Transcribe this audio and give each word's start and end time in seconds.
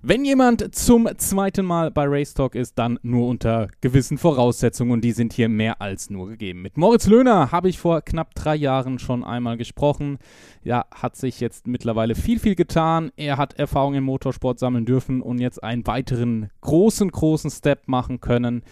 Wenn 0.00 0.24
jemand 0.24 0.76
zum 0.76 1.08
zweiten 1.16 1.66
Mal 1.66 1.90
bei 1.90 2.04
Race 2.06 2.32
Talk 2.32 2.54
ist, 2.54 2.78
dann 2.78 3.00
nur 3.02 3.26
unter 3.26 3.66
gewissen 3.80 4.16
Voraussetzungen 4.16 4.92
und 4.92 5.00
die 5.00 5.10
sind 5.10 5.32
hier 5.32 5.48
mehr 5.48 5.82
als 5.82 6.08
nur 6.08 6.28
gegeben. 6.28 6.62
Mit 6.62 6.76
Moritz 6.76 7.08
Löhner 7.08 7.50
habe 7.50 7.68
ich 7.68 7.80
vor 7.80 8.02
knapp 8.02 8.32
drei 8.36 8.54
Jahren 8.54 9.00
schon 9.00 9.24
einmal 9.24 9.56
gesprochen. 9.56 10.18
Ja, 10.62 10.84
hat 10.94 11.16
sich 11.16 11.40
jetzt 11.40 11.66
mittlerweile 11.66 12.14
viel, 12.14 12.38
viel 12.38 12.54
getan. 12.54 13.10
Er 13.16 13.38
hat 13.38 13.58
Erfahrung 13.58 13.94
im 13.96 14.04
Motorsport 14.04 14.60
sammeln 14.60 14.86
dürfen 14.86 15.20
und 15.20 15.40
jetzt 15.40 15.64
einen 15.64 15.84
weiteren 15.88 16.50
großen, 16.60 17.10
großen 17.10 17.50
Step 17.50 17.88
machen 17.88 18.20
können. 18.20 18.62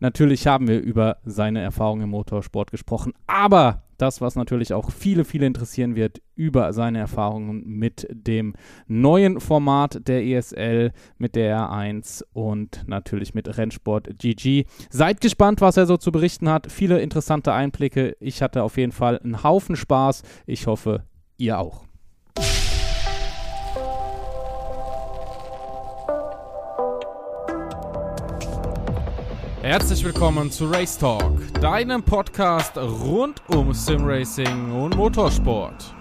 Natürlich 0.00 0.46
haben 0.46 0.68
wir 0.68 0.80
über 0.80 1.18
seine 1.26 1.60
Erfahrungen 1.60 2.04
im 2.04 2.10
Motorsport 2.10 2.70
gesprochen, 2.70 3.12
aber 3.26 3.82
das, 4.02 4.20
was 4.20 4.34
natürlich 4.34 4.74
auch 4.74 4.90
viele, 4.90 5.24
viele 5.24 5.46
interessieren 5.46 5.94
wird, 5.94 6.20
über 6.34 6.72
seine 6.72 6.98
Erfahrungen 6.98 7.62
mit 7.64 8.06
dem 8.10 8.54
neuen 8.88 9.40
Format 9.40 10.08
der 10.08 10.24
ESL, 10.24 10.92
mit 11.18 11.36
der 11.36 11.56
R1 11.56 12.24
und 12.32 12.82
natürlich 12.86 13.32
mit 13.32 13.56
Rennsport 13.56 14.18
GG. 14.18 14.64
Seid 14.90 15.20
gespannt, 15.20 15.60
was 15.60 15.76
er 15.76 15.86
so 15.86 15.96
zu 15.96 16.10
berichten 16.10 16.48
hat. 16.48 16.70
Viele 16.70 17.00
interessante 17.00 17.52
Einblicke. 17.52 18.16
Ich 18.18 18.42
hatte 18.42 18.64
auf 18.64 18.76
jeden 18.76 18.92
Fall 18.92 19.18
einen 19.20 19.44
Haufen 19.44 19.76
Spaß. 19.76 20.22
Ich 20.46 20.66
hoffe, 20.66 21.04
ihr 21.38 21.58
auch. 21.58 21.91
Herzlich 29.62 30.04
willkommen 30.04 30.50
zu 30.50 30.68
Race 30.68 30.98
Talk, 30.98 31.40
deinem 31.60 32.02
Podcast 32.02 32.76
rund 32.76 33.40
um 33.46 33.72
Simracing 33.72 34.72
und 34.72 34.96
Motorsport. 34.96 35.94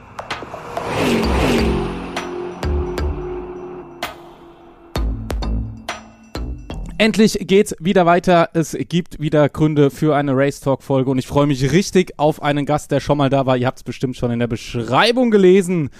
Endlich 6.97 7.37
geht's 7.41 7.75
wieder 7.79 8.07
weiter. 8.07 8.49
Es 8.53 8.75
gibt 8.89 9.19
wieder 9.19 9.47
Gründe 9.47 9.91
für 9.91 10.15
eine 10.15 10.35
Race 10.35 10.59
Talk 10.59 10.81
Folge 10.81 11.11
und 11.11 11.19
ich 11.19 11.27
freue 11.27 11.45
mich 11.45 11.71
richtig 11.71 12.17
auf 12.17 12.41
einen 12.41 12.65
Gast, 12.65 12.89
der 12.89 12.99
schon 12.99 13.19
mal 13.19 13.29
da 13.29 13.45
war. 13.45 13.57
Ihr 13.57 13.67
habt 13.67 13.77
es 13.77 13.83
bestimmt 13.83 14.17
schon 14.17 14.31
in 14.31 14.39
der 14.39 14.47
Beschreibung 14.47 15.29
gelesen. 15.29 15.91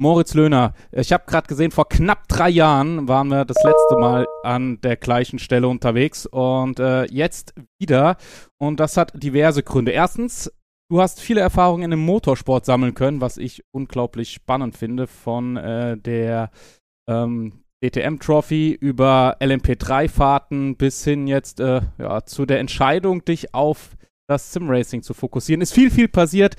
Moritz 0.00 0.32
Löhner, 0.32 0.72
ich 0.92 1.12
habe 1.12 1.24
gerade 1.26 1.46
gesehen, 1.46 1.72
vor 1.72 1.86
knapp 1.86 2.26
drei 2.26 2.48
Jahren 2.48 3.06
waren 3.06 3.28
wir 3.28 3.44
das 3.44 3.62
letzte 3.62 3.96
Mal 3.98 4.26
an 4.42 4.80
der 4.80 4.96
gleichen 4.96 5.38
Stelle 5.38 5.68
unterwegs 5.68 6.24
und 6.24 6.80
äh, 6.80 7.04
jetzt 7.04 7.52
wieder. 7.78 8.16
Und 8.58 8.80
das 8.80 8.96
hat 8.96 9.12
diverse 9.22 9.62
Gründe. 9.62 9.92
Erstens, 9.92 10.50
du 10.90 11.02
hast 11.02 11.20
viele 11.20 11.42
Erfahrungen 11.42 11.92
im 11.92 12.00
Motorsport 12.00 12.64
sammeln 12.64 12.94
können, 12.94 13.20
was 13.20 13.36
ich 13.36 13.62
unglaublich 13.72 14.32
spannend 14.32 14.74
finde, 14.74 15.06
von 15.06 15.58
äh, 15.58 15.98
der 15.98 16.50
ähm, 17.06 17.62
DTM 17.84 18.20
Trophy 18.20 18.72
über 18.72 19.36
LMP3-Fahrten 19.40 20.76
bis 20.76 21.04
hin 21.04 21.26
jetzt 21.26 21.60
äh, 21.60 21.82
ja, 21.98 22.24
zu 22.24 22.46
der 22.46 22.60
Entscheidung, 22.60 23.26
dich 23.26 23.54
auf 23.54 23.90
das 24.30 24.50
Simracing 24.54 25.02
zu 25.02 25.12
fokussieren. 25.12 25.60
Ist 25.60 25.74
viel, 25.74 25.90
viel 25.90 26.08
passiert. 26.08 26.56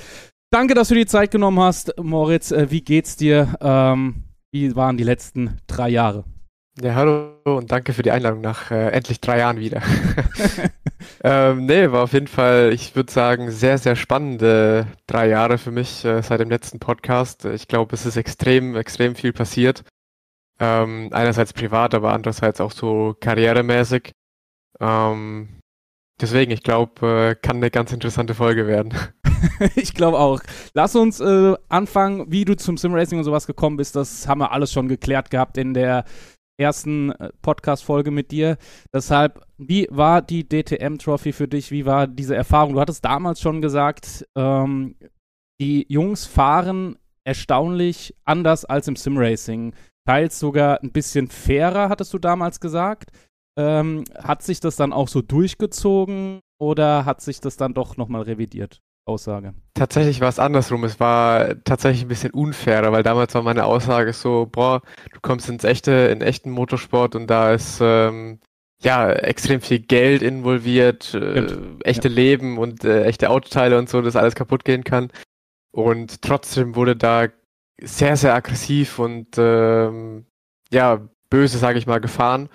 Danke, 0.54 0.74
dass 0.74 0.90
du 0.90 0.96
die 0.96 1.06
Zeit 1.06 1.32
genommen 1.32 1.62
hast, 1.62 1.98
Moritz. 1.98 2.52
Äh, 2.52 2.70
wie 2.72 2.82
geht's 2.82 3.16
dir? 3.16 3.56
Ähm, 3.62 4.24
wie 4.52 4.76
waren 4.76 4.98
die 4.98 5.06
letzten 5.06 5.58
drei 5.66 5.88
Jahre? 5.88 6.26
Ja, 6.82 6.94
hallo 6.96 7.36
und 7.46 7.72
danke 7.72 7.94
für 7.94 8.04
die 8.04 8.12
Einladung 8.12 8.42
nach 8.42 8.70
äh, 8.70 8.90
endlich 8.90 9.22
drei 9.22 9.40
Jahren 9.40 9.60
wieder. 9.60 9.82
ähm, 11.24 11.68
nee, 11.68 11.90
war 11.90 12.04
auf 12.04 12.12
jeden 12.12 12.28
Fall, 12.28 12.74
ich 12.74 12.98
würde 12.98 13.14
sagen, 13.14 13.50
sehr, 13.50 13.78
sehr 13.78 13.96
spannende 13.96 14.88
drei 15.08 15.30
Jahre 15.30 15.58
für 15.58 15.72
mich 15.72 16.04
äh, 16.04 16.22
seit 16.22 16.42
dem 16.42 16.50
letzten 16.50 16.80
Podcast. 16.80 17.46
Ich 17.46 17.70
glaube, 17.70 17.96
es 17.96 18.06
ist 18.06 18.18
extrem, 18.18 18.76
extrem 18.76 19.16
viel 19.16 19.32
passiert. 19.32 19.86
Ähm, 20.60 21.12
einerseits 21.14 21.54
privat, 21.54 21.94
aber 21.96 22.12
andererseits 22.12 22.60
auch 22.60 22.74
so 22.74 23.16
karrieremäßig. 23.22 24.12
Ähm, 24.82 25.61
deswegen, 26.22 26.52
ich 26.52 26.64
glaube, 26.64 27.08
äh, 27.32 27.36
kann 27.36 27.58
eine 27.58 27.72
ganz 27.72 27.92
interessante 27.92 28.34
Folge 28.34 28.68
werden. 28.68 28.94
ich 29.76 29.94
glaube 29.94 30.20
auch. 30.20 30.42
Lass 30.74 30.96
uns 30.96 31.20
äh, 31.20 31.56
anfangen, 31.70 32.32
wie 32.32 32.46
du 32.46 32.56
zum 32.56 32.78
Simracing 32.78 33.18
und 33.18 33.24
sowas 33.24 33.48
gekommen 33.48 33.78
bist. 33.78 33.96
Das 33.96 34.28
haben 34.28 34.40
wir 34.40 34.52
alles 34.52 34.72
schon 34.72 34.88
geklärt 34.88 35.30
gehabt 35.30 35.58
in 35.58 35.74
der 35.74 36.06
ersten 36.60 37.12
äh, 37.12 37.30
Podcast-Folge 37.42 38.12
mit 38.12 38.32
dir. 38.32 38.58
Deshalb, 38.94 39.42
wie 39.58 39.88
war 39.90 40.22
die 40.22 40.48
DTM-Trophy 40.48 41.34
für 41.34 41.48
dich? 41.48 41.72
Wie 41.72 41.86
war 41.86 42.08
diese 42.08 42.36
Erfahrung? 42.36 42.74
Du 42.74 42.80
hattest 42.80 43.04
damals 43.04 43.42
schon 43.42 43.62
gesagt, 43.62 44.26
ähm, 44.36 44.96
die 45.60 45.86
Jungs 45.90 46.26
fahren 46.26 46.98
erstaunlich 47.24 48.16
anders 48.26 48.66
als 48.66 48.88
im 48.88 48.96
Simracing. 48.96 49.74
Teils 50.08 50.40
sogar 50.40 50.82
ein 50.82 50.92
bisschen 50.92 51.28
fairer, 51.28 51.90
hattest 51.90 52.14
du 52.14 52.18
damals 52.18 52.60
gesagt. 52.60 53.12
Ähm, 53.58 54.06
hat 54.18 54.44
sich 54.44 54.60
das 54.60 54.76
dann 54.76 54.94
auch 54.94 55.08
so 55.08 55.22
durchgezogen 55.22 56.40
oder 56.60 57.06
hat 57.06 57.22
sich 57.22 57.42
das 57.42 57.58
dann 57.58 57.74
doch 57.74 57.98
nochmal 57.98 58.22
revidiert? 58.24 58.82
Aussage. 59.06 59.54
Tatsächlich 59.74 60.22
war 60.22 60.30
es 60.30 60.40
andersrum. 60.40 60.84
Es 60.84 61.00
war 61.00 61.64
tatsächlich 61.64 62.04
ein 62.04 62.08
bisschen 62.08 62.32
unfairer, 62.32 62.92
weil 62.92 63.04
damals 63.04 63.34
war 63.34 63.42
meine 63.42 63.66
Aussage 63.66 64.14
so, 64.14 64.48
boah, 64.52 64.82
du 65.12 65.20
kommst 65.22 65.50
ins 65.50 65.64
echte, 65.64 65.92
in 65.92 66.22
echten 66.22 66.52
Motorsport 66.52 67.16
und 67.16 67.28
da 67.28 67.52
ist 67.52 67.80
ähm, 67.82 68.40
ja 68.82 69.12
extrem 69.12 69.62
viel 69.62 69.80
Geld 69.80 70.22
involviert, 70.22 71.14
äh, 71.14 71.48
echte 71.84 72.10
ja. 72.10 72.14
Leben 72.14 72.58
und 72.58 72.84
äh, 72.84 73.06
echte 73.06 73.30
Autoteile 73.30 73.78
und 73.78 73.90
so, 73.90 74.02
dass 74.02 74.16
alles 74.16 74.36
kaputt 74.36 74.66
gehen 74.66 74.84
kann. 74.84 75.12
Und 75.72 76.22
trotzdem 76.22 76.76
wurde 76.76 76.96
da 76.96 77.28
sehr, 77.82 78.18
sehr 78.18 78.36
aggressiv 78.36 79.00
und 79.00 79.30
ähm, 79.38 80.26
ja, 80.72 81.02
böse, 81.30 81.58
sage 81.58 81.80
ich 81.80 81.88
mal, 81.88 82.02
gefahren. 82.02 82.50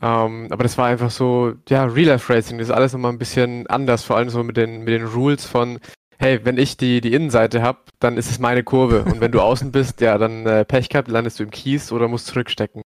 Ähm, 0.00 0.46
aber 0.50 0.62
das 0.62 0.78
war 0.78 0.86
einfach 0.86 1.10
so, 1.10 1.54
ja, 1.68 1.84
Real-Life-Racing, 1.84 2.58
das 2.58 2.68
ist 2.68 2.74
alles 2.74 2.92
nochmal 2.92 3.12
ein 3.12 3.18
bisschen 3.18 3.66
anders, 3.66 4.04
vor 4.04 4.16
allem 4.16 4.30
so 4.30 4.44
mit 4.44 4.56
den, 4.56 4.80
mit 4.80 4.88
den 4.88 5.06
Rules 5.06 5.44
von, 5.44 5.80
hey, 6.18 6.44
wenn 6.44 6.58
ich 6.58 6.76
die, 6.76 7.00
die 7.00 7.12
Innenseite 7.12 7.62
hab, 7.62 7.90
dann 7.98 8.16
ist 8.16 8.30
es 8.30 8.38
meine 8.38 8.62
Kurve. 8.62 9.04
Und 9.04 9.20
wenn 9.20 9.32
du 9.32 9.40
außen 9.40 9.72
bist, 9.72 10.00
ja, 10.00 10.18
dann 10.18 10.46
äh, 10.46 10.64
Pech 10.64 10.88
gehabt, 10.88 11.08
landest 11.08 11.38
du 11.38 11.44
im 11.44 11.50
Kies 11.50 11.92
oder 11.92 12.08
musst 12.08 12.26
zurückstecken. 12.26 12.82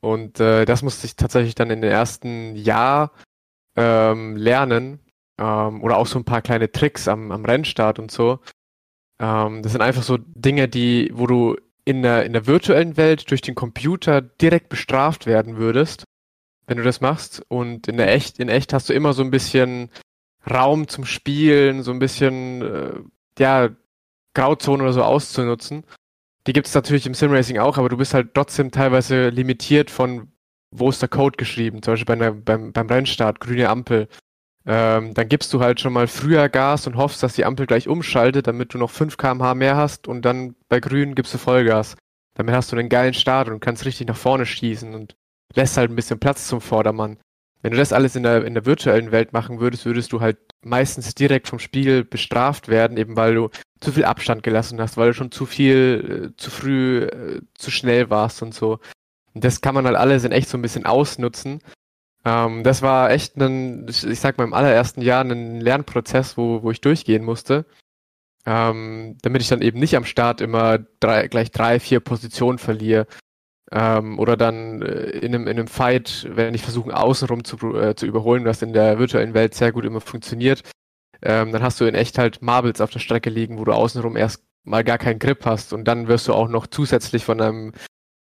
Und 0.00 0.40
äh, 0.40 0.64
das 0.64 0.82
musste 0.82 1.06
ich 1.06 1.16
tatsächlich 1.16 1.54
dann 1.54 1.70
in 1.70 1.82
den 1.82 1.90
ersten 1.90 2.56
Jahr 2.56 3.12
ähm, 3.76 4.36
lernen. 4.36 5.00
Ähm, 5.38 5.82
oder 5.82 5.96
auch 5.98 6.06
so 6.06 6.18
ein 6.18 6.24
paar 6.24 6.42
kleine 6.42 6.72
Tricks 6.72 7.08
am, 7.08 7.32
am 7.32 7.44
Rennstart 7.44 7.98
und 7.98 8.10
so. 8.10 8.40
Ähm, 9.20 9.62
das 9.62 9.72
sind 9.72 9.82
einfach 9.82 10.02
so 10.02 10.18
Dinge, 10.18 10.68
die, 10.68 11.10
wo 11.14 11.26
du 11.26 11.56
in 11.84 12.02
der, 12.02 12.24
in 12.24 12.32
der 12.32 12.46
virtuellen 12.46 12.96
Welt 12.96 13.30
durch 13.30 13.40
den 13.40 13.54
Computer 13.54 14.20
direkt 14.20 14.68
bestraft 14.68 15.26
werden 15.26 15.56
würdest 15.56 16.04
wenn 16.68 16.76
du 16.76 16.84
das 16.84 17.00
machst. 17.00 17.42
Und 17.48 17.88
in 17.88 17.96
der 17.96 18.12
echt, 18.12 18.38
in 18.38 18.48
echt 18.48 18.72
hast 18.72 18.88
du 18.88 18.92
immer 18.92 19.14
so 19.14 19.22
ein 19.22 19.32
bisschen 19.32 19.90
Raum 20.48 20.86
zum 20.86 21.04
Spielen, 21.04 21.82
so 21.82 21.90
ein 21.90 21.98
bisschen, 21.98 22.62
äh, 22.62 23.00
ja, 23.38 23.70
Grauzone 24.34 24.82
oder 24.84 24.92
so 24.92 25.02
auszunutzen. 25.02 25.84
Die 26.46 26.52
gibt 26.52 26.68
es 26.68 26.74
natürlich 26.74 27.06
im 27.06 27.14
Simracing 27.14 27.58
auch, 27.58 27.78
aber 27.78 27.88
du 27.88 27.96
bist 27.96 28.14
halt 28.14 28.34
trotzdem 28.34 28.70
teilweise 28.70 29.30
limitiert 29.30 29.90
von, 29.90 30.28
wo 30.70 30.88
ist 30.90 31.02
der 31.02 31.08
Code 31.08 31.36
geschrieben, 31.36 31.82
zum 31.82 31.94
Beispiel 31.94 32.06
bei 32.06 32.24
einer, 32.24 32.32
beim, 32.32 32.72
beim 32.72 32.86
Rennstart, 32.86 33.40
grüne 33.40 33.68
Ampel. 33.68 34.08
Ähm, 34.66 35.14
dann 35.14 35.28
gibst 35.28 35.52
du 35.54 35.60
halt 35.60 35.80
schon 35.80 35.94
mal 35.94 36.06
früher 36.06 36.48
Gas 36.50 36.86
und 36.86 36.96
hoffst, 36.96 37.22
dass 37.22 37.34
die 37.34 37.46
Ampel 37.46 37.66
gleich 37.66 37.88
umschaltet, 37.88 38.46
damit 38.46 38.74
du 38.74 38.78
noch 38.78 38.90
5 38.90 39.16
kmh 39.16 39.54
mehr 39.54 39.76
hast 39.76 40.06
und 40.08 40.22
dann 40.22 40.54
bei 40.68 40.80
grün 40.80 41.14
gibst 41.14 41.32
du 41.32 41.38
Vollgas. 41.38 41.96
Damit 42.34 42.54
hast 42.54 42.70
du 42.70 42.76
einen 42.76 42.90
geilen 42.90 43.14
Start 43.14 43.48
und 43.48 43.60
kannst 43.60 43.86
richtig 43.86 44.06
nach 44.08 44.16
vorne 44.16 44.46
schießen 44.46 44.94
und 44.94 45.16
lässt 45.54 45.76
halt 45.76 45.90
ein 45.90 45.96
bisschen 45.96 46.18
Platz 46.18 46.46
zum 46.48 46.60
Vordermann. 46.60 47.18
Wenn 47.62 47.72
du 47.72 47.78
das 47.78 47.92
alles 47.92 48.14
in 48.14 48.22
der, 48.22 48.44
in 48.44 48.54
der 48.54 48.66
virtuellen 48.66 49.10
Welt 49.10 49.32
machen 49.32 49.58
würdest, 49.58 49.84
würdest 49.84 50.12
du 50.12 50.20
halt 50.20 50.38
meistens 50.62 51.14
direkt 51.14 51.48
vom 51.48 51.58
Spiel 51.58 52.04
bestraft 52.04 52.68
werden, 52.68 52.96
eben 52.96 53.16
weil 53.16 53.34
du 53.34 53.50
zu 53.80 53.92
viel 53.92 54.04
Abstand 54.04 54.42
gelassen 54.42 54.80
hast, 54.80 54.96
weil 54.96 55.08
du 55.08 55.14
schon 55.14 55.32
zu 55.32 55.46
viel, 55.46 56.30
äh, 56.32 56.36
zu 56.36 56.50
früh, 56.50 57.04
äh, 57.04 57.40
zu 57.54 57.70
schnell 57.70 58.10
warst 58.10 58.42
und 58.42 58.54
so. 58.54 58.78
Und 59.34 59.44
das 59.44 59.60
kann 59.60 59.74
man 59.74 59.86
halt 59.86 59.96
alles 59.96 60.24
in 60.24 60.32
echt 60.32 60.48
so 60.48 60.58
ein 60.58 60.62
bisschen 60.62 60.86
ausnutzen. 60.86 61.60
Ähm, 62.24 62.62
das 62.62 62.82
war 62.82 63.10
echt 63.10 63.36
ein, 63.36 63.86
ich 63.88 64.20
sag 64.20 64.38
mal, 64.38 64.44
im 64.44 64.54
allerersten 64.54 65.02
Jahr 65.02 65.24
ein 65.24 65.60
Lernprozess, 65.60 66.36
wo, 66.36 66.62
wo 66.62 66.70
ich 66.70 66.80
durchgehen 66.80 67.24
musste. 67.24 67.66
Ähm, 68.46 69.18
damit 69.22 69.42
ich 69.42 69.48
dann 69.48 69.62
eben 69.62 69.78
nicht 69.78 69.96
am 69.96 70.04
Start 70.04 70.40
immer 70.40 70.78
drei, 71.00 71.28
gleich 71.28 71.50
drei, 71.50 71.80
vier 71.80 72.00
Positionen 72.00 72.58
verliere, 72.58 73.06
ähm, 73.72 74.18
oder 74.18 74.36
dann 74.36 74.82
äh, 74.82 75.10
in, 75.10 75.34
einem, 75.34 75.46
in 75.46 75.58
einem 75.58 75.68
Fight, 75.68 76.26
wenn 76.30 76.54
ich 76.54 76.62
versuche, 76.62 76.96
außenrum 76.96 77.44
zu, 77.44 77.76
äh, 77.76 77.94
zu 77.94 78.06
überholen, 78.06 78.44
was 78.44 78.62
in 78.62 78.72
der 78.72 78.98
virtuellen 78.98 79.34
Welt 79.34 79.54
sehr 79.54 79.72
gut 79.72 79.84
immer 79.84 80.00
funktioniert, 80.00 80.62
ähm, 81.22 81.52
dann 81.52 81.62
hast 81.62 81.80
du 81.80 81.84
in 81.84 81.94
echt 81.94 82.18
halt 82.18 82.42
Marbles 82.42 82.80
auf 82.80 82.90
der 82.90 83.00
Strecke 83.00 83.30
liegen, 83.30 83.58
wo 83.58 83.64
du 83.64 83.72
außenrum 83.72 84.16
erst 84.16 84.44
mal 84.64 84.84
gar 84.84 84.98
keinen 84.98 85.18
Grip 85.18 85.44
hast 85.44 85.72
und 85.72 85.84
dann 85.84 86.08
wirst 86.08 86.28
du 86.28 86.34
auch 86.34 86.48
noch 86.48 86.66
zusätzlich 86.66 87.24
von 87.24 87.40
einem 87.40 87.72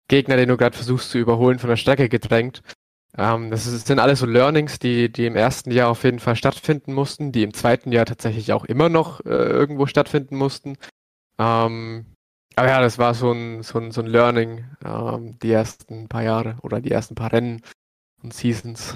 Gegner, 0.08 0.38
den 0.38 0.50
du 0.50 0.58
gerade 0.58 0.76
versuchst 0.76 1.10
zu 1.10 1.18
überholen, 1.18 1.60
von 1.60 1.70
der 1.70 1.78
Strecke 1.78 2.10
gedrängt. 2.10 2.62
Ähm, 3.18 3.50
das, 3.50 3.66
ist, 3.66 3.76
das 3.76 3.88
sind 3.88 4.00
alles 4.00 4.20
so 4.20 4.26
Learnings, 4.26 4.80
die, 4.80 5.12
die 5.12 5.26
im 5.26 5.36
ersten 5.36 5.72
Jahr 5.72 5.90
auf 5.90 6.04
jeden 6.04 6.20
Fall 6.20 6.36
stattfinden 6.36 6.94
mussten, 6.94 7.32
die 7.32 7.44
im 7.44 7.54
zweiten 7.54 7.92
Jahr 7.92 8.06
tatsächlich 8.06 8.54
auch 8.54 8.66
immer 8.66 8.90
noch 8.90 9.22
äh, 9.22 9.30
irgendwo 9.30 9.86
stattfinden 9.86 10.36
mussten. 10.36 10.78
Ähm, 11.40 12.06
aber 12.56 12.68
ja, 12.68 12.82
das 12.82 12.98
war 12.98 13.14
so 13.14 13.32
ein, 13.32 13.64
so 13.64 13.80
ein, 13.80 13.92
so 13.92 14.02
ein 14.02 14.08
Learning, 14.08 14.66
ähm, 14.84 15.38
die 15.40 15.52
ersten 15.52 16.08
paar 16.08 16.24
Jahre 16.24 16.58
oder 16.62 16.82
die 16.82 16.92
ersten 16.92 17.16
paar 17.16 17.32
Rennen 17.32 17.62
und 18.24 18.34
Seasons. 18.34 18.96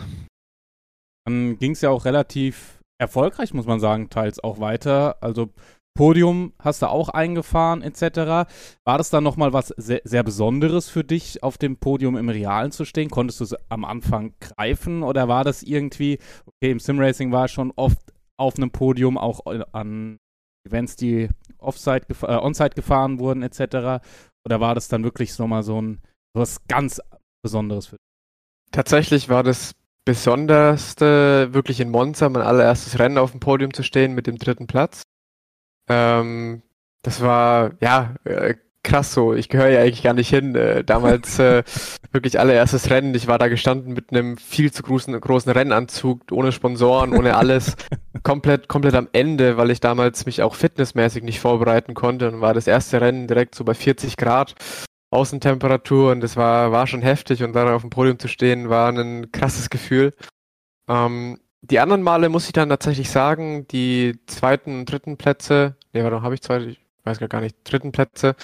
Dann 1.26 1.58
ging 1.58 1.74
es 1.74 1.82
ja 1.82 1.90
auch 1.90 2.06
relativ 2.06 2.80
erfolgreich, 3.00 3.54
muss 3.54 3.66
man 3.66 3.80
sagen, 3.80 4.10
teils 4.10 4.44
auch 4.44 4.60
weiter. 4.60 5.18
Also 5.22 5.50
Podium 5.96 6.54
hast 6.60 6.82
du 6.82 6.90
auch 6.90 7.10
eingefahren 7.10 7.82
etc. 7.82 8.50
War 8.86 8.98
das 8.98 9.10
dann 9.10 9.24
nochmal 9.24 9.52
was 9.52 9.68
sehr, 9.76 10.02
sehr, 10.06 10.24
Besonderes 10.24 10.90
für 10.90 11.04
dich, 11.04 11.44
auf 11.44 11.58
dem 11.58 11.78
Podium 11.78 12.16
im 12.16 12.30
Realen 12.30 12.72
zu 12.72 12.86
stehen? 12.86 13.10
Konntest 13.10 13.42
du 13.42 13.44
es 13.44 13.56
am 13.70 13.84
Anfang 13.84 14.34
greifen 14.40 15.04
oder 15.04 15.28
war 15.28 15.44
das 15.44 15.62
irgendwie, 15.62 16.20
okay, 16.46 16.72
im 16.72 16.80
Simracing 16.80 17.32
war 17.32 17.48
schon 17.48 17.74
oft 17.76 18.14
auf 18.38 18.56
einem 18.56 18.72
Podium, 18.72 19.18
auch 19.18 19.42
an 19.74 20.18
Events, 20.70 20.96
die 20.96 21.30
Offside, 21.58 22.06
äh, 22.22 22.36
Onside 22.36 22.72
gefahren 22.72 23.20
wurden 23.20 23.44
etc. 23.44 24.02
Oder 24.46 24.60
war 24.60 24.76
das 24.76 24.88
dann 24.88 25.04
wirklich 25.04 25.38
nochmal 25.38 25.64
so 25.64 25.82
ein 25.82 26.00
was 26.34 26.66
ganz 26.68 27.02
Besonderes 27.42 27.88
für 27.88 27.96
dich? 27.96 28.72
Tatsächlich 28.72 29.30
war 29.30 29.44
das 29.44 29.74
Besonderste 30.06 31.54
wirklich 31.54 31.80
in 31.80 31.90
Monza, 31.90 32.30
mein 32.30 32.42
allererstes 32.42 32.98
Rennen 33.00 33.18
auf 33.18 33.32
dem 33.32 33.40
Podium 33.40 33.74
zu 33.74 33.84
stehen 33.84 34.16
mit 34.16 34.28
dem 34.28 34.38
dritten 34.38 34.68
Platz. 34.68 35.04
Ähm, 35.88 36.62
das 37.02 37.22
war, 37.22 37.74
ja, 37.82 38.16
äh, 38.24 38.56
krass 38.84 39.14
so. 39.14 39.34
Ich 39.34 39.50
gehöre 39.50 39.70
ja 39.70 39.82
eigentlich 39.82 40.04
gar 40.04 40.14
nicht 40.14 40.30
hin. 40.30 40.56
Äh, 40.56 40.84
damals 40.84 41.40
äh, 41.40 41.64
wirklich 42.12 42.40
allererstes 42.40 42.90
Rennen. 42.90 43.14
Ich 43.16 43.28
war 43.28 43.38
da 43.38 43.48
gestanden 43.48 43.94
mit 43.94 44.12
einem 44.12 44.38
viel 44.38 44.72
zu 44.72 44.84
großen, 44.84 45.20
großen 45.20 45.52
Rennanzug, 45.52 46.32
ohne 46.32 46.52
Sponsoren, 46.52 47.16
ohne 47.16 47.36
alles. 47.36 47.76
komplett, 48.24 48.68
komplett 48.68 48.96
am 48.96 49.08
Ende, 49.12 49.58
weil 49.58 49.72
ich 49.72 49.80
damals 49.80 50.26
mich 50.26 50.42
auch 50.42 50.56
fitnessmäßig 50.56 51.24
nicht 51.24 51.40
vorbereiten 51.40 51.94
konnte 51.94 52.30
und 52.30 52.42
war 52.42 52.54
das 52.54 52.68
erste 52.68 53.02
Rennen 53.02 53.28
direkt 53.28 53.56
so 53.56 53.64
bei 53.64 53.74
40 53.74 54.18
Grad 54.18 54.56
Außentemperatur 55.12 56.12
und 56.12 56.22
das 56.22 56.38
war, 56.38 56.72
war 56.72 56.86
schon 56.86 57.02
heftig 57.02 57.44
und 57.44 57.54
dann 57.54 57.68
auf 57.68 57.82
dem 57.82 57.90
Podium 57.90 58.20
zu 58.20 58.28
stehen, 58.28 58.70
war 58.70 58.92
ein 58.92 59.32
krasses 59.32 59.70
Gefühl. 59.70 60.14
Ähm, 60.88 61.40
die 61.62 61.80
anderen 61.80 62.04
Male 62.04 62.30
muss 62.30 62.46
ich 62.46 62.54
dann 62.54 62.70
tatsächlich 62.70 63.10
sagen, 63.10 63.68
die 63.68 64.20
zweiten 64.28 64.80
und 64.80 64.92
dritten 64.92 65.18
Plätze, 65.18 65.76
nee, 65.94 66.04
warum 66.04 66.22
habe 66.22 66.36
ich 66.36 66.42
zwei, 66.42 66.60
ich 66.60 66.80
weiß 67.04 67.20
gar 67.28 67.42
nicht, 67.42 67.56
dritten 67.64 67.92
Plätze, 67.92 68.36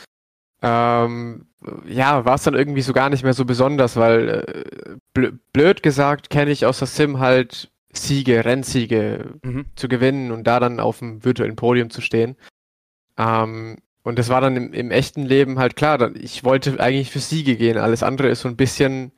ähm, 0.61 1.47
ja, 1.87 2.25
war 2.25 2.35
es 2.35 2.43
dann 2.43 2.55
irgendwie 2.55 2.81
so 2.81 2.93
gar 2.93 3.09
nicht 3.09 3.23
mehr 3.23 3.33
so 3.33 3.45
besonders, 3.45 3.95
weil 3.95 4.65
äh, 5.13 5.31
blöd 5.53 5.83
gesagt 5.83 6.29
kenne 6.29 6.51
ich 6.51 6.65
aus 6.65 6.79
der 6.79 6.87
Sim 6.87 7.19
halt 7.19 7.71
Siege, 7.93 8.45
Rennsiege 8.45 9.35
mhm. 9.43 9.65
zu 9.75 9.87
gewinnen 9.87 10.31
und 10.31 10.45
da 10.45 10.59
dann 10.59 10.79
auf 10.79 10.99
dem 10.99 11.23
virtuellen 11.23 11.55
Podium 11.55 11.89
zu 11.89 12.01
stehen. 12.01 12.35
Ähm, 13.17 13.77
und 14.03 14.19
das 14.19 14.29
war 14.29 14.41
dann 14.41 14.55
im, 14.55 14.73
im 14.73 14.91
echten 14.91 15.23
Leben 15.23 15.57
halt 15.57 15.75
klar, 15.75 16.15
ich 16.15 16.43
wollte 16.43 16.79
eigentlich 16.79 17.11
für 17.11 17.19
Siege 17.19 17.55
gehen. 17.55 17.77
Alles 17.77 18.03
andere 18.03 18.29
ist 18.29 18.41
so 18.41 18.47
ein 18.47 18.57
bisschen 18.57 19.11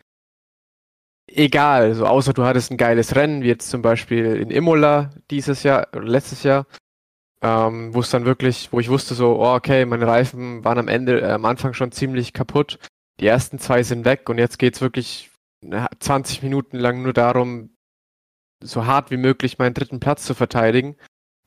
egal, 1.28 1.94
so 1.94 2.06
außer 2.06 2.34
du 2.34 2.46
hattest 2.46 2.72
ein 2.72 2.78
geiles 2.78 3.16
Rennen, 3.16 3.44
wie 3.44 3.48
jetzt 3.48 3.70
zum 3.70 3.82
Beispiel 3.82 4.38
in 4.38 4.50
Imola 4.50 5.12
dieses 5.30 5.64
Jahr 5.64 5.88
oder 5.94 6.08
letztes 6.08 6.44
Jahr, 6.44 6.66
ähm, 7.42 7.94
wo 7.94 8.00
es 8.00 8.10
dann 8.10 8.26
wirklich, 8.26 8.70
wo 8.72 8.80
ich 8.80 8.90
wusste 8.90 9.14
so, 9.16 9.40
oh, 9.40 9.54
okay, 9.56 9.86
meine 9.86 10.08
Reifen 10.08 10.64
waren 10.64 10.80
am 10.80 10.88
Ende, 10.88 11.22
äh, 11.22 11.32
am 11.32 11.46
Anfang 11.46 11.74
schon 11.74 11.92
ziemlich 11.92 12.34
kaputt. 12.34 12.80
Die 13.20 13.28
ersten 13.28 13.60
zwei 13.60 13.84
sind 13.84 14.06
weg 14.06 14.30
und 14.30 14.38
jetzt 14.38 14.60
geht's 14.60 14.82
wirklich 14.82 15.32
20 16.00 16.44
Minuten 16.44 16.78
lang 16.78 17.02
nur 17.02 17.14
darum, 17.14 17.72
so 18.64 18.86
hart 18.86 19.12
wie 19.12 19.18
möglich 19.18 19.58
meinen 19.58 19.74
dritten 19.74 20.00
Platz 20.00 20.26
zu 20.26 20.34
verteidigen. 20.34 20.96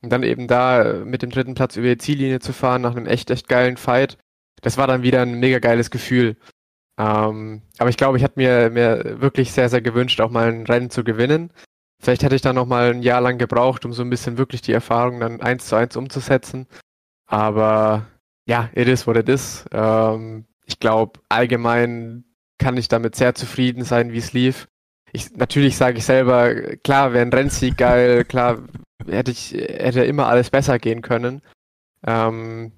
Und 0.02 0.10
dann 0.10 0.22
eben 0.22 0.48
da 0.48 0.82
äh, 0.82 1.04
mit 1.04 1.22
dem 1.22 1.30
dritten 1.30 1.54
Platz 1.54 1.76
über 1.76 1.88
die 1.88 1.98
Ziellinie 1.98 2.40
zu 2.40 2.52
fahren 2.52 2.82
nach 2.82 2.96
einem 2.96 3.06
echt, 3.06 3.30
echt 3.30 3.48
geilen 3.48 3.76
Fight. 3.76 4.16
Das 4.62 4.78
war 4.78 4.86
dann 4.86 5.02
wieder 5.02 5.22
ein 5.22 5.38
mega 5.40 5.58
geiles 5.58 5.90
Gefühl. 5.90 6.36
Ähm, 6.98 7.62
aber 7.78 7.90
ich 7.90 7.96
glaube, 7.96 8.16
ich 8.16 8.22
hätte 8.22 8.38
mir, 8.38 8.70
mir 8.70 9.20
wirklich 9.20 9.52
sehr, 9.52 9.68
sehr 9.68 9.82
gewünscht, 9.82 10.20
auch 10.20 10.30
mal 10.30 10.48
ein 10.48 10.66
Rennen 10.66 10.90
zu 10.90 11.04
gewinnen. 11.04 11.52
Vielleicht 12.00 12.22
hätte 12.22 12.34
ich 12.34 12.42
dann 12.42 12.56
noch 12.56 12.66
mal 12.66 12.90
ein 12.90 13.02
Jahr 13.02 13.20
lang 13.20 13.36
gebraucht, 13.36 13.84
um 13.84 13.92
so 13.92 14.02
ein 14.02 14.10
bisschen 14.10 14.38
wirklich 14.38 14.62
die 14.62 14.72
Erfahrung 14.72 15.20
dann 15.20 15.42
eins 15.42 15.66
zu 15.66 15.76
eins 15.76 15.96
umzusetzen. 15.96 16.66
Aber 17.26 18.06
ja, 18.46 18.70
it 18.74 18.88
is 18.88 19.06
what 19.06 19.16
it 19.16 19.28
is. 19.28 19.66
Ähm, 19.70 20.46
ich 20.64 20.78
glaube, 20.80 21.20
allgemein 21.28 22.24
kann 22.58 22.76
ich 22.78 22.88
damit 22.88 23.16
sehr 23.16 23.34
zufrieden 23.34 23.84
sein, 23.84 24.12
wie 24.12 24.18
es 24.18 24.32
lief. 24.32 24.68
Ich, 25.12 25.36
natürlich 25.36 25.76
sage 25.76 25.98
ich 25.98 26.04
selber, 26.04 26.76
klar, 26.78 27.12
wäre 27.12 27.24
ein 27.24 27.32
Rennsieg 27.32 27.76
geil, 27.76 28.24
klar, 28.28 28.62
hätte 29.06 29.30
ich, 29.30 29.52
hätte 29.52 30.04
immer 30.04 30.26
alles 30.28 30.50
besser 30.50 30.78
gehen 30.78 31.02
können. 31.02 31.42
Ähm, 32.06 32.72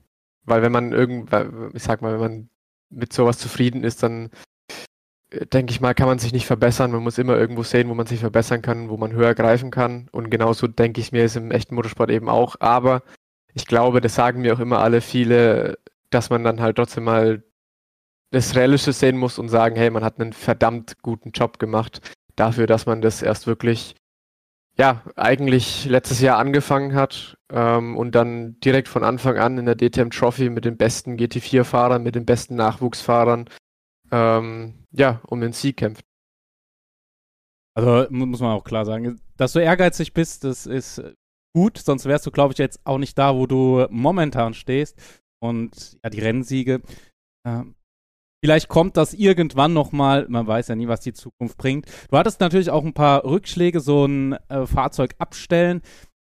weil 0.44 0.62
wenn 0.62 0.72
man 0.72 0.92
irgendwann, 0.92 1.70
ich 1.74 1.82
sag 1.84 2.02
mal, 2.02 2.14
wenn 2.14 2.20
man 2.20 2.50
mit 2.90 3.12
sowas 3.12 3.38
zufrieden 3.38 3.84
ist, 3.84 4.02
dann 4.02 4.30
denke 5.52 5.72
ich 5.72 5.80
mal, 5.80 5.94
kann 5.94 6.06
man 6.06 6.18
sich 6.18 6.32
nicht 6.32 6.46
verbessern. 6.46 6.90
Man 6.92 7.02
muss 7.02 7.18
immer 7.18 7.36
irgendwo 7.36 7.62
sehen, 7.62 7.88
wo 7.88 7.94
man 7.94 8.06
sich 8.06 8.20
verbessern 8.20 8.62
kann, 8.62 8.88
wo 8.88 8.96
man 8.96 9.12
höher 9.12 9.34
greifen 9.34 9.70
kann. 9.70 10.08
Und 10.12 10.30
genauso 10.30 10.66
denke 10.66 11.00
ich 11.00 11.12
mir, 11.12 11.24
ist 11.24 11.36
im 11.36 11.50
echten 11.50 11.74
Motorsport 11.74 12.10
eben 12.10 12.28
auch. 12.28 12.56
Aber 12.60 13.02
ich 13.54 13.66
glaube, 13.66 14.00
das 14.00 14.14
sagen 14.14 14.42
mir 14.42 14.54
auch 14.54 14.60
immer 14.60 14.80
alle 14.80 15.00
viele, 15.00 15.78
dass 16.10 16.30
man 16.30 16.44
dann 16.44 16.60
halt 16.60 16.76
trotzdem 16.76 17.04
mal 17.04 17.42
das 18.30 18.56
Realistische 18.56 18.92
sehen 18.92 19.18
muss 19.18 19.38
und 19.38 19.48
sagen, 19.48 19.76
hey, 19.76 19.90
man 19.90 20.04
hat 20.04 20.18
einen 20.18 20.32
verdammt 20.32 21.02
guten 21.02 21.32
Job 21.32 21.58
gemacht 21.58 22.00
dafür, 22.36 22.66
dass 22.66 22.86
man 22.86 23.02
das 23.02 23.22
erst 23.22 23.46
wirklich, 23.46 23.94
ja, 24.78 25.02
eigentlich 25.16 25.84
letztes 25.84 26.20
Jahr 26.20 26.38
angefangen 26.38 26.94
hat 26.94 27.36
ähm, 27.50 27.96
und 27.96 28.14
dann 28.14 28.58
direkt 28.60 28.88
von 28.88 29.04
Anfang 29.04 29.36
an 29.38 29.58
in 29.58 29.66
der 29.66 29.76
DTM 29.76 30.10
Trophy 30.10 30.48
mit 30.48 30.64
den 30.64 30.78
besten 30.78 31.16
GT4-Fahrern, 31.16 32.02
mit 32.02 32.14
den 32.14 32.24
besten 32.24 32.56
Nachwuchsfahrern, 32.56 33.48
ähm, 34.12 34.84
ja, 34.92 35.20
um 35.26 35.40
den 35.40 35.52
Sieg 35.52 35.78
kämpft. 35.78 36.04
Also 37.74 38.06
muss 38.10 38.40
man 38.40 38.52
auch 38.52 38.64
klar 38.64 38.84
sagen, 38.84 39.20
dass 39.36 39.54
du 39.54 39.58
ehrgeizig 39.60 40.12
bist, 40.12 40.44
das 40.44 40.66
ist 40.66 41.02
gut, 41.54 41.78
sonst 41.78 42.04
wärst 42.04 42.26
du, 42.26 42.30
glaube 42.30 42.52
ich, 42.52 42.58
jetzt 42.58 42.80
auch 42.84 42.98
nicht 42.98 43.16
da, 43.18 43.34
wo 43.34 43.46
du 43.46 43.86
momentan 43.90 44.54
stehst. 44.54 44.98
Und 45.42 45.98
ja, 46.04 46.10
die 46.10 46.20
Rennsiege. 46.20 46.82
Äh, 47.44 47.64
vielleicht 48.44 48.68
kommt 48.68 48.96
das 48.96 49.14
irgendwann 49.14 49.72
nochmal, 49.72 50.26
man 50.28 50.46
weiß 50.46 50.68
ja 50.68 50.76
nie, 50.76 50.88
was 50.88 51.00
die 51.00 51.12
Zukunft 51.12 51.56
bringt. 51.56 51.86
Du 52.10 52.16
hattest 52.16 52.40
natürlich 52.40 52.70
auch 52.70 52.84
ein 52.84 52.94
paar 52.94 53.24
Rückschläge, 53.24 53.80
so 53.80 54.04
ein 54.04 54.34
äh, 54.48 54.66
Fahrzeug 54.66 55.14
abstellen. 55.18 55.82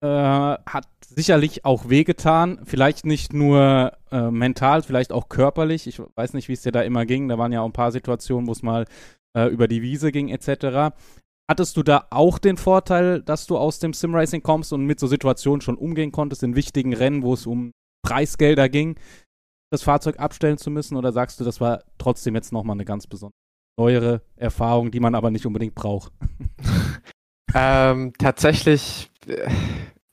Äh, 0.06 0.58
hat 0.66 0.86
sicherlich 1.08 1.64
auch 1.64 1.88
wehgetan. 1.88 2.60
Vielleicht 2.64 3.06
nicht 3.06 3.32
nur 3.32 3.92
äh, 4.12 4.30
mental, 4.30 4.82
vielleicht 4.82 5.12
auch 5.12 5.28
körperlich. 5.28 5.88
Ich 5.88 6.00
weiß 6.14 6.32
nicht, 6.34 6.48
wie 6.48 6.52
es 6.52 6.62
dir 6.62 6.70
da 6.70 6.82
immer 6.82 7.06
ging. 7.06 7.28
Da 7.28 7.38
waren 7.38 7.52
ja 7.52 7.60
auch 7.60 7.66
ein 7.66 7.72
paar 7.72 7.90
Situationen, 7.90 8.46
wo 8.46 8.52
es 8.52 8.62
mal 8.62 8.86
äh, 9.36 9.46
über 9.46 9.66
die 9.66 9.82
Wiese 9.82 10.12
ging, 10.12 10.28
etc. 10.28 10.94
Hattest 11.50 11.76
du 11.76 11.82
da 11.82 12.06
auch 12.10 12.38
den 12.38 12.56
Vorteil, 12.56 13.20
dass 13.20 13.46
du 13.46 13.58
aus 13.58 13.80
dem 13.80 13.94
Simracing 13.94 14.42
kommst 14.42 14.72
und 14.72 14.84
mit 14.84 15.00
so 15.00 15.08
Situationen 15.08 15.60
schon 15.60 15.76
umgehen 15.76 16.12
konntest, 16.12 16.44
in 16.44 16.54
wichtigen 16.54 16.94
Rennen, 16.94 17.22
wo 17.22 17.34
es 17.34 17.46
um 17.46 17.72
Preisgelder 18.02 18.68
ging, 18.68 18.96
das 19.72 19.82
Fahrzeug 19.82 20.20
abstellen 20.20 20.58
zu 20.58 20.70
müssen? 20.70 20.96
Oder 20.96 21.10
sagst 21.10 21.40
du, 21.40 21.44
das 21.44 21.60
war 21.60 21.82
trotzdem 21.98 22.36
jetzt 22.36 22.52
nochmal 22.52 22.76
eine 22.76 22.84
ganz 22.84 23.08
besondere, 23.08 23.38
neuere 23.76 24.22
Erfahrung, 24.36 24.92
die 24.92 25.00
man 25.00 25.16
aber 25.16 25.32
nicht 25.32 25.46
unbedingt 25.46 25.74
braucht? 25.74 26.12
ähm, 27.54 28.12
tatsächlich 28.18 29.10
äh, 29.26 29.50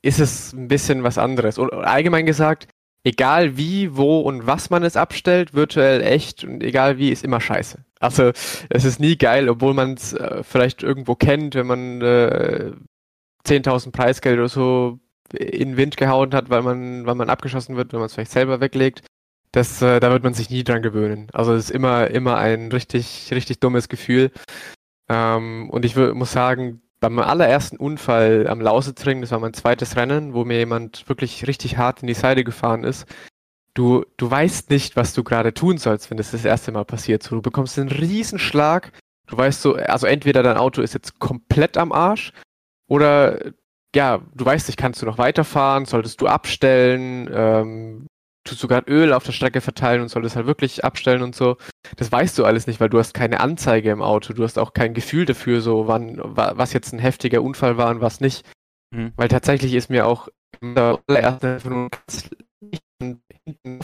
ist 0.04 0.20
es 0.20 0.52
ein 0.52 0.68
bisschen 0.68 1.02
was 1.02 1.16
anderes. 1.16 1.56
Und 1.56 1.72
allgemein 1.72 2.26
gesagt, 2.26 2.68
egal 3.04 3.56
wie, 3.56 3.96
wo 3.96 4.20
und 4.20 4.46
was 4.46 4.68
man 4.68 4.82
es 4.82 4.96
abstellt, 4.96 5.54
virtuell 5.54 6.02
echt 6.02 6.44
und 6.44 6.62
egal 6.62 6.98
wie, 6.98 7.10
ist 7.10 7.24
immer 7.24 7.40
scheiße. 7.40 7.84
Also 8.00 8.32
es 8.68 8.84
ist 8.84 9.00
nie 9.00 9.16
geil, 9.16 9.48
obwohl 9.48 9.72
man 9.72 9.94
es 9.94 10.12
äh, 10.12 10.42
vielleicht 10.42 10.82
irgendwo 10.82 11.14
kennt, 11.14 11.54
wenn 11.54 11.66
man 11.66 12.02
äh, 12.02 12.72
10.000 13.46 13.92
Preisgeld 13.92 14.38
oder 14.38 14.48
so 14.48 14.98
in 15.32 15.70
den 15.70 15.76
Wind 15.78 15.96
gehauen 15.96 16.34
hat, 16.34 16.50
weil 16.50 16.62
man, 16.62 17.06
weil 17.06 17.14
man 17.14 17.30
abgeschossen 17.30 17.76
wird, 17.76 17.92
wenn 17.92 18.00
man 18.00 18.06
es 18.06 18.14
vielleicht 18.14 18.32
selber 18.32 18.60
weglegt. 18.60 19.06
Das, 19.52 19.80
äh, 19.80 20.00
da 20.00 20.10
wird 20.10 20.22
man 20.22 20.34
sich 20.34 20.50
nie 20.50 20.64
dran 20.64 20.82
gewöhnen. 20.82 21.28
Also 21.32 21.54
es 21.54 21.66
ist 21.66 21.70
immer, 21.70 22.10
immer 22.10 22.36
ein 22.36 22.70
richtig, 22.72 23.30
richtig 23.32 23.60
dummes 23.60 23.88
Gefühl. 23.88 24.32
Ähm, 25.08 25.70
und 25.70 25.84
ich 25.84 25.96
muss 25.96 26.32
sagen, 26.32 26.82
beim 27.10 27.18
allerersten 27.18 27.76
Unfall 27.76 28.46
am 28.48 28.60
Lausitzring, 28.60 29.20
das 29.20 29.30
war 29.30 29.38
mein 29.38 29.52
zweites 29.52 29.96
Rennen, 29.96 30.32
wo 30.32 30.44
mir 30.44 30.58
jemand 30.58 31.06
wirklich 31.08 31.46
richtig 31.46 31.76
hart 31.76 32.00
in 32.00 32.06
die 32.06 32.14
Seite 32.14 32.44
gefahren 32.44 32.82
ist. 32.84 33.06
Du, 33.74 34.04
du 34.16 34.30
weißt 34.30 34.70
nicht, 34.70 34.96
was 34.96 35.12
du 35.12 35.22
gerade 35.22 35.52
tun 35.52 35.76
sollst, 35.76 36.10
wenn 36.10 36.16
das 36.16 36.30
das 36.30 36.44
erste 36.44 36.72
Mal 36.72 36.84
passiert. 36.84 37.22
So, 37.22 37.34
du 37.34 37.42
bekommst 37.42 37.78
einen 37.78 37.90
Riesenschlag. 37.90 38.92
Du 39.26 39.36
weißt 39.36 39.60
so, 39.60 39.74
also 39.74 40.06
entweder 40.06 40.42
dein 40.42 40.56
Auto 40.56 40.80
ist 40.80 40.94
jetzt 40.94 41.18
komplett 41.18 41.76
am 41.76 41.92
Arsch 41.92 42.32
oder 42.88 43.52
ja, 43.94 44.22
du 44.34 44.44
weißt 44.44 44.68
nicht, 44.68 44.76
kannst 44.76 45.02
du 45.02 45.06
noch 45.06 45.18
weiterfahren, 45.18 45.84
solltest 45.84 46.20
du 46.20 46.26
abstellen, 46.26 47.28
ähm, 47.32 48.06
tust 48.44 48.62
du 48.62 48.68
gerade 48.68 48.90
Öl 48.90 49.12
auf 49.12 49.24
der 49.24 49.32
Strecke 49.32 49.60
verteilen 49.60 50.02
und 50.02 50.08
solltest 50.08 50.36
halt 50.36 50.46
wirklich 50.46 50.84
abstellen 50.84 51.22
und 51.22 51.34
so. 51.34 51.56
Das 51.96 52.12
weißt 52.12 52.38
du 52.38 52.44
alles 52.44 52.66
nicht, 52.66 52.80
weil 52.80 52.90
du 52.90 52.98
hast 52.98 53.14
keine 53.14 53.40
Anzeige 53.40 53.90
im 53.90 54.02
Auto, 54.02 54.32
du 54.32 54.44
hast 54.44 54.58
auch 54.58 54.72
kein 54.72 54.94
Gefühl 54.94 55.24
dafür, 55.24 55.60
so 55.60 55.88
wann, 55.88 56.20
was 56.22 56.72
jetzt 56.72 56.92
ein 56.92 56.98
heftiger 56.98 57.42
Unfall 57.42 57.76
war 57.76 57.90
und 57.90 58.00
was 58.00 58.20
nicht. 58.20 58.46
Mhm. 58.94 59.12
Weil 59.16 59.28
tatsächlich 59.28 59.74
ist 59.74 59.90
mir 59.90 60.06
auch 60.06 60.28
der 60.62 61.00
allererste 61.06 61.88
hinten 63.00 63.80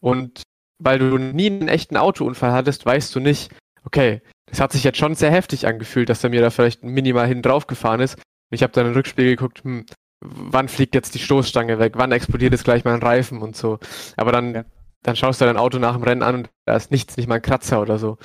Und 0.00 0.42
weil 0.78 0.98
du 0.98 1.18
nie 1.18 1.46
einen 1.46 1.68
echten 1.68 1.96
Autounfall 1.96 2.52
hattest, 2.52 2.84
weißt 2.86 3.14
du 3.14 3.20
nicht, 3.20 3.52
okay, 3.84 4.20
das 4.46 4.60
hat 4.60 4.72
sich 4.72 4.84
jetzt 4.84 4.98
schon 4.98 5.14
sehr 5.14 5.30
heftig 5.30 5.66
angefühlt, 5.66 6.08
dass 6.08 6.22
er 6.24 6.30
mir 6.30 6.40
da 6.40 6.50
vielleicht 6.50 6.82
minimal 6.82 7.26
hinten 7.26 7.42
drauf 7.42 7.66
gefahren 7.66 8.00
ist. 8.00 8.20
Ich 8.50 8.62
habe 8.62 8.72
dann 8.72 8.86
im 8.86 8.92
Rückspiegel 8.92 9.36
geguckt, 9.36 9.64
hm, 9.64 9.86
wann 10.22 10.68
fliegt 10.68 10.94
jetzt 10.94 11.14
die 11.14 11.18
Stoßstange 11.18 11.78
weg, 11.78 11.94
wann 11.96 12.12
explodiert 12.12 12.52
jetzt 12.52 12.64
gleich 12.64 12.84
mein 12.84 13.02
Reifen 13.02 13.42
und 13.42 13.56
so. 13.56 13.78
Aber 14.16 14.32
dann, 14.32 14.54
ja. 14.54 14.64
dann 15.02 15.16
schaust 15.16 15.40
du 15.40 15.44
dein 15.44 15.56
Auto 15.56 15.78
nach 15.78 15.94
dem 15.94 16.02
Rennen 16.02 16.22
an 16.22 16.34
und 16.36 16.50
da 16.64 16.76
ist 16.76 16.90
nichts, 16.90 17.16
nicht 17.16 17.28
mal 17.28 17.36
ein 17.36 17.42
Kratzer 17.42 17.80
oder 17.80 17.98
so. 17.98 18.18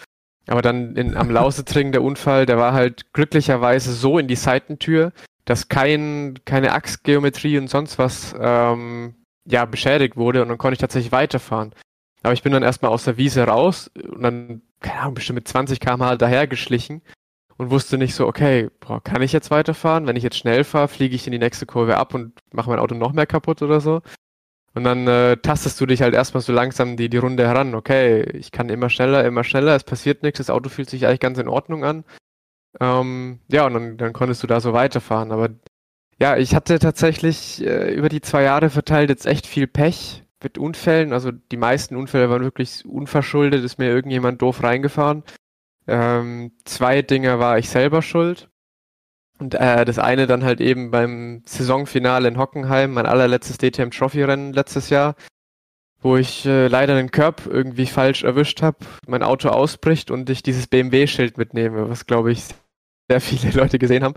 Aber 0.48 0.62
dann 0.62 0.96
in, 0.96 1.16
am 1.18 1.30
Lausetring 1.30 1.92
der 1.92 2.04
Unfall, 2.04 2.46
der 2.46 2.58
war 2.58 2.74
halt 2.74 3.14
glücklicherweise 3.14 3.94
so 3.94 4.18
in 4.18 4.28
die 4.28 4.36
Seitentür, 4.36 5.12
dass 5.46 5.68
kein, 5.68 6.40
keine 6.46 6.74
Achsgeometrie 6.74 7.58
und 7.58 7.70
sonst 7.70 8.00
was 8.00 8.36
ähm, 8.40 9.16
ja, 9.46 9.66
beschädigt 9.66 10.18
wurde 10.18 10.42
und 10.42 10.50
dann 10.50 10.58
konnte 10.58 10.74
ich 10.74 10.80
tatsächlich 10.80 11.12
weiterfahren. 11.12 11.74
Aber 12.24 12.34
ich 12.34 12.44
bin 12.44 12.52
dann 12.52 12.64
erstmal 12.64 12.92
aus 12.92 13.06
der 13.06 13.18
Wiese 13.18 13.44
raus 13.44 13.92
und 13.96 14.22
dann, 14.22 14.62
keine 14.80 15.00
Ahnung, 15.02 15.14
bestimmt 15.16 15.36
mit 15.36 15.48
20 15.48 15.80
km/h 15.80 16.16
dahergeschlichen 16.18 17.02
und 17.58 17.72
wusste 17.72 17.98
nicht 17.98 18.16
so, 18.16 18.28
okay, 18.28 18.70
boah, 18.80 19.04
kann 19.04 19.22
ich 19.22 19.34
jetzt 19.34 19.52
weiterfahren? 19.52 20.06
Wenn 20.06 20.16
ich 20.16 20.24
jetzt 20.24 20.38
schnell 20.38 20.64
fahre, 20.64 20.88
fliege 20.88 21.16
ich 21.16 21.26
in 21.26 21.32
die 21.32 21.40
nächste 21.40 21.66
Kurve 21.66 21.98
ab 21.98 22.14
und 22.14 22.34
mache 22.54 22.70
mein 22.70 22.80
Auto 22.80 22.96
noch 22.96 23.14
mehr 23.14 23.26
kaputt 23.26 23.62
oder 23.62 23.82
so. 23.82 24.02
Und 24.76 24.84
dann 24.84 25.08
äh, 25.08 25.38
tastest 25.38 25.82
du 25.82 25.88
dich 25.88 26.04
halt 26.04 26.14
erstmal 26.14 26.42
so 26.42 26.54
langsam 26.54 26.98
die, 26.98 27.10
die 27.10 27.18
Runde 27.18 27.48
heran. 27.48 27.74
Okay, 27.74 28.22
ich 28.34 28.52
kann 28.52 28.70
immer 28.70 28.90
schneller, 28.92 29.26
immer 29.26 29.44
schneller, 29.44 29.76
es 29.76 29.84
passiert 29.84 30.22
nichts, 30.22 30.38
das 30.38 30.52
Auto 30.52 30.70
fühlt 30.70 30.90
sich 30.90 31.08
eigentlich 31.08 31.20
ganz 31.20 31.40
in 31.40 31.48
Ordnung 31.48 31.84
an. 31.84 32.04
Ähm, 32.80 33.40
ja, 33.48 33.66
und 33.66 33.74
dann, 33.74 33.98
dann 33.98 34.14
konntest 34.14 34.44
du 34.44 34.48
da 34.48 34.60
so 34.60 34.74
weiterfahren. 34.74 35.32
Aber 35.32 35.50
ja, 36.20 36.38
ich 36.38 36.54
hatte 36.54 36.78
tatsächlich 36.78 37.66
äh, 37.66 37.92
über 37.94 38.10
die 38.10 38.22
zwei 38.22 38.44
Jahre 38.44 38.70
verteilt 38.70 39.10
jetzt 39.10 39.26
echt 39.26 39.48
viel 39.48 39.66
Pech 39.66 40.24
mit 40.44 40.60
Unfällen. 40.60 41.12
Also 41.14 41.32
die 41.32 41.58
meisten 41.58 41.96
Unfälle 41.96 42.30
waren 42.30 42.44
wirklich 42.44 42.86
unverschuldet, 42.86 43.64
ist 43.64 43.80
mir 43.80 43.88
irgendjemand 43.90 44.42
doof 44.44 44.62
reingefahren. 44.62 45.24
Ähm, 45.88 46.52
zwei 46.66 47.02
Dinge 47.02 47.40
war 47.40 47.58
ich 47.58 47.70
selber 47.70 48.02
schuld. 48.02 48.50
Und 49.40 49.54
äh, 49.54 49.86
das 49.86 50.00
eine 50.00 50.28
dann 50.28 50.44
halt 50.44 50.62
eben 50.62 50.92
beim 50.92 51.44
Saisonfinale 51.46 52.28
in 52.28 52.38
Hockenheim, 52.38 52.94
mein 52.94 53.06
allerletztes 53.06 53.58
DTM 53.58 53.92
Trophy 53.92 54.24
Rennen 54.24 54.52
letztes 54.52 54.90
Jahr, 54.90 55.16
wo 56.02 56.18
ich 56.18 56.46
äh, 56.46 56.68
leider 56.68 56.96
den 56.96 57.12
Körb 57.12 57.46
irgendwie 57.46 57.86
falsch 57.86 58.24
erwischt 58.24 58.62
habe, 58.62 58.80
mein 59.08 59.24
Auto 59.24 59.50
ausbricht 59.50 60.10
und 60.10 60.30
ich 60.30 60.42
dieses 60.42 60.68
BMW-Schild 60.68 61.38
mitnehme, 61.38 61.88
was 61.90 62.08
glaube 62.08 62.32
ich 62.32 62.46
sehr 63.10 63.22
viele 63.22 63.52
Leute 63.54 63.78
gesehen 63.78 64.04
haben. 64.04 64.16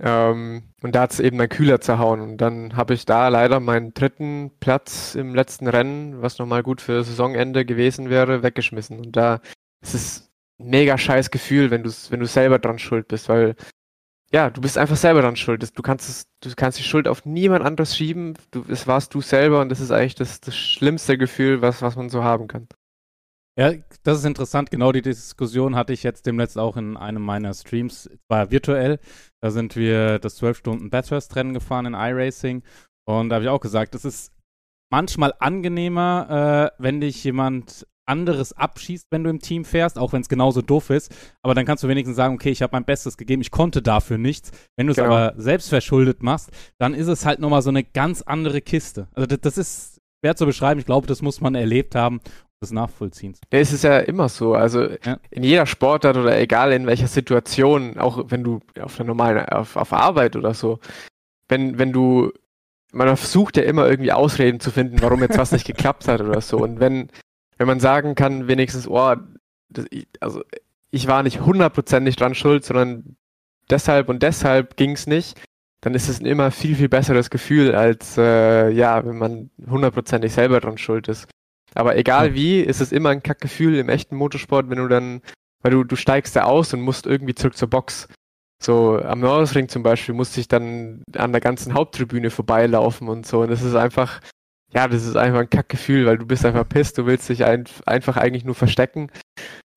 Ähm, 0.00 0.62
und 0.82 0.94
da 0.94 1.02
hat 1.02 1.12
es 1.12 1.20
eben 1.20 1.36
mein 1.36 1.48
Kühler 1.48 1.80
zerhauen. 1.80 2.20
Und 2.20 2.38
dann 2.38 2.76
habe 2.76 2.94
ich 2.94 3.04
da 3.04 3.28
leider 3.28 3.60
meinen 3.60 3.94
dritten 3.94 4.52
Platz 4.60 5.14
im 5.14 5.34
letzten 5.34 5.68
Rennen, 5.68 6.22
was 6.22 6.38
nochmal 6.38 6.62
gut 6.62 6.80
für 6.80 7.04
Saisonende 7.04 7.64
gewesen 7.64 8.10
wäre, 8.10 8.42
weggeschmissen. 8.42 8.98
Und 8.98 9.16
da 9.16 9.40
ist 9.80 9.94
es 9.94 10.31
mega 10.62 10.98
scheiß 10.98 11.30
Gefühl, 11.30 11.70
wenn 11.70 11.82
du 11.82 11.90
wenn 12.10 12.20
du 12.20 12.26
selber 12.26 12.58
dran 12.58 12.78
schuld 12.78 13.08
bist, 13.08 13.28
weil 13.28 13.56
ja, 14.32 14.48
du 14.48 14.62
bist 14.62 14.78
einfach 14.78 14.96
selber 14.96 15.20
dran 15.20 15.36
schuld. 15.36 15.76
Du 15.76 15.82
kannst 15.82 16.08
es, 16.08 16.24
du 16.40 16.50
kannst 16.56 16.78
die 16.78 16.82
Schuld 16.82 17.06
auf 17.06 17.26
niemand 17.26 17.64
anderes 17.64 17.96
schieben. 17.96 18.34
Du, 18.50 18.64
es 18.68 18.86
warst 18.86 19.14
du 19.14 19.20
selber 19.20 19.60
und 19.60 19.68
das 19.68 19.80
ist 19.80 19.90
eigentlich 19.90 20.14
das, 20.14 20.40
das 20.40 20.56
schlimmste 20.56 21.18
Gefühl, 21.18 21.60
was, 21.60 21.82
was 21.82 21.96
man 21.96 22.08
so 22.08 22.24
haben 22.24 22.48
kann. 22.48 22.66
Ja, 23.58 23.74
das 24.04 24.18
ist 24.18 24.24
interessant. 24.24 24.70
Genau 24.70 24.92
die 24.92 25.02
Diskussion 25.02 25.76
hatte 25.76 25.92
ich 25.92 26.02
jetzt 26.02 26.24
demnächst 26.24 26.56
auch 26.56 26.78
in 26.78 26.96
einem 26.96 27.22
meiner 27.22 27.52
Streams, 27.52 28.08
war 28.28 28.50
virtuell. 28.50 28.98
Da 29.42 29.50
sind 29.50 29.76
wir 29.76 30.18
das 30.18 30.40
12-Stunden-Bathurst-Rennen 30.40 31.52
gefahren 31.52 31.84
in 31.84 31.92
iRacing. 31.92 32.62
Und 33.04 33.28
da 33.28 33.34
habe 33.34 33.44
ich 33.44 33.50
auch 33.50 33.60
gesagt, 33.60 33.94
es 33.94 34.06
ist 34.06 34.32
manchmal 34.90 35.34
angenehmer, 35.38 36.72
äh, 36.78 36.82
wenn 36.82 37.02
dich 37.02 37.22
jemand 37.24 37.86
anderes 38.06 38.52
abschießt, 38.52 39.08
wenn 39.10 39.24
du 39.24 39.30
im 39.30 39.40
Team 39.40 39.64
fährst, 39.64 39.98
auch 39.98 40.12
wenn 40.12 40.22
es 40.22 40.28
genauso 40.28 40.62
doof 40.62 40.90
ist. 40.90 41.14
Aber 41.42 41.54
dann 41.54 41.64
kannst 41.64 41.84
du 41.84 41.88
wenigstens 41.88 42.16
sagen, 42.16 42.34
okay, 42.34 42.50
ich 42.50 42.62
habe 42.62 42.74
mein 42.74 42.84
Bestes 42.84 43.16
gegeben, 43.16 43.42
ich 43.42 43.50
konnte 43.50 43.82
dafür 43.82 44.18
nichts. 44.18 44.50
Wenn 44.76 44.86
du 44.86 44.92
es 44.92 44.96
genau. 44.96 45.10
aber 45.10 45.34
selbst 45.36 45.68
verschuldet 45.68 46.22
machst, 46.22 46.50
dann 46.78 46.94
ist 46.94 47.08
es 47.08 47.24
halt 47.24 47.40
nochmal 47.40 47.62
so 47.62 47.70
eine 47.70 47.84
ganz 47.84 48.22
andere 48.22 48.60
Kiste. 48.60 49.08
Also 49.14 49.26
das, 49.26 49.40
das 49.40 49.58
ist 49.58 50.00
schwer 50.22 50.36
zu 50.36 50.46
beschreiben. 50.46 50.80
Ich 50.80 50.86
glaube, 50.86 51.06
das 51.06 51.22
muss 51.22 51.40
man 51.40 51.54
erlebt 51.54 51.94
haben 51.94 52.20
des 52.62 52.72
Nachvollziehens. 52.72 53.40
Ja, 53.52 53.58
es 53.58 53.72
ist 53.72 53.84
ja 53.84 53.98
immer 53.98 54.28
so. 54.28 54.54
Also 54.54 54.88
ja. 55.04 55.18
in 55.30 55.42
jeder 55.42 55.66
Sportart 55.66 56.16
oder 56.16 56.38
egal 56.38 56.72
in 56.72 56.86
welcher 56.86 57.08
Situation, 57.08 57.98
auch 57.98 58.24
wenn 58.28 58.44
du 58.44 58.60
auf 58.80 58.96
der 58.96 59.04
normalen, 59.04 59.44
auf, 59.46 59.76
auf 59.76 59.92
Arbeit 59.92 60.36
oder 60.36 60.54
so, 60.54 60.78
wenn, 61.48 61.78
wenn 61.78 61.92
du, 61.92 62.32
man 62.92 63.08
versucht 63.16 63.56
ja 63.56 63.64
immer 63.64 63.88
irgendwie 63.88 64.12
Ausreden 64.12 64.60
zu 64.60 64.70
finden, 64.70 65.02
warum 65.02 65.20
jetzt 65.22 65.38
was 65.38 65.52
nicht 65.52 65.66
geklappt 65.66 66.08
hat 66.08 66.20
oder 66.20 66.40
so. 66.40 66.58
Und 66.58 66.80
wenn, 66.80 67.08
wenn 67.62 67.68
man 67.68 67.78
sagen 67.78 68.16
kann, 68.16 68.48
wenigstens, 68.48 68.88
oh, 68.88 69.14
das, 69.68 69.86
also 70.18 70.42
ich 70.90 71.06
war 71.06 71.22
nicht 71.22 71.42
hundertprozentig 71.42 72.16
dran 72.16 72.34
schuld, 72.34 72.64
sondern 72.64 73.14
deshalb 73.70 74.08
und 74.08 74.20
deshalb 74.24 74.76
ging 74.76 74.90
es 74.90 75.06
nicht, 75.06 75.40
dann 75.80 75.94
ist 75.94 76.08
es 76.08 76.18
ein 76.18 76.26
immer 76.26 76.50
viel, 76.50 76.74
viel 76.74 76.88
besseres 76.88 77.30
Gefühl, 77.30 77.76
als 77.76 78.18
äh, 78.18 78.68
ja, 78.70 79.06
wenn 79.06 79.16
man 79.16 79.50
hundertprozentig 79.70 80.32
selber 80.32 80.58
dran 80.58 80.76
schuld 80.76 81.06
ist. 81.06 81.28
Aber 81.72 81.96
egal 81.96 82.34
wie, 82.34 82.58
ist 82.58 82.80
es 82.80 82.90
immer 82.90 83.10
ein 83.10 83.22
Kackgefühl 83.22 83.76
im 83.76 83.88
echten 83.88 84.16
Motorsport, 84.16 84.68
wenn 84.68 84.78
du 84.78 84.88
dann, 84.88 85.22
weil 85.62 85.70
du, 85.70 85.84
du 85.84 85.94
steigst 85.94 86.34
da 86.34 86.42
aus 86.42 86.74
und 86.74 86.80
musst 86.80 87.06
irgendwie 87.06 87.36
zurück 87.36 87.56
zur 87.56 87.70
Box. 87.70 88.08
So 88.60 89.00
am 89.00 89.20
Nordring 89.20 89.68
zum 89.68 89.84
Beispiel 89.84 90.16
musste 90.16 90.40
ich 90.40 90.48
dann 90.48 91.04
an 91.14 91.30
der 91.30 91.40
ganzen 91.40 91.74
Haupttribüne 91.74 92.30
vorbeilaufen 92.30 93.08
und 93.08 93.24
so. 93.24 93.42
Und 93.42 93.52
das 93.52 93.62
ist 93.62 93.76
einfach, 93.76 94.20
ja, 94.74 94.88
das 94.88 95.04
ist 95.04 95.16
einfach 95.16 95.40
ein 95.40 95.50
Kackgefühl, 95.50 96.06
weil 96.06 96.18
du 96.18 96.26
bist 96.26 96.44
einfach 96.46 96.68
pisst, 96.68 96.98
du 96.98 97.06
willst 97.06 97.28
dich 97.28 97.44
ein, 97.44 97.64
einfach 97.86 98.16
eigentlich 98.16 98.44
nur 98.44 98.54
verstecken 98.54 99.10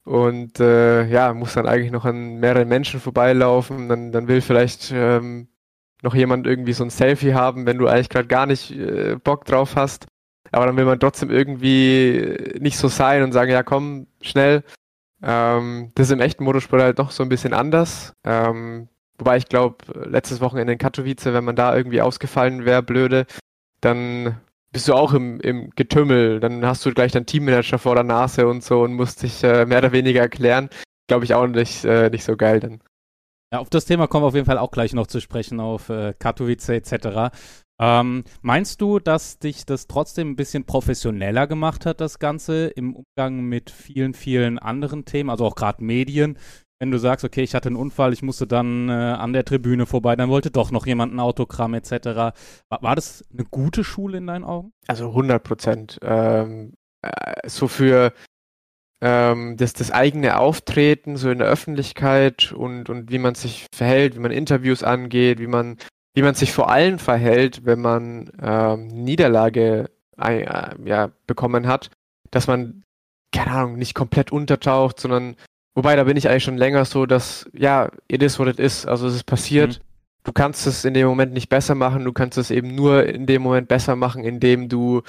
und 0.06 0.60
äh, 0.60 1.06
ja, 1.08 1.34
musst 1.34 1.58
dann 1.58 1.68
eigentlich 1.68 1.92
noch 1.92 2.06
an 2.06 2.40
mehreren 2.40 2.68
Menschen 2.68 3.00
vorbeilaufen, 3.00 3.90
dann, 3.90 4.12
dann 4.12 4.28
will 4.28 4.42
vielleicht 4.42 4.92
ähm, 4.94 5.48
noch 6.02 6.16
jemand 6.16 6.48
irgendwie 6.48 6.74
so 6.74 6.84
ein 6.84 6.90
Selfie 6.90 7.34
haben, 7.34 7.66
wenn 7.66 7.78
du 7.78 7.88
eigentlich 7.88 8.10
gerade 8.10 8.28
gar 8.28 8.46
nicht 8.46 8.72
äh, 8.72 9.18
Bock 9.22 9.46
drauf 9.46 9.75
hast, 9.75 10.06
aber 10.52 10.68
dann 10.68 10.78
will 10.78 10.86
man 10.86 11.00
trotzdem 11.00 11.32
irgendwie 11.32 12.54
nicht 12.60 12.78
so 12.78 12.88
sein 12.88 13.24
und 13.24 13.32
sagen, 13.32 13.52
ja 13.52 13.64
komm, 13.64 14.08
schnell. 14.22 14.64
Ähm, 15.22 15.92
das 15.96 16.08
ist 16.08 16.14
im 16.14 16.22
echten 16.22 16.44
Motorsport 16.44 16.82
halt 16.82 17.00
doch 17.00 17.12
so 17.12 17.24
ein 17.24 17.30
bisschen 17.30 17.54
anders. 17.54 18.14
Ähm, 18.24 18.88
wobei 19.18 19.38
ich 19.38 19.48
glaube, 19.48 19.78
letztes 20.08 20.42
Wochenende 20.42 20.74
in 20.74 20.80
Katowice, 20.80 21.25
wenn 21.25 21.44
man 21.44 21.56
da 21.56 21.75
irgendwie 21.75 22.02
ausgefallen 22.02 22.66
wäre, 22.66 22.84
blöde, 22.84 23.25
dann 23.82 24.38
bist 24.75 24.89
du 24.89 24.94
auch 24.94 25.13
im, 25.13 25.39
im 25.39 25.70
Getümmel, 25.77 26.41
dann 26.41 26.65
hast 26.65 26.86
du 26.86 26.94
gleich 26.94 27.13
deinen 27.13 27.25
Teammanager 27.25 27.79
vor 27.79 27.96
der 27.96 28.03
Nase 28.03 28.46
und 28.46 28.62
so 28.62 28.82
und 28.82 28.94
musst 28.94 29.24
dich 29.24 29.41
äh, 29.41 29.65
mehr 29.65 29.77
oder 29.77 29.94
weniger 29.94 30.20
erklären. 30.20 30.67
Glaube 31.08 31.24
ich 31.24 31.34
auch 31.34 31.48
nicht, 31.48 31.86
äh, 31.86 32.10
nicht 32.10 32.25
so 32.25 32.36
geil 32.36 32.60
dann. 32.60 32.82
Ja, 33.53 33.60
auf 33.60 33.70
das 33.70 33.86
Thema 33.86 34.08
kommen 34.08 34.24
wir 34.24 34.27
auf 34.27 34.36
jeden 34.36 34.46
Fall 34.46 34.58
auch 34.58 34.72
gleich 34.72 34.91
noch 34.91 35.08
zu 35.08 35.22
sprechen, 35.22 35.62
auf 35.62 35.88
äh, 35.88 36.13
Katowice 36.20 36.67
etc. 36.67 37.34
Ähm, 37.79 38.25
meinst 38.41 38.82
du, 38.82 39.00
dass 39.00 39.39
dich 39.39 39.65
das 39.65 39.88
trotzdem 39.88 40.32
ein 40.32 40.36
bisschen 40.36 40.65
professioneller 40.65 41.48
gemacht 41.48 41.86
hat, 41.86 42.01
das 42.01 42.20
Ganze, 42.20 42.67
im 42.67 42.98
Umgang 42.98 43.44
mit 43.44 43.70
vielen, 43.70 44.13
vielen 44.13 44.60
anderen 44.60 45.05
Themen, 45.05 45.29
also 45.29 45.46
auch 45.46 45.55
gerade 45.55 45.82
Medien? 45.86 46.38
Wenn 46.79 46.91
du 46.91 46.98
sagst, 46.98 47.24
okay, 47.24 47.41
ich 47.41 47.55
hatte 47.55 47.70
einen 47.70 47.77
Unfall, 47.77 48.13
ich 48.13 48.22
musste 48.22 48.48
dann 48.48 48.89
äh, 48.89 48.91
an 48.91 49.34
der 49.34 49.46
Tribüne 49.46 49.86
vorbei, 49.86 50.15
dann 50.15 50.29
wollte 50.29 50.51
doch 50.51 50.72
noch 50.72 50.86
jemand 50.86 51.13
ein 51.13 51.20
Autogramm 51.20 51.74
etc. 51.74 51.91
War, 52.05 52.34
war 52.70 52.96
das 52.96 53.24
eine 53.32 53.46
gute 53.46 53.84
Schule 53.84 54.17
in 54.17 54.27
deinen 54.27 54.44
Augen? 54.44 54.72
Also 54.88 55.10
100 55.10 55.44
Prozent. 55.44 56.00
Ähm, 56.01 56.74
äh, 57.01 57.48
so 57.48 57.67
für 57.67 58.13
ähm, 59.01 59.55
das, 59.58 59.74
das 59.74 59.91
eigene 59.91 60.38
Auftreten 60.38 61.15
so 61.17 61.29
in 61.29 61.39
der 61.39 61.48
Öffentlichkeit 61.48 62.51
und, 62.51 62.89
und 62.89 63.12
wie 63.12 63.20
man 63.20 63.36
sich 63.36 63.67
verhält, 63.74 64.15
wie 64.15 64.20
man 64.20 64.32
Interviews 64.32 64.84
angeht, 64.84 65.39
wie 65.39 65.48
man, 65.48 65.77
wie 66.13 66.24
man 66.24 66.36
sich 66.36 66.51
vor 66.51 66.70
allem 66.70 67.00
verhält, 67.00 67.65
wenn 67.65 67.79
man 67.79 68.32
ähm, 68.41 68.88
Niederlage 68.88 69.89
äh, 70.17 70.75
ja, 70.84 71.12
bekommen 71.27 71.67
hat, 71.67 71.89
dass 72.32 72.48
man, 72.48 72.84
keine 73.32 73.51
Ahnung, 73.51 73.77
nicht 73.77 73.96
komplett 73.96 74.32
untertaucht, 74.32 75.00
sondern 75.00 75.36
Wobei, 75.75 75.96
da 75.96 76.05
bin 76.05 76.17
ich 76.17 76.29
eigentlich 76.29 76.44
schon 76.44 76.58
länger 76.58 76.86
so, 76.86 77.05
dass, 77.05 77.50
ja, 77.53 77.91
it 78.08 78.24
is 78.24 78.39
what 78.39 78.48
it 78.48 78.60
is. 78.60 78.86
Also 78.86 79.08
es 79.08 79.15
ist 79.15 79.25
passiert. 79.25 79.79
Mhm. 79.79 79.84
Du 80.24 80.32
kannst 80.32 80.65
es 80.65 80.86
in 80.86 80.94
dem 80.94 81.08
Moment 81.08 81.34
nicht 81.34 81.50
besser 81.50 81.75
machen. 81.75 82.05
Du 82.05 82.13
kannst 82.13 82.38
es 82.38 82.50
eben 82.50 82.74
nur 82.74 83.05
in 83.05 83.25
dem 83.27 83.41
Moment 83.41 83.67
besser 83.67 83.96
machen, 83.96 84.24
indem 84.24 84.70
du 84.70 85.03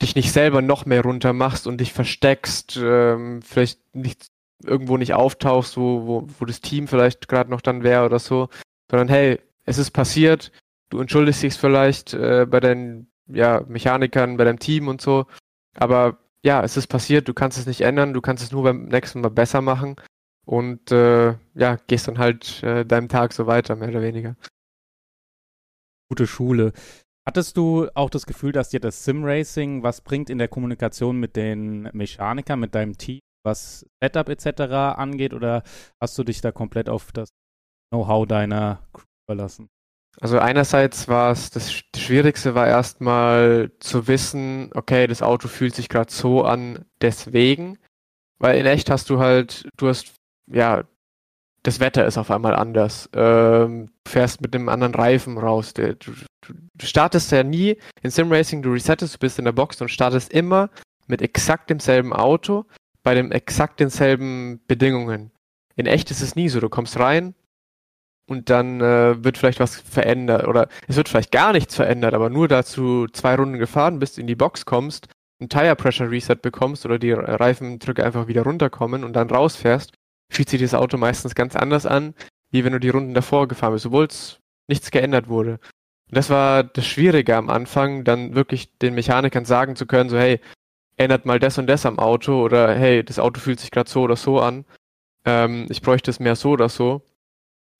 dich 0.00 0.14
nicht 0.14 0.32
selber 0.32 0.62
noch 0.62 0.86
mehr 0.86 1.02
runter 1.02 1.32
machst 1.32 1.66
und 1.66 1.78
dich 1.78 1.92
versteckst, 1.92 2.78
ähm, 2.82 3.42
vielleicht 3.42 3.80
nicht 3.94 4.26
irgendwo 4.64 4.96
nicht 4.96 5.14
auftauchst, 5.14 5.76
wo, 5.76 6.06
wo, 6.06 6.28
wo 6.38 6.44
das 6.44 6.60
Team 6.60 6.88
vielleicht 6.88 7.28
gerade 7.28 7.50
noch 7.50 7.60
dann 7.60 7.82
wäre 7.82 8.04
oder 8.04 8.18
so, 8.18 8.48
sondern 8.90 9.08
hey, 9.08 9.40
es 9.64 9.78
ist 9.78 9.90
passiert, 9.90 10.52
du 10.90 11.00
entschuldigst 11.00 11.42
dich 11.42 11.54
vielleicht 11.54 12.14
äh, 12.14 12.46
bei 12.48 12.60
deinen 12.60 13.10
ja, 13.26 13.62
Mechanikern, 13.68 14.36
bei 14.36 14.44
deinem 14.44 14.58
Team 14.58 14.88
und 14.88 15.00
so, 15.00 15.26
aber 15.76 16.18
ja, 16.46 16.62
es 16.62 16.76
ist 16.76 16.86
passiert, 16.86 17.26
du 17.26 17.34
kannst 17.34 17.58
es 17.58 17.66
nicht 17.66 17.80
ändern, 17.80 18.14
du 18.14 18.20
kannst 18.20 18.44
es 18.44 18.52
nur 18.52 18.62
beim 18.62 18.84
nächsten 18.84 19.20
Mal 19.20 19.30
besser 19.30 19.60
machen 19.60 19.96
und 20.46 20.92
äh, 20.92 21.34
ja, 21.54 21.76
gehst 21.88 22.06
dann 22.06 22.18
halt 22.18 22.62
äh, 22.62 22.86
deinem 22.86 23.08
Tag 23.08 23.32
so 23.32 23.48
weiter, 23.48 23.74
mehr 23.74 23.88
oder 23.88 24.00
weniger. 24.00 24.36
Gute 26.08 26.28
Schule. 26.28 26.72
Hattest 27.26 27.56
du 27.56 27.88
auch 27.94 28.10
das 28.10 28.26
Gefühl, 28.26 28.52
dass 28.52 28.68
dir 28.68 28.78
das 28.78 29.04
Sim-Racing 29.04 29.82
was 29.82 30.00
bringt 30.00 30.30
in 30.30 30.38
der 30.38 30.46
Kommunikation 30.46 31.18
mit 31.18 31.34
den 31.34 31.90
Mechanikern, 31.92 32.60
mit 32.60 32.76
deinem 32.76 32.96
Team, 32.96 33.18
was 33.44 33.84
Setup 34.00 34.28
etc. 34.28 34.96
angeht, 34.96 35.34
oder 35.34 35.64
hast 36.00 36.16
du 36.16 36.22
dich 36.22 36.40
da 36.42 36.52
komplett 36.52 36.88
auf 36.88 37.10
das 37.10 37.30
Know-how 37.92 38.24
deiner 38.24 38.86
Crew 38.92 39.02
verlassen? 39.28 39.66
Also 40.20 40.38
einerseits 40.38 41.08
war 41.08 41.32
es, 41.32 41.50
das 41.50 41.72
Schwierigste 42.06 42.54
war 42.54 42.68
erstmal 42.68 43.72
zu 43.80 44.06
wissen, 44.06 44.70
okay, 44.74 45.08
das 45.08 45.22
Auto 45.22 45.48
fühlt 45.48 45.74
sich 45.74 45.88
gerade 45.88 46.12
so 46.12 46.44
an, 46.44 46.84
deswegen. 47.00 47.78
Weil 48.38 48.58
in 48.58 48.66
echt 48.66 48.90
hast 48.90 49.10
du 49.10 49.18
halt, 49.18 49.68
du 49.76 49.88
hast, 49.88 50.14
ja, 50.46 50.84
das 51.64 51.80
Wetter 51.80 52.06
ist 52.06 52.16
auf 52.16 52.30
einmal 52.30 52.54
anders. 52.54 53.10
Ähm, 53.12 53.88
du 54.04 54.10
fährst 54.10 54.40
mit 54.40 54.54
einem 54.54 54.68
anderen 54.68 54.94
Reifen 54.94 55.36
raus. 55.36 55.74
Du, 55.74 55.96
du, 55.96 56.12
du 56.42 56.86
startest 56.86 57.32
ja 57.32 57.42
nie 57.42 57.76
in 58.02 58.10
Sim 58.10 58.32
Racing, 58.32 58.62
du 58.62 58.70
resettest, 58.70 59.14
du 59.14 59.18
bist 59.18 59.40
in 59.40 59.44
der 59.44 59.52
Box 59.52 59.80
und 59.80 59.88
startest 59.88 60.32
immer 60.32 60.70
mit 61.08 61.22
exakt 61.22 61.70
demselben 61.70 62.12
Auto 62.12 62.66
bei 63.02 63.14
den 63.14 63.32
exakt 63.32 63.80
denselben 63.80 64.60
Bedingungen. 64.68 65.32
In 65.74 65.86
echt 65.86 66.12
ist 66.12 66.22
es 66.22 66.36
nie 66.36 66.48
so. 66.48 66.60
Du 66.60 66.68
kommst 66.68 67.00
rein 67.00 67.34
und 68.28 68.50
dann 68.50 68.80
äh, 68.80 69.22
wird 69.22 69.38
vielleicht 69.38 69.60
was 69.60 69.76
verändert 69.76 70.46
oder 70.46 70.68
es 70.88 70.96
wird 70.96 71.08
vielleicht 71.08 71.32
gar 71.32 71.52
nichts 71.52 71.76
verändert, 71.76 72.14
aber 72.14 72.30
nur 72.30 72.48
dazu 72.48 73.06
zwei 73.12 73.34
Runden 73.34 73.58
gefahren 73.58 73.98
bist, 73.98 74.18
in 74.18 74.26
die 74.26 74.34
Box 74.34 74.64
kommst, 74.64 75.08
ein 75.40 75.48
Tire 75.48 75.76
Pressure 75.76 76.10
Reset 76.10 76.36
bekommst 76.36 76.84
oder 76.86 76.98
die 76.98 77.12
Reifendrücke 77.12 78.04
einfach 78.04 78.26
wieder 78.26 78.42
runterkommen 78.42 79.04
und 79.04 79.14
dann 79.14 79.30
rausfährst 79.30 79.92
fühlt 80.30 80.48
sich 80.48 80.60
das 80.60 80.74
Auto 80.74 80.96
meistens 80.96 81.34
ganz 81.34 81.56
anders 81.56 81.86
an, 81.86 82.14
wie 82.50 82.64
wenn 82.64 82.72
du 82.72 82.80
die 82.80 82.88
Runden 82.88 83.14
davor 83.14 83.48
gefahren 83.48 83.72
bist, 83.72 83.86
obwohl 83.86 84.06
es 84.06 84.40
nichts 84.68 84.90
geändert 84.90 85.28
wurde. 85.28 85.52
Und 86.08 86.16
das 86.16 86.30
war 86.30 86.64
das 86.64 86.86
Schwierige 86.86 87.36
am 87.36 87.50
Anfang, 87.50 88.04
dann 88.04 88.34
wirklich 88.34 88.76
den 88.78 88.94
Mechanikern 88.94 89.44
sagen 89.44 89.76
zu 89.76 89.86
können, 89.86 90.10
so 90.10 90.18
hey, 90.18 90.40
ändert 90.96 91.26
mal 91.26 91.38
das 91.38 91.58
und 91.58 91.66
das 91.66 91.86
am 91.86 91.98
Auto 91.98 92.42
oder 92.42 92.74
hey, 92.74 93.04
das 93.04 93.18
Auto 93.18 93.40
fühlt 93.40 93.60
sich 93.60 93.70
gerade 93.70 93.90
so 93.90 94.02
oder 94.02 94.16
so 94.16 94.40
an. 94.40 94.64
Ähm, 95.24 95.66
ich 95.68 95.82
bräuchte 95.82 96.10
es 96.10 96.20
mehr 96.20 96.36
so 96.36 96.50
oder 96.50 96.68
so. 96.68 97.02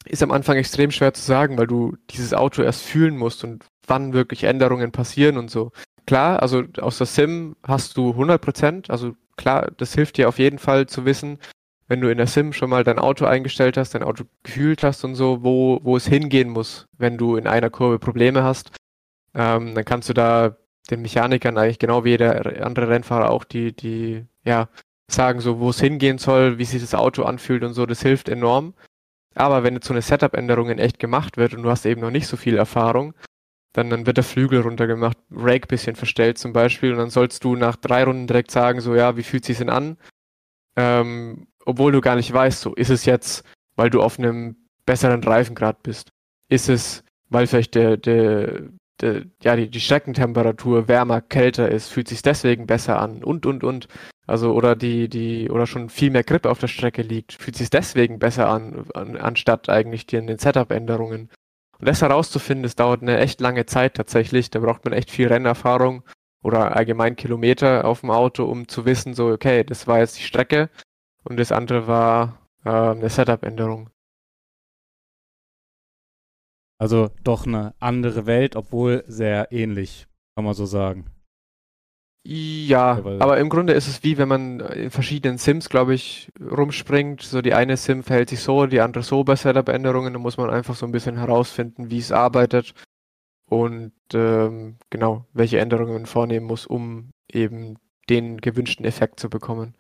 Ist 0.07 0.23
am 0.23 0.31
Anfang 0.31 0.57
extrem 0.57 0.91
schwer 0.91 1.15
zu 1.15 1.23
sagen, 1.23 1.59
weil 1.59 1.67
du 1.67 1.97
dieses 2.11 2.33
Auto 2.33 2.63
erst 2.63 2.83
fühlen 2.83 3.17
musst 3.17 3.45
und 3.45 3.65
wann 3.87 4.13
wirklich 4.13 4.45
Änderungen 4.45 4.93
passieren 4.93 5.37
und 5.37 5.51
so. 5.51 5.73
Klar, 6.07 6.41
also 6.41 6.63
aus 6.81 6.99
der 6.99 7.07
Sim 7.07 7.57
hast 7.65 7.97
du 7.97 8.11
100 8.11 8.41
Prozent, 8.41 8.91
also 8.91 9.17
klar, 9.37 9.71
das 9.77 9.95
hilft 9.95 10.17
dir 10.17 10.29
auf 10.29 10.39
jeden 10.39 10.59
Fall 10.59 10.87
zu 10.87 11.05
wissen, 11.05 11.39
wenn 11.89 12.01
du 12.01 12.11
in 12.11 12.19
der 12.19 12.27
Sim 12.27 12.53
schon 12.53 12.71
mal 12.71 12.85
dein 12.85 12.99
Auto 12.99 13.25
eingestellt 13.25 13.77
hast, 13.77 13.95
dein 13.95 14.03
Auto 14.03 14.25
gefühlt 14.43 14.83
hast 14.83 15.05
und 15.05 15.15
so, 15.15 15.43
wo, 15.43 15.81
wo 15.83 15.97
es 15.97 16.07
hingehen 16.07 16.51
muss, 16.51 16.87
wenn 16.97 17.17
du 17.17 17.37
in 17.37 17.47
einer 17.47 17.71
Kurve 17.71 17.99
Probleme 17.99 18.43
hast, 18.43 18.71
ähm, 19.35 19.75
dann 19.75 19.85
kannst 19.85 20.09
du 20.09 20.13
da 20.13 20.57
den 20.91 21.03
Mechanikern 21.03 21.59
eigentlich 21.59 21.79
genau 21.79 22.05
wie 22.05 22.11
jeder 22.11 22.65
andere 22.65 22.89
Rennfahrer 22.89 23.31
auch 23.31 23.45
die, 23.45 23.75
die, 23.75 24.25
ja, 24.45 24.69
sagen 25.09 25.41
so, 25.41 25.61
wo 25.61 25.71
es 25.71 25.81
hingehen 25.81 26.19
soll, 26.19 26.59
wie 26.59 26.65
sich 26.65 26.81
das 26.81 26.95
Auto 26.95 27.23
anfühlt 27.25 27.63
und 27.63 27.75
so, 27.75 27.87
das 27.87 28.03
hilft 28.03 28.29
enorm. 28.29 28.75
Aber 29.37 29.63
wenn 29.63 29.75
jetzt 29.75 29.87
so 29.87 29.95
eine 29.95 30.03
Setup-Änderung 30.03 30.71
in 30.71 30.79
echt 30.79 30.99
gemacht 30.99 31.37
wird 31.37 31.55
und 31.55 31.63
du 31.63 31.71
hast 31.71 31.87
eben 31.87 32.01
noch 32.01 32.11
nicht 32.11 32.27
so 32.27 32.37
viel 32.37 32.57
Erfahrung, 32.57 33.15
dann, 33.75 33.91
dann 33.91 34.07
wird 34.07 34.17
der 34.17 34.25
Flügel 34.25 34.63
runtergemacht, 34.63 35.19
Rake 35.31 35.69
bisschen 35.69 35.97
verstellt 35.97 36.39
zum 36.39 36.55
Beispiel 36.55 36.93
und 36.93 36.99
dann 36.99 37.11
sollst 37.11 37.45
du 37.45 37.55
nach 37.55 37.77
drei 37.77 38.05
Runden 38.05 38.27
direkt 38.27 38.51
sagen, 38.51 38.81
so, 38.81 38.95
ja, 38.95 39.17
wie 39.19 39.23
fühlt 39.23 39.45
sich 39.45 39.59
denn 39.59 39.69
an? 39.69 39.99
Ähm, 40.77 41.49
obwohl 41.67 41.93
du 41.93 42.01
gar 42.01 42.17
nicht 42.17 42.33
weißt, 42.33 42.61
so 42.61 42.75
ist 42.75 42.91
es 42.91 43.05
jetzt, 43.05 43.45
weil 43.75 43.91
du 43.91 44.01
auf 44.01 44.19
einem 44.19 44.57
besseren 44.87 45.23
Reifengrad 45.23 45.83
bist? 45.83 46.09
Ist 46.49 46.71
es, 46.71 47.05
weil 47.29 47.47
vielleicht 47.47 47.75
der, 47.75 47.99
der, 47.99 48.63
der 49.03 49.25
ja, 49.43 49.57
die, 49.57 49.69
die 49.69 49.81
Streckentemperatur 49.81 50.89
wärmer, 50.89 51.21
kälter 51.21 51.71
ist, 51.71 51.89
fühlt 51.89 52.09
sich 52.09 52.23
deswegen 52.23 52.67
besser 52.67 52.99
an 52.99 53.23
und, 53.23 53.45
und, 53.45 53.63
und. 53.63 53.89
Also, 54.27 54.53
oder 54.55 54.75
die, 54.75 55.09
die, 55.09 55.51
oder 55.51 55.67
schon 55.67 55.89
viel 55.89 56.11
mehr 56.11 56.25
Grip 56.25 56.47
auf 56.47 56.59
der 56.59 56.67
Strecke 56.67 57.03
liegt, 57.03 57.33
fühlt 57.35 57.57
sich 57.57 57.71
deswegen 57.71 58.19
besser 58.19 58.49
an, 58.49 58.87
an 58.95 59.17
anstatt 59.17 59.69
eigentlich 59.69 60.07
die, 60.07 60.25
den 60.25 60.39
Setup-Änderungen. 60.39 61.31
Und 61.79 61.89
das 61.89 62.03
herauszufinden, 62.03 62.65
das 62.65 62.75
dauert 62.75 63.03
eine 63.03 63.19
echt 63.19 63.41
lange 63.41 63.67
Zeit 63.67 63.95
tatsächlich. 63.95 64.51
Da 64.51 64.61
braucht 64.61 64.85
man 64.85 64.95
echt 64.95 65.11
viel 65.11 65.29
Rennerfahrung 65.29 66.03
oder 66.43 66.77
allgemein 66.77 67.17
Kilometer 67.17 67.85
auf 67.85 68.01
dem 68.01 68.11
Auto, 68.11 68.45
um 68.45 68.69
zu 68.69 68.85
wissen, 68.85 69.15
so, 69.15 69.29
okay, 69.29 69.65
das 69.65 69.87
war 69.87 69.99
jetzt 69.99 70.19
die 70.19 70.23
Strecke 70.23 70.71
und 71.25 71.39
das 71.39 71.53
andere 71.53 71.87
war 71.87 72.39
äh, 72.65 72.71
eine 72.71 73.09
Setup-Änderung. 73.09 73.91
Also 76.79 77.11
doch 77.25 77.47
eine 77.47 77.75
andere 77.81 78.27
Welt, 78.27 78.55
obwohl 78.55 79.05
sehr 79.07 79.51
ähnlich, 79.51 80.07
kann 80.35 80.45
man 80.45 80.55
so 80.55 80.67
sagen. 80.67 81.16
Ja, 82.29 83.01
aber 83.21 83.39
im 83.39 83.49
Grunde 83.49 83.73
ist 83.73 83.87
es 83.87 84.03
wie 84.03 84.19
wenn 84.19 84.27
man 84.27 84.59
in 84.59 84.91
verschiedenen 84.91 85.39
Sims, 85.39 85.69
glaube 85.69 85.95
ich, 85.95 86.33
rumspringt. 86.41 87.23
So 87.23 87.41
die 87.41 87.55
eine 87.55 87.77
Sim 87.77 88.03
verhält 88.03 88.31
sich 88.31 88.41
so, 88.41 88.67
die 88.67 88.81
andere 88.81 89.05
so 89.05 89.23
bei 89.23 89.37
Setup-Änderungen. 89.37 90.13
Da 90.13 90.19
muss 90.19 90.37
man 90.37 90.51
einfach 90.51 90.75
so 90.75 90.87
ein 90.87 90.93
bisschen 90.93 91.19
herausfinden, 91.19 91.89
wie 91.91 91.99
es 91.99 92.11
arbeitet 92.11 92.75
und 93.49 93.93
ähm, 94.13 94.79
genau, 94.91 95.27
welche 95.35 95.61
Änderungen 95.61 95.93
man 95.93 96.07
vornehmen 96.07 96.47
muss, 96.47 96.67
um 96.67 97.11
eben 97.31 97.79
den 98.11 98.39
gewünschten 98.39 98.85
Effekt 98.85 99.21
zu 99.21 99.31
bekommen. 99.31 99.75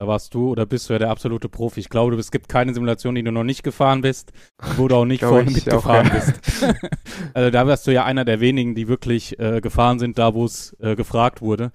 Da 0.00 0.08
warst 0.08 0.34
du 0.34 0.50
oder 0.50 0.66
bist 0.66 0.88
du 0.88 0.92
ja 0.92 0.98
der 0.98 1.10
absolute 1.10 1.48
Profi. 1.48 1.80
Ich 1.80 1.88
glaube, 1.88 2.16
es 2.16 2.32
gibt 2.32 2.48
keine 2.48 2.74
Simulation, 2.74 3.14
die 3.14 3.22
du 3.22 3.30
noch 3.30 3.44
nicht 3.44 3.62
gefahren 3.62 4.00
bist, 4.00 4.32
wo 4.76 4.88
du 4.88 4.96
auch 4.96 5.04
nicht 5.04 5.20
vorne 5.24 5.50
mitgefahren 5.50 6.10
auch, 6.10 6.14
ja. 6.14 6.32
bist. 6.32 6.76
also 7.34 7.50
da 7.50 7.66
warst 7.66 7.86
du 7.86 7.92
ja 7.92 8.04
einer 8.04 8.24
der 8.24 8.40
wenigen, 8.40 8.74
die 8.74 8.88
wirklich 8.88 9.38
äh, 9.38 9.60
gefahren 9.60 9.98
sind, 9.98 10.18
da 10.18 10.34
wo 10.34 10.44
es 10.44 10.76
äh, 10.80 10.96
gefragt 10.96 11.42
wurde. 11.42 11.70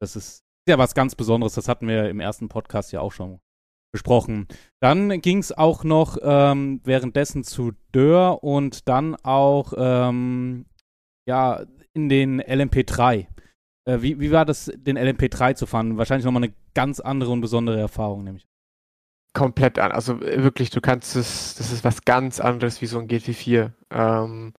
Das 0.00 0.14
ist 0.14 0.44
ja 0.68 0.76
was 0.76 0.94
ganz 0.94 1.14
Besonderes. 1.14 1.54
Das 1.54 1.68
hatten 1.68 1.88
wir 1.88 2.10
im 2.10 2.20
ersten 2.20 2.48
Podcast 2.48 2.92
ja 2.92 3.00
auch 3.00 3.12
schon 3.12 3.40
besprochen. 3.92 4.48
Dann 4.82 5.20
ging 5.22 5.38
es 5.38 5.52
auch 5.52 5.84
noch 5.84 6.18
ähm, 6.20 6.80
währenddessen 6.84 7.44
zu 7.44 7.72
Dörr 7.92 8.42
und 8.42 8.88
dann 8.88 9.14
auch 9.22 9.72
ähm, 9.76 10.66
ja 11.26 11.64
in 11.94 12.08
den 12.08 12.42
LMP3. 12.42 13.28
Äh, 13.86 14.02
wie, 14.02 14.20
wie 14.20 14.30
war 14.30 14.44
das, 14.44 14.70
den 14.74 14.98
LMP3 14.98 15.54
zu 15.54 15.66
fahren? 15.66 15.96
Wahrscheinlich 15.98 16.24
nochmal 16.24 16.44
eine 16.44 16.54
ganz 16.74 17.00
andere 17.00 17.30
und 17.30 17.40
besondere 17.40 17.78
Erfahrung, 17.78 18.24
nämlich. 18.24 18.46
Komplett 19.34 19.78
an. 19.78 19.92
Also 19.92 20.20
äh, 20.20 20.42
wirklich, 20.42 20.70
du 20.70 20.80
kannst 20.80 21.16
es, 21.16 21.54
das 21.56 21.72
ist 21.72 21.84
was 21.84 22.04
ganz 22.04 22.40
anderes 22.40 22.80
wie 22.80 22.86
so 22.86 22.98
ein 22.98 23.08
GT4. 23.08 23.72
Ähm, 23.90 24.54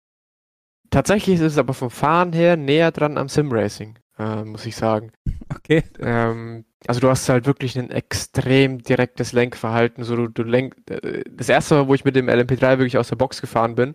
tatsächlich 0.91 1.37
ist 1.37 1.53
es 1.53 1.59
aber 1.59 1.75
vom 1.75 1.91
Fahren 1.91 2.33
her 2.33 2.57
näher 2.57 2.91
dran 2.91 3.17
am 3.17 3.29
Sim-Racing, 3.29 3.99
äh, 4.19 4.45
muss 4.45 4.67
ich 4.67 4.77
sagen. 4.77 5.13
Okay. 5.55 5.85
Ähm, 6.01 6.65
also 6.87 7.01
du 7.01 7.09
hast 7.09 7.29
halt 7.29 7.47
wirklich 7.47 7.79
ein 7.79 7.91
extrem 7.91 8.83
direktes 8.83 9.33
Lenkverhalten. 9.33 10.05
So 10.05 10.17
du, 10.17 10.29
du 10.29 10.43
lenk, 10.43 10.75
äh, 10.91 11.23
das 11.31 11.49
erste 11.49 11.75
Mal, 11.75 11.89
wo 11.89 11.95
ich 11.95 12.05
mit 12.05 12.17
dem 12.17 12.29
LMP3 12.29 12.79
wirklich 12.79 12.99
aus 12.99 13.09
der 13.09 13.17
Box 13.17 13.41
gefahren 13.41 13.75
bin, 13.75 13.95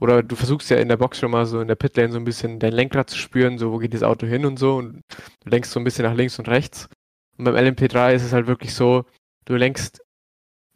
oder 0.00 0.22
du 0.22 0.34
versuchst 0.34 0.70
ja 0.70 0.78
in 0.78 0.88
der 0.88 0.96
Box 0.96 1.18
schon 1.18 1.30
mal 1.30 1.46
so 1.46 1.60
in 1.60 1.68
der 1.68 1.74
Pitlane 1.74 2.12
so 2.12 2.18
ein 2.18 2.24
bisschen 2.24 2.58
dein 2.58 2.72
Lenkrad 2.72 3.10
zu 3.10 3.18
spüren, 3.18 3.58
so 3.58 3.70
wo 3.70 3.78
geht 3.78 3.94
das 3.94 4.02
Auto 4.02 4.26
hin 4.26 4.46
und 4.46 4.58
so 4.58 4.76
und 4.76 5.02
du 5.44 5.50
lenkst 5.50 5.70
so 5.70 5.78
ein 5.78 5.84
bisschen 5.84 6.04
nach 6.04 6.14
links 6.14 6.38
und 6.38 6.48
rechts. 6.48 6.88
Und 7.36 7.44
beim 7.44 7.54
LMP3 7.54 8.14
ist 8.14 8.24
es 8.24 8.32
halt 8.32 8.46
wirklich 8.46 8.74
so, 8.74 9.04
du 9.44 9.56
lenkst 9.56 10.02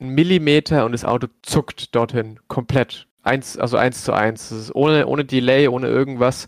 einen 0.00 0.14
Millimeter 0.14 0.84
und 0.84 0.92
das 0.92 1.04
Auto 1.04 1.28
zuckt 1.42 1.94
dorthin 1.94 2.38
komplett. 2.48 3.08
Eins, 3.22 3.56
also 3.56 3.78
eins 3.78 4.04
zu 4.04 4.12
eins. 4.12 4.50
Das 4.50 4.58
ist 4.58 4.74
ohne, 4.74 5.06
ohne 5.06 5.24
Delay, 5.24 5.68
ohne 5.68 5.88
irgendwas, 5.88 6.46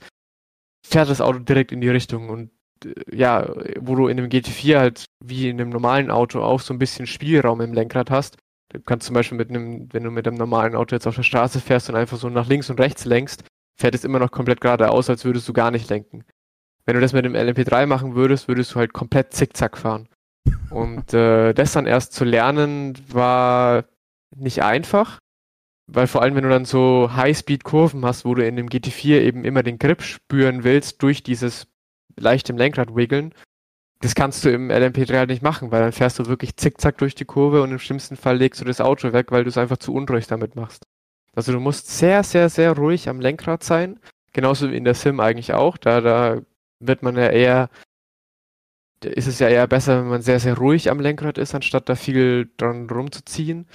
fährt 0.86 1.08
das 1.08 1.22
Auto 1.22 1.38
direkt 1.38 1.72
in 1.72 1.80
die 1.80 1.88
Richtung 1.88 2.28
und 2.28 2.50
äh, 2.84 3.16
ja, 3.16 3.50
wo 3.80 3.94
du 3.94 4.08
in 4.08 4.18
einem 4.18 4.28
GT4 4.28 4.78
halt 4.78 5.04
wie 5.24 5.48
in 5.48 5.60
einem 5.60 5.70
normalen 5.70 6.10
Auto 6.10 6.42
auch 6.42 6.60
so 6.60 6.74
ein 6.74 6.78
bisschen 6.78 7.06
Spielraum 7.06 7.62
im 7.62 7.72
Lenkrad 7.72 8.10
hast, 8.10 8.36
Du 8.76 8.82
kannst 8.82 9.06
zum 9.06 9.14
Beispiel 9.14 9.38
mit 9.38 9.48
einem, 9.48 9.88
wenn 9.92 10.04
du 10.04 10.10
mit 10.10 10.28
einem 10.28 10.36
normalen 10.36 10.74
Auto 10.74 10.94
jetzt 10.94 11.06
auf 11.06 11.16
der 11.16 11.22
Straße 11.22 11.60
fährst 11.60 11.88
und 11.88 11.96
einfach 11.96 12.18
so 12.18 12.28
nach 12.28 12.46
links 12.46 12.68
und 12.68 12.78
rechts 12.78 13.06
lenkst, 13.06 13.44
fährt 13.74 13.94
es 13.94 14.04
immer 14.04 14.18
noch 14.18 14.30
komplett 14.30 14.60
geradeaus, 14.60 15.08
als 15.08 15.24
würdest 15.24 15.48
du 15.48 15.54
gar 15.54 15.70
nicht 15.70 15.88
lenken. 15.88 16.24
Wenn 16.84 16.94
du 16.94 17.00
das 17.00 17.14
mit 17.14 17.24
dem 17.24 17.34
LMP3 17.34 17.86
machen 17.86 18.14
würdest, 18.14 18.48
würdest 18.48 18.74
du 18.74 18.78
halt 18.78 18.92
komplett 18.92 19.32
zickzack 19.32 19.78
fahren. 19.78 20.08
Und 20.70 21.14
äh, 21.14 21.54
das 21.54 21.72
dann 21.72 21.86
erst 21.86 22.12
zu 22.12 22.24
lernen, 22.24 22.94
war 23.10 23.84
nicht 24.36 24.62
einfach, 24.62 25.20
weil 25.86 26.06
vor 26.06 26.20
allem, 26.20 26.34
wenn 26.34 26.44
du 26.44 26.50
dann 26.50 26.66
so 26.66 27.10
High-Speed-Kurven 27.14 28.04
hast, 28.04 28.26
wo 28.26 28.34
du 28.34 28.46
in 28.46 28.56
dem 28.56 28.68
GT4 28.68 29.20
eben 29.22 29.44
immer 29.44 29.62
den 29.62 29.78
Grip 29.78 30.02
spüren 30.02 30.64
willst 30.64 31.02
durch 31.02 31.22
dieses 31.22 31.66
leicht 32.18 32.50
im 32.50 32.58
Lenkrad 32.58 32.94
wiggeln, 32.94 33.32
das 34.00 34.14
kannst 34.14 34.44
du 34.44 34.50
im 34.50 34.70
LMP3 34.70 35.16
halt 35.16 35.30
nicht 35.30 35.42
machen, 35.42 35.70
weil 35.70 35.80
dann 35.80 35.92
fährst 35.92 36.18
du 36.18 36.26
wirklich 36.26 36.56
zickzack 36.56 36.98
durch 36.98 37.14
die 37.14 37.24
Kurve 37.24 37.62
und 37.62 37.70
im 37.72 37.78
schlimmsten 37.78 38.16
Fall 38.16 38.36
legst 38.36 38.60
du 38.60 38.64
das 38.64 38.80
Auto 38.80 39.12
weg, 39.12 39.32
weil 39.32 39.44
du 39.44 39.48
es 39.48 39.58
einfach 39.58 39.78
zu 39.78 39.94
unruhig 39.94 40.26
damit 40.26 40.54
machst. 40.54 40.84
Also 41.34 41.52
du 41.52 41.60
musst 41.60 41.88
sehr, 41.88 42.22
sehr, 42.22 42.48
sehr 42.48 42.72
ruhig 42.76 43.08
am 43.08 43.20
Lenkrad 43.20 43.62
sein. 43.62 43.98
Genauso 44.32 44.70
wie 44.70 44.76
in 44.76 44.84
der 44.84 44.94
Sim 44.94 45.20
eigentlich 45.20 45.54
auch. 45.54 45.76
Da, 45.76 46.00
da 46.00 46.40
wird 46.80 47.02
man 47.02 47.16
ja 47.16 47.28
eher, 47.28 47.70
da 49.00 49.10
ist 49.10 49.26
es 49.26 49.38
ja 49.38 49.48
eher 49.48 49.66
besser, 49.66 50.00
wenn 50.00 50.08
man 50.08 50.22
sehr, 50.22 50.40
sehr 50.40 50.56
ruhig 50.56 50.90
am 50.90 51.00
Lenkrad 51.00 51.38
ist, 51.38 51.54
anstatt 51.54 51.88
da 51.88 51.94
viel 51.94 52.50
dran 52.58 52.88
rumzuziehen. 52.90 53.66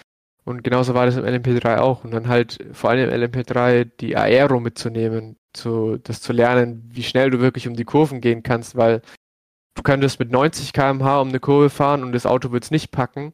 Und 0.43 0.63
genauso 0.63 0.93
war 0.93 1.05
das 1.05 1.17
im 1.17 1.25
LMP3 1.25 1.77
auch. 1.77 2.03
Und 2.03 2.11
dann 2.11 2.27
halt 2.27 2.59
vor 2.73 2.89
allem 2.91 3.09
im 3.09 3.21
LMP3 3.21 3.85
die 3.99 4.17
Aero 4.17 4.59
mitzunehmen. 4.59 5.37
zu, 5.53 5.97
das 5.97 6.21
zu 6.21 6.33
lernen, 6.33 6.89
wie 6.93 7.03
schnell 7.03 7.29
du 7.29 7.39
wirklich 7.39 7.67
um 7.67 7.75
die 7.75 7.83
Kurven 7.83 8.21
gehen 8.21 8.43
kannst, 8.43 8.75
weil 8.75 9.01
du 9.75 9.83
könntest 9.83 10.19
mit 10.19 10.31
90 10.31 10.73
km/h 10.73 11.21
um 11.21 11.29
eine 11.29 11.39
Kurve 11.39 11.69
fahren 11.69 12.03
und 12.03 12.11
das 12.13 12.25
Auto 12.25 12.51
wird 12.51 12.63
es 12.63 12.71
nicht 12.71 12.91
packen. 12.91 13.33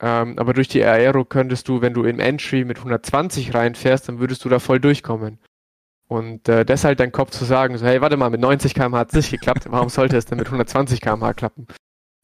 Ähm, 0.00 0.38
aber 0.38 0.52
durch 0.52 0.68
die 0.68 0.82
Aero 0.82 1.24
könntest 1.24 1.68
du, 1.68 1.80
wenn 1.80 1.94
du 1.94 2.04
im 2.04 2.18
Entry 2.18 2.64
mit 2.64 2.78
120 2.78 3.54
reinfährst, 3.54 4.08
dann 4.08 4.18
würdest 4.18 4.44
du 4.44 4.48
da 4.48 4.58
voll 4.58 4.80
durchkommen. 4.80 5.38
Und 6.08 6.48
äh, 6.48 6.64
deshalb 6.64 6.98
dein 6.98 7.12
Kopf 7.12 7.30
zu 7.30 7.44
sagen, 7.44 7.78
so, 7.78 7.86
hey, 7.86 8.00
warte 8.00 8.16
mal, 8.16 8.28
mit 8.28 8.40
90 8.40 8.74
km/h 8.74 8.98
hat 8.98 9.08
es 9.10 9.14
nicht 9.14 9.30
geklappt, 9.30 9.66
warum 9.70 9.88
sollte 9.88 10.16
es 10.16 10.26
denn 10.26 10.38
mit 10.38 10.48
120 10.48 11.00
km/h 11.00 11.34
klappen? 11.34 11.66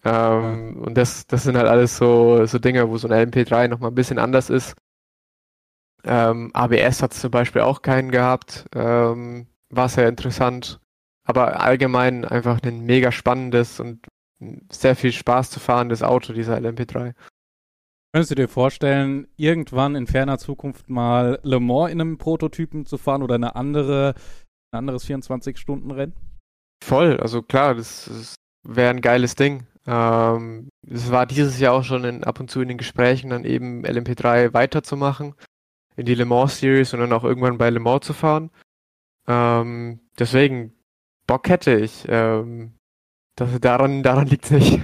Ähm, 0.05 0.77
ja. 0.77 0.87
Und 0.87 0.95
das, 0.97 1.27
das 1.27 1.45
sind 1.45 1.57
halt 1.57 1.69
alles 1.69 1.97
so, 1.97 2.45
so 2.47 2.59
Dinge, 2.59 2.89
wo 2.89 2.99
so 2.99 3.09
ein 3.09 3.31
LMP3 3.31 3.69
nochmal 3.69 3.91
ein 3.91 3.95
bisschen 3.95 4.19
anders 4.19 4.51
ist. 4.51 4.75
Ähm, 6.05 6.51
ABS 6.55 7.03
hat 7.03 7.15
zum 7.15 7.31
Beispiel 7.31 7.63
auch 7.63 7.83
keinen 7.83 8.11
gehabt. 8.11 8.67
Ähm, 8.75 9.47
war 9.71 9.89
sehr 9.89 10.09
interessant. 10.09 10.81
Aber 11.29 11.61
allgemein 11.61 12.25
einfach 12.25 12.63
ein 12.63 12.81
mega 12.81 13.13
spannendes 13.13 13.81
und 13.81 14.07
sehr 14.73 14.97
viel 14.97 15.13
Spaß 15.13 15.51
zu 15.51 15.61
fahrendes 15.61 16.03
Auto, 16.03 16.33
dieser 16.33 16.57
LMP3. 16.57 17.15
Könntest 18.13 18.31
du 18.31 18.35
dir 18.35 18.49
vorstellen, 18.49 19.29
irgendwann 19.37 19.95
in 19.95 20.07
ferner 20.07 20.39
Zukunft 20.39 20.89
mal 20.89 21.39
Le 21.43 21.61
Mans 21.61 21.93
in 21.93 22.01
einem 22.01 22.17
Prototypen 22.17 22.87
zu 22.87 22.97
fahren 22.97 23.23
oder 23.23 23.35
eine 23.35 23.57
andere, 23.57 24.15
ein 24.73 24.79
anderes 24.79 25.07
24-Stunden-Rennen? 25.07 26.15
Voll, 26.83 27.21
also 27.21 27.43
klar, 27.43 27.75
das, 27.75 28.07
das 28.07 28.35
wäre 28.67 28.91
ein 28.91 29.03
geiles 29.03 29.35
Ding. 29.35 29.67
Ähm, 29.87 30.71
es 30.87 31.11
war 31.11 31.27
dieses 31.27 31.61
Jahr 31.61 31.75
auch 31.75 31.85
schon 31.85 32.05
in, 32.05 32.25
ab 32.25 32.41
und 32.41 32.51
zu 32.51 32.63
in 32.63 32.69
den 32.69 32.79
Gesprächen, 32.79 33.31
dann 33.31 33.45
eben 33.45 33.85
LMP3 33.85 34.55
weiterzumachen 34.55 35.35
in 35.97 36.07
die 36.07 36.15
Le 36.15 36.25
Mans 36.25 36.59
Series 36.59 36.95
und 36.95 37.01
dann 37.01 37.13
auch 37.13 37.25
irgendwann 37.25 37.59
bei 37.59 37.69
Le 37.69 37.81
Mans 37.81 38.07
zu 38.07 38.15
fahren. 38.15 38.51
Ähm, 39.27 40.01
deswegen, 40.19 40.73
Bock 41.29 41.49
hätte 41.49 41.77
ich. 41.77 42.07
Ähm, 42.09 42.73
das, 43.37 43.61
daran 43.61 44.03
daran 44.03 44.27
liegt 44.27 44.47
es 44.47 44.51
nicht. 44.51 44.81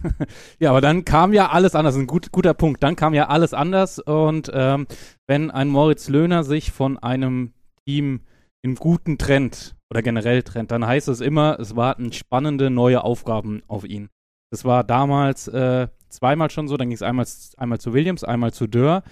ja, 0.60 0.70
aber 0.70 0.80
dann 0.80 1.04
kam 1.04 1.32
ja 1.32 1.48
alles 1.48 1.74
anders. 1.74 1.96
Ein 1.96 2.06
gut, 2.06 2.30
guter 2.30 2.54
Punkt. 2.54 2.82
Dann 2.84 2.94
kam 2.94 3.14
ja 3.14 3.28
alles 3.28 3.54
anders. 3.54 3.98
Und 3.98 4.50
ähm, 4.54 4.86
wenn 5.26 5.50
ein 5.50 5.68
Moritz 5.68 6.08
Löhner 6.08 6.44
sich 6.44 6.70
von 6.70 6.98
einem 6.98 7.54
Team 7.84 8.20
in 8.62 8.76
guten 8.76 9.18
Trend 9.18 9.74
oder 9.90 10.02
generell 10.02 10.42
Trend, 10.44 10.70
dann 10.70 10.86
heißt 10.86 11.08
es 11.08 11.20
immer, 11.20 11.58
es 11.58 11.74
warten 11.74 12.12
spannende 12.12 12.70
neue 12.70 13.02
Aufgaben 13.02 13.62
auf 13.66 13.84
ihn. 13.84 14.10
Das 14.52 14.64
war 14.64 14.84
damals 14.84 15.48
äh, 15.48 15.88
zweimal 16.08 16.50
schon 16.50 16.68
so. 16.68 16.76
Dann 16.76 16.90
ging 16.90 16.96
es 16.96 17.02
einmal, 17.02 17.26
einmal 17.56 17.80
zu 17.80 17.94
Williams, 17.94 18.22
einmal 18.22 18.52
zu 18.52 18.66
Dörr. 18.66 19.02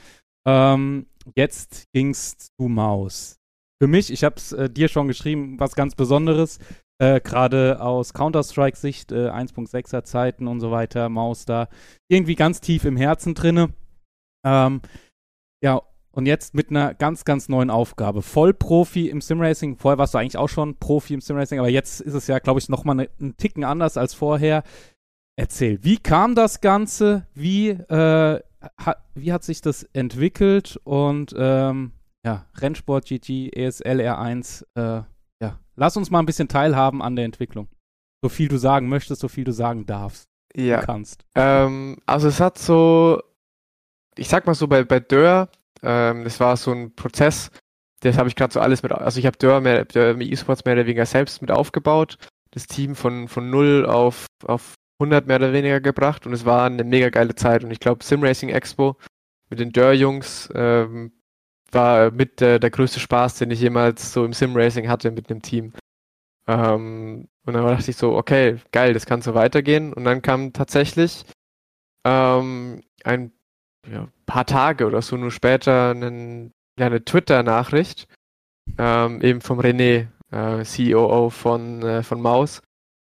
Ähm, 0.46 1.06
jetzt 1.34 1.86
ging's 1.92 2.36
zu 2.36 2.68
Maus. 2.68 3.40
Für 3.80 3.88
mich, 3.88 4.10
ich 4.10 4.24
habe 4.24 4.36
es 4.36 4.52
äh, 4.52 4.70
dir 4.70 4.88
schon 4.88 5.08
geschrieben, 5.08 5.60
was 5.60 5.74
ganz 5.74 5.94
Besonderes. 5.94 6.58
Äh, 6.98 7.20
Gerade 7.20 7.80
aus 7.80 8.14
Counter-Strike-Sicht, 8.14 9.12
äh, 9.12 9.28
1.6er 9.28 10.04
Zeiten 10.04 10.48
und 10.48 10.60
so 10.60 10.70
weiter, 10.70 11.08
Maus 11.08 11.44
da 11.44 11.68
irgendwie 12.08 12.36
ganz 12.36 12.60
tief 12.60 12.84
im 12.84 12.96
Herzen 12.96 13.34
drinne. 13.34 13.74
Ähm, 14.46 14.80
ja, 15.62 15.82
und 16.16 16.24
jetzt 16.24 16.54
mit 16.54 16.70
einer 16.70 16.94
ganz, 16.94 17.26
ganz 17.26 17.50
neuen 17.50 17.68
Aufgabe. 17.68 18.22
Vollprofi 18.22 19.10
im 19.10 19.20
Simracing. 19.20 19.76
Vorher 19.76 19.98
warst 19.98 20.14
du 20.14 20.18
eigentlich 20.18 20.38
auch 20.38 20.48
schon 20.48 20.76
Profi 20.76 21.12
im 21.12 21.20
Simracing, 21.20 21.58
aber 21.58 21.68
jetzt 21.68 22.00
ist 22.00 22.14
es 22.14 22.26
ja, 22.26 22.38
glaube 22.38 22.58
ich, 22.58 22.70
nochmal 22.70 22.94
ne, 22.94 23.10
einen 23.20 23.36
Ticken 23.36 23.64
anders 23.64 23.98
als 23.98 24.14
vorher. 24.14 24.62
Erzähl, 25.38 25.84
wie 25.84 25.98
kam 25.98 26.34
das 26.34 26.62
Ganze? 26.62 27.26
Wie 27.34 27.68
äh, 27.68 28.40
ha, 28.78 28.96
wie 29.14 29.32
hat 29.32 29.44
sich 29.44 29.60
das 29.60 29.82
entwickelt 29.92 30.80
und 30.84 31.34
ähm, 31.36 31.92
ja, 32.26 32.44
Rennsport 32.56 33.06
GG, 33.06 33.50
ESL 33.54 34.00
R1, 34.00 34.64
äh, 34.74 35.04
ja, 35.40 35.60
lass 35.76 35.96
uns 35.96 36.10
mal 36.10 36.18
ein 36.18 36.26
bisschen 36.26 36.48
teilhaben 36.48 37.00
an 37.00 37.14
der 37.14 37.24
Entwicklung. 37.24 37.68
So 38.20 38.28
viel 38.28 38.48
du 38.48 38.58
sagen 38.58 38.88
möchtest, 38.88 39.20
so 39.20 39.28
viel 39.28 39.44
du 39.44 39.52
sagen 39.52 39.86
darfst. 39.86 40.28
Ja. 40.54 40.80
kannst. 40.80 41.24
Ähm, 41.34 41.98
also 42.06 42.28
es 42.28 42.40
hat 42.40 42.56
so, 42.56 43.20
ich 44.16 44.26
sag 44.28 44.46
mal 44.46 44.54
so 44.54 44.66
bei, 44.66 44.84
bei 44.84 45.00
Dörr, 45.00 45.50
ähm, 45.82 46.24
das 46.24 46.40
war 46.40 46.56
so 46.56 46.72
ein 46.72 46.94
Prozess, 46.94 47.50
das 48.00 48.16
habe 48.16 48.28
ich 48.28 48.36
gerade 48.36 48.54
so 48.54 48.60
alles 48.60 48.82
mit, 48.82 48.90
also 48.90 49.20
ich 49.20 49.26
habe 49.26 49.36
Dörr, 49.36 49.60
mehr, 49.60 49.84
Dörr 49.84 50.18
E-Sports 50.18 50.64
mehr 50.64 50.74
oder 50.74 50.86
weniger 50.86 51.04
selbst 51.04 51.42
mit 51.42 51.50
aufgebaut, 51.50 52.16
das 52.52 52.66
Team 52.66 52.94
von, 52.94 53.28
von 53.28 53.50
null 53.50 53.84
auf, 53.84 54.26
auf 54.46 54.74
100 54.98 55.26
mehr 55.26 55.36
oder 55.36 55.52
weniger 55.52 55.80
gebracht 55.80 56.26
und 56.26 56.32
es 56.32 56.46
war 56.46 56.64
eine 56.64 56.84
mega 56.84 57.10
geile 57.10 57.34
Zeit. 57.34 57.62
Und 57.62 57.70
ich 57.70 57.80
glaube, 57.80 58.02
Simracing 58.02 58.48
Expo 58.48 58.96
mit 59.50 59.60
den 59.60 59.72
Dörr-Jungs 59.72 60.48
ähm, 60.54 61.12
war 61.72 62.10
mit 62.10 62.40
äh, 62.42 62.58
der 62.58 62.70
größte 62.70 63.00
Spaß, 63.00 63.38
den 63.38 63.50
ich 63.50 63.60
jemals 63.60 64.12
so 64.12 64.24
im 64.24 64.32
Simracing 64.32 64.88
hatte 64.88 65.10
mit 65.10 65.30
einem 65.30 65.42
Team. 65.42 65.72
Ähm, 66.46 67.28
und 67.44 67.54
dann 67.54 67.64
dachte 67.64 67.90
ich 67.90 67.96
so, 67.96 68.16
okay, 68.16 68.58
geil, 68.72 68.92
das 68.94 69.06
kann 69.06 69.22
so 69.22 69.34
weitergehen. 69.34 69.92
Und 69.92 70.04
dann 70.04 70.22
kam 70.22 70.52
tatsächlich 70.52 71.24
ähm, 72.04 72.82
ein 73.04 73.32
ja, 73.90 74.08
paar 74.26 74.46
Tage 74.46 74.86
oder 74.86 75.02
so 75.02 75.16
nur 75.16 75.30
später 75.30 75.90
einen, 75.90 76.52
ja, 76.78 76.86
eine 76.86 77.04
Twitter-Nachricht, 77.04 78.08
ähm, 78.78 79.20
eben 79.22 79.40
vom 79.40 79.60
René, 79.60 80.08
äh, 80.30 80.64
COO 80.64 81.30
von, 81.30 81.82
äh, 81.82 82.02
von 82.02 82.20
Maus, 82.20 82.62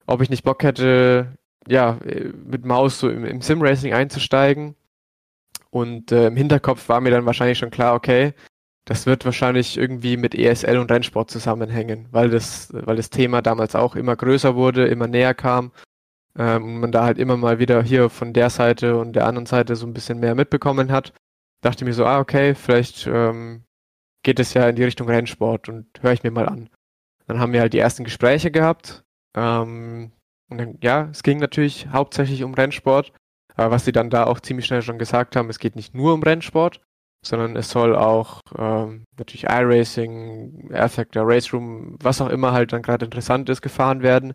ob 0.05 0.21
ich 0.21 0.29
nicht 0.29 0.43
Bock 0.43 0.63
hätte, 0.63 1.33
ja, 1.67 1.99
mit 2.45 2.65
Maus 2.65 2.99
so 2.99 3.09
im, 3.09 3.25
im 3.25 3.41
Sim-Racing 3.41 3.93
einzusteigen. 3.93 4.75
Und 5.71 6.11
äh, 6.11 6.27
im 6.27 6.35
Hinterkopf 6.35 6.89
war 6.89 7.01
mir 7.01 7.11
dann 7.11 7.25
wahrscheinlich 7.25 7.59
schon 7.59 7.71
klar, 7.71 7.95
okay, 7.95 8.33
das 8.85 9.05
wird 9.05 9.23
wahrscheinlich 9.25 9.77
irgendwie 9.77 10.17
mit 10.17 10.33
ESL 10.33 10.79
und 10.79 10.91
Rennsport 10.91 11.29
zusammenhängen, 11.29 12.07
weil 12.11 12.29
das, 12.29 12.69
weil 12.73 12.95
das 12.95 13.11
Thema 13.11 13.41
damals 13.41 13.75
auch 13.75 13.95
immer 13.95 14.15
größer 14.15 14.55
wurde, 14.55 14.87
immer 14.87 15.07
näher 15.07 15.35
kam 15.35 15.71
ähm, 16.37 16.63
und 16.63 16.79
man 16.79 16.91
da 16.91 17.03
halt 17.03 17.19
immer 17.19 17.37
mal 17.37 17.59
wieder 17.59 17.83
hier 17.83 18.09
von 18.09 18.33
der 18.33 18.49
Seite 18.49 18.97
und 18.97 19.13
der 19.13 19.27
anderen 19.27 19.45
Seite 19.45 19.75
so 19.75 19.85
ein 19.85 19.93
bisschen 19.93 20.19
mehr 20.19 20.35
mitbekommen 20.35 20.91
hat. 20.91 21.13
Dachte 21.61 21.85
mir 21.85 21.93
so, 21.93 22.05
ah, 22.05 22.19
okay, 22.19 22.55
vielleicht 22.55 23.05
ähm, 23.05 23.63
geht 24.23 24.39
es 24.39 24.53
ja 24.53 24.67
in 24.69 24.75
die 24.75 24.83
Richtung 24.83 25.07
Rennsport 25.07 25.69
und 25.69 25.87
höre 26.01 26.13
ich 26.13 26.23
mir 26.23 26.31
mal 26.31 26.47
an. 26.47 26.69
Dann 27.27 27.39
haben 27.39 27.53
wir 27.53 27.61
halt 27.61 27.73
die 27.73 27.79
ersten 27.79 28.03
Gespräche 28.03 28.49
gehabt. 28.49 29.03
Ähm, 29.35 30.11
und 30.49 30.57
dann, 30.57 30.79
ja, 30.81 31.09
es 31.11 31.21
ging 31.21 31.39
natürlich 31.39 31.87
hauptsächlich 31.89 32.43
um 32.43 32.53
Rennsport. 32.53 33.13
Aber 33.59 33.71
was 33.71 33.83
sie 33.83 33.91
dann 33.91 34.09
da 34.09 34.23
auch 34.23 34.39
ziemlich 34.39 34.65
schnell 34.65 34.81
schon 34.81 34.97
gesagt 34.97 35.35
haben, 35.35 35.49
es 35.49 35.59
geht 35.59 35.75
nicht 35.75 35.93
nur 35.93 36.13
um 36.13 36.23
Rennsport, 36.23 36.79
sondern 37.25 37.57
es 37.57 37.69
soll 37.69 37.93
auch 37.93 38.39
ähm, 38.57 39.03
natürlich 39.17 39.43
iRacing, 39.49 40.69
Airfactor, 40.71 41.23
Race 41.27 41.51
Room, 41.51 41.97
was 42.01 42.21
auch 42.21 42.29
immer 42.29 42.53
halt 42.53 42.71
dann 42.71 42.81
gerade 42.81 43.03
interessant 43.03 43.49
ist, 43.49 43.61
gefahren 43.61 44.01
werden. 44.01 44.33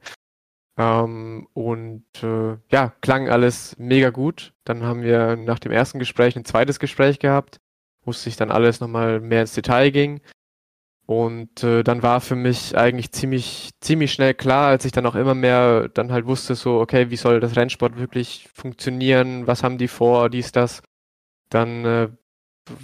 Ähm, 0.78 1.48
und 1.54 2.04
äh, 2.22 2.58
ja, 2.70 2.92
klang 3.00 3.30
alles 3.30 3.74
mega 3.78 4.10
gut. 4.10 4.52
Dann 4.64 4.82
haben 4.82 5.00
wir 5.00 5.36
nach 5.36 5.58
dem 5.58 5.72
ersten 5.72 5.98
Gespräch 5.98 6.36
ein 6.36 6.44
zweites 6.44 6.78
Gespräch 6.78 7.18
gehabt, 7.18 7.60
wo 8.04 8.10
es 8.10 8.22
sich 8.22 8.36
dann 8.36 8.50
alles 8.50 8.80
nochmal 8.80 9.20
mehr 9.20 9.40
ins 9.40 9.54
Detail 9.54 9.90
ging. 9.90 10.20
Und 11.06 11.62
äh, 11.62 11.82
dann 11.82 12.02
war 12.02 12.20
für 12.20 12.34
mich 12.34 12.76
eigentlich 12.76 13.12
ziemlich, 13.12 13.70
ziemlich 13.80 14.12
schnell 14.12 14.32
klar, 14.32 14.68
als 14.68 14.86
ich 14.86 14.92
dann 14.92 15.04
auch 15.04 15.14
immer 15.14 15.34
mehr 15.34 15.88
dann 15.88 16.10
halt 16.10 16.26
wusste, 16.26 16.54
so, 16.54 16.80
okay, 16.80 17.10
wie 17.10 17.16
soll 17.16 17.40
das 17.40 17.56
Rennsport 17.56 17.98
wirklich 17.98 18.48
funktionieren, 18.54 19.46
was 19.46 19.62
haben 19.62 19.76
die 19.76 19.88
vor, 19.88 20.30
dies, 20.30 20.52
das, 20.52 20.82
dann 21.50 21.84
äh, 21.84 22.08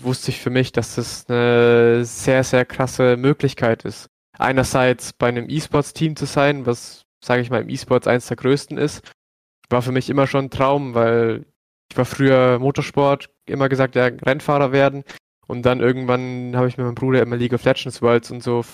wusste 0.03 0.31
ich 0.31 0.41
für 0.41 0.51
mich, 0.51 0.73
dass 0.73 0.97
das 0.97 1.25
eine 1.29 2.05
sehr, 2.05 2.45
sehr 2.45 2.67
krasse 2.67 3.17
Möglichkeit 3.17 3.85
ist. 3.85 4.09
Einerseits 4.39 5.13
bei 5.15 5.29
einem 5.29 5.49
E-Sports-Team 5.49 6.17
zu 6.17 6.27
sein, 6.27 6.67
was, 6.67 7.03
sage 7.25 7.41
ich 7.41 7.51
mal, 7.51 7.63
im 7.63 7.71
E-Sports 7.71 8.07
eins 8.07 8.27
der 8.27 8.37
größten 8.37 8.77
ist, 8.77 9.03
war 9.71 9.81
für 9.81 9.93
mich 9.93 10.11
immer 10.11 10.27
schon 10.27 10.47
ein 10.47 10.51
Traum, 10.51 10.95
weil 10.95 11.47
ich 11.91 11.97
war 11.97 12.05
früher 12.05 12.59
Motorsport, 12.59 13.31
immer 13.47 13.69
gesagt, 13.69 13.97
ja, 13.97 14.05
Rennfahrer 14.07 14.73
werden. 14.73 15.05
Und 15.51 15.63
dann 15.67 15.81
irgendwann 15.81 16.55
habe 16.55 16.69
ich 16.69 16.79
mit 16.79 16.87
meinem 16.87 16.95
Bruder 16.95 17.23
immer 17.23 17.37
League 17.37 17.53
of 17.53 17.65
Legends 17.65 18.01
Worlds 18.01 18.31
und 18.31 18.41
so 18.41 18.65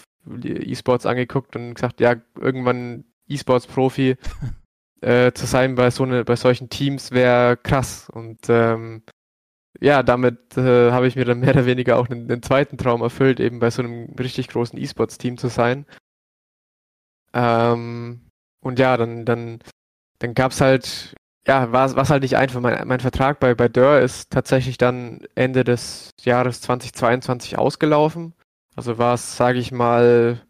E-Sports 0.42 1.06
angeguckt 1.06 1.56
und 1.56 1.74
gesagt, 1.74 2.00
ja, 2.00 2.16
irgendwann 2.38 3.04
E-Sports-Profi 3.28 4.16
äh, 5.00 5.32
zu 5.32 5.46
sein 5.46 5.74
bei 5.74 5.90
so 5.90 6.02
eine, 6.02 6.24
bei 6.26 6.36
solchen 6.36 6.68
Teams 6.68 7.12
wäre 7.12 7.56
krass. 7.56 8.10
Und 8.10 8.40
ähm, 8.50 9.04
ja, 9.80 10.02
damit 10.02 10.58
äh, 10.58 10.92
habe 10.92 11.06
ich 11.06 11.16
mir 11.16 11.24
dann 11.24 11.40
mehr 11.40 11.54
oder 11.54 11.64
weniger 11.64 11.96
auch 11.96 12.10
einen, 12.10 12.30
einen, 12.30 12.42
zweiten 12.42 12.76
Traum 12.76 13.00
erfüllt, 13.00 13.40
eben 13.40 13.58
bei 13.58 13.70
so 13.70 13.82
einem 13.82 14.14
richtig 14.18 14.48
großen 14.48 14.78
E-Sports-Team 14.78 15.38
zu 15.38 15.48
sein. 15.48 15.86
Ähm, 17.32 18.28
und 18.60 18.78
ja, 18.78 18.98
dann, 18.98 19.24
dann, 19.24 19.60
dann 20.18 20.34
gab 20.34 20.52
es 20.52 20.60
halt 20.60 21.14
ja, 21.46 21.72
war 21.72 21.86
es 21.86 22.10
halt 22.10 22.22
nicht 22.22 22.36
einfach. 22.36 22.60
Mein, 22.60 22.86
mein 22.88 23.00
Vertrag 23.00 23.38
bei, 23.40 23.54
bei 23.54 23.68
Dörr 23.68 24.00
ist 24.00 24.30
tatsächlich 24.30 24.78
dann 24.78 25.20
Ende 25.34 25.64
des 25.64 26.10
Jahres 26.20 26.60
2022 26.60 27.58
ausgelaufen. 27.58 28.34
Also 28.74 28.98
war 28.98 29.14
es, 29.14 29.36
sage 29.36 29.58
ich 29.58 29.72
mal, 29.72 30.42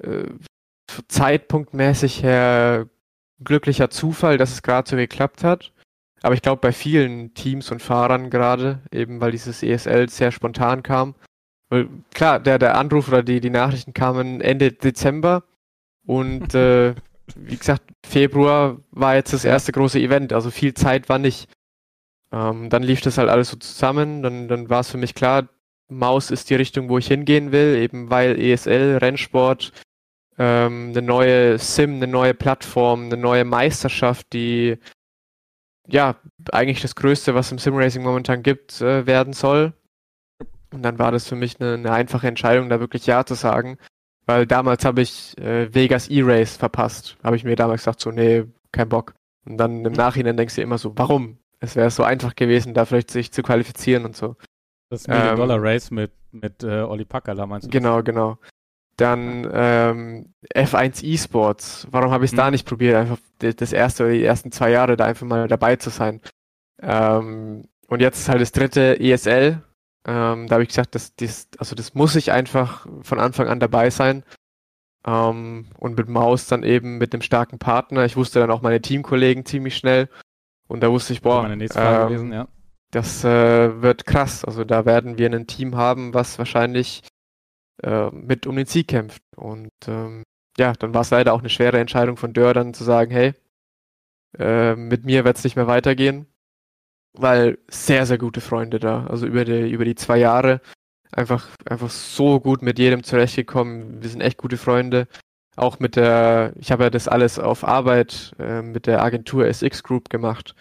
äh, 0.00 0.24
zeitpunktmäßig 1.08 2.22
her 2.22 2.88
glücklicher 3.42 3.90
Zufall, 3.90 4.38
dass 4.38 4.52
es 4.52 4.62
gerade 4.62 4.88
so 4.88 4.96
geklappt 4.96 5.44
hat. 5.44 5.72
Aber 6.22 6.34
ich 6.34 6.42
glaube, 6.42 6.60
bei 6.60 6.72
vielen 6.72 7.34
Teams 7.34 7.70
und 7.70 7.82
Fahrern 7.82 8.30
gerade, 8.30 8.80
eben 8.92 9.20
weil 9.20 9.32
dieses 9.32 9.62
ESL 9.62 10.08
sehr 10.08 10.30
spontan 10.30 10.82
kam, 10.82 11.14
Weil 11.68 11.88
klar, 12.14 12.38
der, 12.40 12.58
der 12.58 12.76
Anruf 12.76 13.08
oder 13.08 13.22
die, 13.22 13.40
die 13.40 13.50
Nachrichten 13.50 13.92
kamen 13.94 14.40
Ende 14.40 14.72
Dezember 14.72 15.44
und 16.06 16.54
äh, 16.54 16.94
wie 17.36 17.56
gesagt, 17.56 17.82
Februar 18.04 18.78
war 18.90 19.14
jetzt 19.14 19.32
das 19.32 19.44
erste 19.44 19.72
große 19.72 19.98
Event, 19.98 20.32
also 20.32 20.50
viel 20.50 20.74
Zeit 20.74 21.08
war 21.08 21.18
nicht. 21.18 21.48
Ähm, 22.32 22.70
dann 22.70 22.82
lief 22.82 23.00
das 23.00 23.18
halt 23.18 23.28
alles 23.28 23.50
so 23.50 23.56
zusammen, 23.56 24.22
dann, 24.22 24.48
dann 24.48 24.70
war 24.70 24.80
es 24.80 24.90
für 24.90 24.98
mich 24.98 25.14
klar, 25.14 25.48
Maus 25.88 26.30
ist 26.30 26.50
die 26.50 26.54
Richtung, 26.54 26.88
wo 26.88 26.98
ich 26.98 27.06
hingehen 27.08 27.52
will, 27.52 27.76
eben 27.76 28.10
weil 28.10 28.40
ESL, 28.40 28.98
Rennsport, 28.98 29.72
ähm, 30.38 30.90
eine 30.90 31.02
neue 31.02 31.58
Sim, 31.58 31.96
eine 31.96 32.06
neue 32.06 32.34
Plattform, 32.34 33.04
eine 33.04 33.16
neue 33.16 33.44
Meisterschaft, 33.44 34.32
die 34.32 34.78
ja 35.88 36.16
eigentlich 36.52 36.80
das 36.80 36.94
Größte, 36.94 37.34
was 37.34 37.52
im 37.52 37.58
Simracing 37.58 38.02
momentan 38.02 38.42
gibt, 38.42 38.80
äh, 38.80 39.06
werden 39.06 39.32
soll. 39.32 39.74
Und 40.72 40.82
dann 40.82 40.98
war 40.98 41.12
das 41.12 41.28
für 41.28 41.36
mich 41.36 41.60
eine, 41.60 41.74
eine, 41.74 41.92
einfache 41.92 42.26
Entscheidung, 42.26 42.68
da 42.70 42.80
wirklich 42.80 43.06
Ja 43.06 43.24
zu 43.26 43.34
sagen. 43.34 43.78
Weil 44.26 44.46
damals 44.46 44.84
habe 44.84 45.02
ich 45.02 45.36
äh, 45.38 45.74
Vegas 45.74 46.08
E-Race 46.08 46.56
verpasst. 46.56 47.16
Habe 47.24 47.36
ich 47.36 47.44
mir 47.44 47.56
damals 47.56 47.82
gesagt, 47.82 48.00
so, 48.00 48.10
nee, 48.10 48.44
kein 48.70 48.88
Bock. 48.88 49.14
Und 49.44 49.58
dann 49.58 49.84
im 49.84 49.92
mhm. 49.92 49.96
Nachhinein 49.98 50.36
denkst 50.36 50.54
du 50.54 50.62
immer 50.62 50.78
so, 50.78 50.96
warum? 50.96 51.38
Es 51.60 51.76
wäre 51.76 51.90
so 51.90 52.02
einfach 52.02 52.34
gewesen, 52.34 52.74
da 52.74 52.84
vielleicht 52.84 53.10
sich 53.10 53.32
zu 53.32 53.42
qualifizieren 53.42 54.04
und 54.04 54.16
so. 54.16 54.36
Das 54.90 55.06
Million-Dollar-Race 55.06 55.90
ähm, 55.90 55.96
mit, 55.96 56.12
mit 56.32 56.62
äh, 56.62 56.82
Olli 56.82 57.04
Packer, 57.04 57.34
da 57.34 57.46
meinst 57.46 57.66
du? 57.66 57.70
Genau, 57.70 57.96
das? 57.96 58.04
genau. 58.04 58.38
Dann 58.96 59.48
ähm, 59.52 60.34
F1 60.54 61.02
E-Sports. 61.02 61.88
Warum 61.90 62.10
habe 62.10 62.24
ich 62.24 62.30
es 62.30 62.32
mhm. 62.32 62.38
da 62.38 62.50
nicht 62.50 62.66
probiert, 62.66 62.96
einfach 62.96 63.18
das 63.38 63.72
erste 63.72 64.04
oder 64.04 64.12
die 64.12 64.24
ersten 64.24 64.52
zwei 64.52 64.70
Jahre 64.70 64.96
da 64.96 65.06
einfach 65.06 65.26
mal 65.26 65.48
dabei 65.48 65.76
zu 65.76 65.90
sein? 65.90 66.20
Ähm, 66.80 67.64
und 67.88 68.00
jetzt 68.00 68.20
ist 68.20 68.28
halt 68.28 68.40
das 68.40 68.52
dritte 68.52 69.00
ESL. 69.00 69.62
Ähm, 70.04 70.48
da 70.48 70.54
habe 70.54 70.62
ich 70.64 70.68
gesagt, 70.68 70.94
das, 70.94 71.14
das, 71.14 71.48
also 71.58 71.76
das 71.76 71.94
muss 71.94 72.16
ich 72.16 72.32
einfach 72.32 72.86
von 73.02 73.20
Anfang 73.20 73.48
an 73.48 73.60
dabei 73.60 73.90
sein. 73.90 74.24
Ähm, 75.06 75.66
und 75.78 75.96
mit 75.96 76.08
Maus 76.08 76.46
dann 76.46 76.62
eben 76.62 76.98
mit 76.98 77.12
einem 77.12 77.22
starken 77.22 77.58
Partner. 77.58 78.04
Ich 78.04 78.16
wusste 78.16 78.40
dann 78.40 78.50
auch 78.50 78.62
meine 78.62 78.80
Teamkollegen 78.80 79.44
ziemlich 79.44 79.76
schnell. 79.76 80.08
Und 80.68 80.82
da 80.82 80.90
wusste 80.90 81.12
ich, 81.12 81.22
boah, 81.22 81.48
ähm, 81.48 81.58
gewesen, 81.58 82.32
ja. 82.32 82.48
das 82.90 83.24
äh, 83.24 83.82
wird 83.82 84.06
krass. 84.06 84.44
Also 84.44 84.64
da 84.64 84.84
werden 84.84 85.18
wir 85.18 85.30
ein 85.30 85.46
Team 85.46 85.76
haben, 85.76 86.14
was 86.14 86.38
wahrscheinlich 86.38 87.02
äh, 87.82 88.10
mit 88.10 88.46
um 88.46 88.56
den 88.56 88.66
Sieg 88.66 88.88
kämpft. 88.88 89.22
Und 89.36 89.70
ähm, 89.86 90.24
ja, 90.58 90.72
dann 90.72 90.94
war 90.94 91.02
es 91.02 91.10
leider 91.10 91.32
auch 91.32 91.40
eine 91.40 91.48
schwere 91.48 91.78
Entscheidung 91.78 92.16
von 92.16 92.32
Dörr 92.32 92.54
dann 92.54 92.74
zu 92.74 92.84
sagen, 92.84 93.10
hey, 93.10 93.34
äh, 94.38 94.74
mit 94.74 95.04
mir 95.04 95.24
wird 95.24 95.36
es 95.36 95.44
nicht 95.44 95.56
mehr 95.56 95.66
weitergehen 95.66 96.31
weil 97.14 97.58
sehr, 97.68 98.06
sehr 98.06 98.18
gute 98.18 98.40
Freunde 98.40 98.78
da. 98.78 99.06
Also 99.06 99.26
über 99.26 99.44
die, 99.44 99.70
über 99.70 99.84
die 99.84 99.94
zwei 99.94 100.18
Jahre 100.18 100.60
einfach, 101.10 101.48
einfach 101.66 101.90
so 101.90 102.40
gut 102.40 102.62
mit 102.62 102.78
jedem 102.78 103.04
zurechtgekommen. 103.04 104.02
Wir 104.02 104.08
sind 104.08 104.20
echt 104.20 104.38
gute 104.38 104.56
Freunde. 104.56 105.06
Auch 105.56 105.78
mit 105.78 105.96
der, 105.96 106.54
ich 106.56 106.72
habe 106.72 106.84
ja 106.84 106.90
das 106.90 107.08
alles 107.08 107.38
auf 107.38 107.64
Arbeit 107.64 108.32
äh, 108.38 108.62
mit 108.62 108.86
der 108.86 109.02
Agentur 109.02 109.46
SX 109.46 109.82
Group 109.82 110.08
gemacht. 110.08 110.54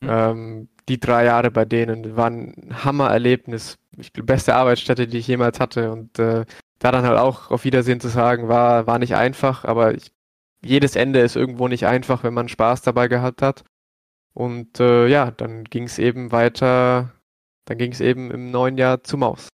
Mhm. 0.00 0.08
Ähm, 0.10 0.68
die 0.88 0.98
drei 0.98 1.26
Jahre 1.26 1.50
bei 1.50 1.64
denen 1.64 2.16
waren 2.16 2.54
ein 2.56 2.84
Hammererlebnis. 2.84 3.78
Ich 3.98 4.12
die 4.12 4.22
beste 4.22 4.54
Arbeitsstätte, 4.54 5.06
die 5.06 5.18
ich 5.18 5.28
jemals 5.28 5.60
hatte. 5.60 5.92
Und 5.92 6.18
äh, 6.18 6.46
da 6.78 6.90
dann 6.90 7.04
halt 7.04 7.18
auch 7.18 7.50
auf 7.50 7.64
Wiedersehen 7.64 8.00
zu 8.00 8.08
sagen, 8.08 8.48
war, 8.48 8.86
war 8.86 8.98
nicht 8.98 9.14
einfach, 9.14 9.64
aber 9.64 9.94
ich, 9.94 10.10
jedes 10.64 10.96
Ende 10.96 11.20
ist 11.20 11.36
irgendwo 11.36 11.68
nicht 11.68 11.86
einfach, 11.86 12.24
wenn 12.24 12.34
man 12.34 12.48
Spaß 12.48 12.82
dabei 12.82 13.08
gehabt 13.08 13.42
hat. 13.42 13.64
Und 14.34 14.80
äh, 14.80 15.06
ja, 15.08 15.30
dann 15.30 15.64
ging 15.64 15.84
es 15.84 15.98
eben 15.98 16.32
weiter, 16.32 17.12
dann 17.66 17.78
ging 17.78 17.92
es 17.92 18.00
eben 18.00 18.30
im 18.30 18.50
neuen 18.50 18.78
Jahr 18.78 19.02
zu 19.02 19.16
Maus. 19.16 19.48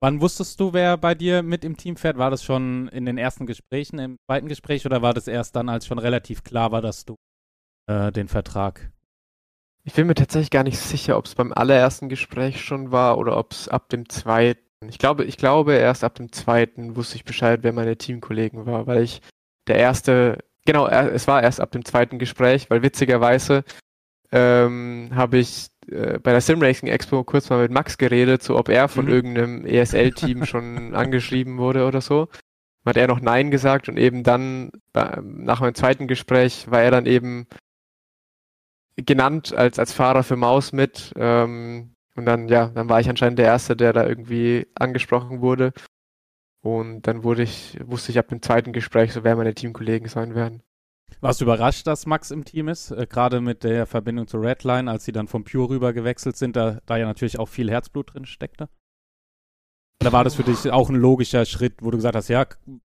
Wann 0.00 0.20
wusstest 0.20 0.60
du, 0.60 0.72
wer 0.72 0.96
bei 0.96 1.14
dir 1.14 1.42
mit 1.42 1.64
im 1.64 1.76
Team 1.76 1.96
fährt? 1.96 2.18
War 2.18 2.30
das 2.30 2.44
schon 2.44 2.86
in 2.88 3.04
den 3.04 3.18
ersten 3.18 3.46
Gesprächen, 3.46 3.98
im 3.98 4.16
zweiten 4.26 4.46
Gespräch 4.46 4.86
oder 4.86 5.02
war 5.02 5.12
das 5.12 5.26
erst 5.26 5.56
dann, 5.56 5.68
als 5.68 5.86
schon 5.86 5.98
relativ 5.98 6.44
klar 6.44 6.70
war, 6.70 6.80
dass 6.80 7.04
du 7.04 7.16
äh, 7.90 8.12
den 8.12 8.28
Vertrag? 8.28 8.92
Ich 9.84 9.94
bin 9.94 10.06
mir 10.06 10.14
tatsächlich 10.14 10.50
gar 10.50 10.62
nicht 10.62 10.78
sicher, 10.78 11.18
ob 11.18 11.26
es 11.26 11.34
beim 11.34 11.52
allerersten 11.52 12.08
Gespräch 12.08 12.62
schon 12.62 12.92
war 12.92 13.18
oder 13.18 13.36
ob 13.36 13.52
es 13.52 13.68
ab 13.68 13.88
dem 13.88 14.08
zweiten. 14.08 14.60
Ich 14.88 14.98
glaube, 14.98 15.24
ich 15.24 15.36
glaube, 15.36 15.74
erst 15.74 16.04
ab 16.04 16.14
dem 16.14 16.30
zweiten 16.30 16.94
wusste 16.94 17.16
ich 17.16 17.24
Bescheid, 17.24 17.60
wer 17.62 17.72
meine 17.72 17.96
Teamkollegen 17.96 18.66
war, 18.66 18.86
weil 18.86 19.02
ich 19.02 19.20
der 19.66 19.76
erste 19.76 20.38
Genau, 20.64 20.86
es 20.86 21.26
war 21.26 21.42
erst 21.42 21.60
ab 21.60 21.72
dem 21.72 21.84
zweiten 21.84 22.18
Gespräch, 22.18 22.68
weil 22.70 22.82
witzigerweise 22.82 23.64
ähm, 24.30 25.10
habe 25.14 25.38
ich 25.38 25.68
äh, 25.90 26.18
bei 26.18 26.32
der 26.32 26.40
Simracing 26.40 26.88
Expo 26.88 27.24
kurz 27.24 27.48
mal 27.48 27.62
mit 27.62 27.70
Max 27.70 27.96
geredet, 27.96 28.42
so 28.42 28.58
ob 28.58 28.68
er 28.68 28.88
von 28.88 29.06
mhm. 29.06 29.12
irgendeinem 29.12 29.66
ESL-Team 29.66 30.44
schon 30.44 30.94
angeschrieben 30.94 31.58
wurde 31.58 31.86
oder 31.86 32.00
so. 32.00 32.28
Hat 32.84 32.96
er 32.96 33.08
noch 33.08 33.20
Nein 33.20 33.50
gesagt 33.50 33.88
und 33.88 33.98
eben 33.98 34.22
dann 34.22 34.70
nach 34.94 35.60
meinem 35.60 35.74
zweiten 35.74 36.06
Gespräch 36.06 36.70
war 36.70 36.82
er 36.82 36.90
dann 36.90 37.06
eben 37.06 37.46
genannt 38.96 39.52
als, 39.54 39.78
als 39.78 39.92
Fahrer 39.92 40.22
für 40.22 40.36
Maus 40.36 40.72
mit. 40.72 41.12
Ähm, 41.16 41.94
und 42.16 42.26
dann, 42.26 42.48
ja, 42.48 42.68
dann 42.68 42.88
war 42.88 43.00
ich 43.00 43.08
anscheinend 43.08 43.38
der 43.38 43.46
Erste, 43.46 43.76
der 43.76 43.92
da 43.92 44.06
irgendwie 44.06 44.66
angesprochen 44.74 45.40
wurde. 45.40 45.72
Und 46.64 47.02
dann 47.02 47.22
wurde 47.22 47.42
ich, 47.42 47.78
wusste 47.84 48.12
ich 48.12 48.18
ab 48.18 48.28
dem 48.28 48.42
zweiten 48.42 48.72
Gespräch, 48.72 49.12
so 49.12 49.24
wer 49.24 49.36
meine 49.36 49.54
Teamkollegen 49.54 50.08
sein 50.08 50.34
werden. 50.34 50.62
Warst 51.20 51.40
du 51.40 51.44
überrascht, 51.44 51.86
dass 51.86 52.06
Max 52.06 52.30
im 52.30 52.44
Team 52.44 52.68
ist? 52.68 52.90
Äh, 52.90 53.06
Gerade 53.08 53.40
mit 53.40 53.64
der 53.64 53.86
Verbindung 53.86 54.26
zur 54.26 54.42
Redline, 54.42 54.90
als 54.90 55.04
sie 55.04 55.12
dann 55.12 55.28
vom 55.28 55.44
Pure 55.44 55.70
rüber 55.70 55.92
gewechselt 55.92 56.36
sind, 56.36 56.56
da, 56.56 56.80
da 56.86 56.96
ja 56.96 57.06
natürlich 57.06 57.38
auch 57.38 57.48
viel 57.48 57.70
Herzblut 57.70 58.14
drin 58.14 58.26
steckte? 58.26 58.68
Oder 60.02 60.12
war 60.12 60.24
das 60.24 60.34
für 60.34 60.44
dich 60.44 60.70
auch 60.70 60.90
ein 60.90 60.96
logischer 60.96 61.44
Schritt, 61.44 61.82
wo 61.82 61.90
du 61.90 61.98
gesagt 61.98 62.14
hast, 62.14 62.28
ja, 62.28 62.46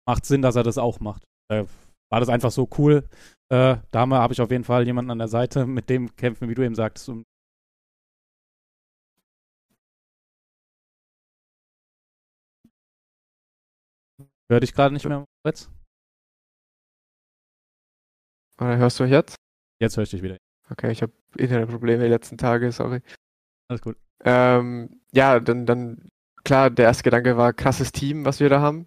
macht 0.07 0.25
Sinn, 0.25 0.43
dass 0.43 0.57
er 0.57 0.63
das 0.63 0.79
auch 0.79 1.01
macht? 1.01 1.25
Äh, 1.49 1.65
war 2.11 2.21
das 2.21 2.29
einfach 2.29 2.53
so 2.53 2.69
cool? 2.79 3.09
Äh, 3.49 3.77
da 3.91 4.09
habe 4.09 4.33
ich 4.35 4.41
auf 4.41 4.51
jeden 4.51 4.65
Fall 4.65 4.87
jemanden 4.87 5.11
an 5.11 5.19
der 5.19 5.29
Seite, 5.29 5.67
mit 5.67 5.89
dem 5.91 6.15
kämpfen, 6.15 6.49
wie 6.49 6.55
du 6.55 6.63
eben 6.63 6.75
sagst, 6.75 7.09
um 7.09 7.25
Hör 14.51 14.61
dich 14.61 14.75
gerade 14.75 14.95
nicht 14.95 15.07
mehr, 15.07 15.25
Moritz? 15.45 15.71
Oder 18.61 18.77
hörst 18.77 18.99
du 19.01 19.05
mich 19.05 19.13
jetzt? 19.13 19.37
Jetzt 19.81 19.97
höre 19.97 20.05
ich 20.05 20.11
dich 20.11 20.23
wieder. 20.23 20.37
Okay, 20.71 20.91
ich 20.91 21.03
habe 21.03 21.13
Internetprobleme 21.37 22.05
die 22.05 22.11
letzten 22.11 22.39
Tage, 22.39 22.71
sorry. 22.73 23.01
Alles 23.69 23.83
gut. 23.83 23.97
Ähm, 24.25 25.01
ja, 25.13 25.41
dann, 25.41 25.67
dann, 25.67 26.09
klar, 26.45 26.71
der 26.71 26.87
erste 26.87 27.03
Gedanke 27.03 27.37
war, 27.37 27.53
krasses 27.53 27.93
Team, 27.93 28.25
was 28.25 28.41
wir 28.41 28.49
da 28.49 28.61
haben. 28.61 28.87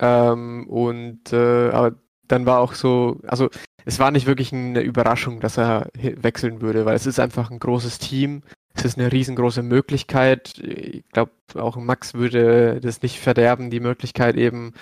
Ähm, 0.00 0.68
und, 0.68 1.32
äh, 1.32 1.70
aber 1.70 1.98
dann 2.26 2.46
war 2.46 2.60
auch 2.60 2.74
so, 2.74 3.20
also 3.26 3.50
es 3.84 3.98
war 3.98 4.10
nicht 4.10 4.26
wirklich 4.26 4.52
eine 4.52 4.80
Überraschung, 4.80 5.40
dass 5.40 5.58
er 5.58 5.90
wechseln 5.94 6.60
würde, 6.62 6.84
weil 6.84 6.96
es 6.96 7.06
ist 7.06 7.20
einfach 7.20 7.50
ein 7.50 7.58
großes 7.58 7.98
Team 7.98 8.42
es 8.74 8.84
ist 8.84 8.98
eine 8.98 9.12
riesengroße 9.12 9.62
Möglichkeit. 9.62 10.58
Ich 10.58 11.04
glaube, 11.10 11.32
auch 11.54 11.76
Max 11.76 12.14
würde 12.14 12.80
das 12.80 13.02
nicht 13.02 13.20
verderben, 13.20 13.70
die 13.70 13.80
Möglichkeit 13.80 14.36
eben 14.36 14.74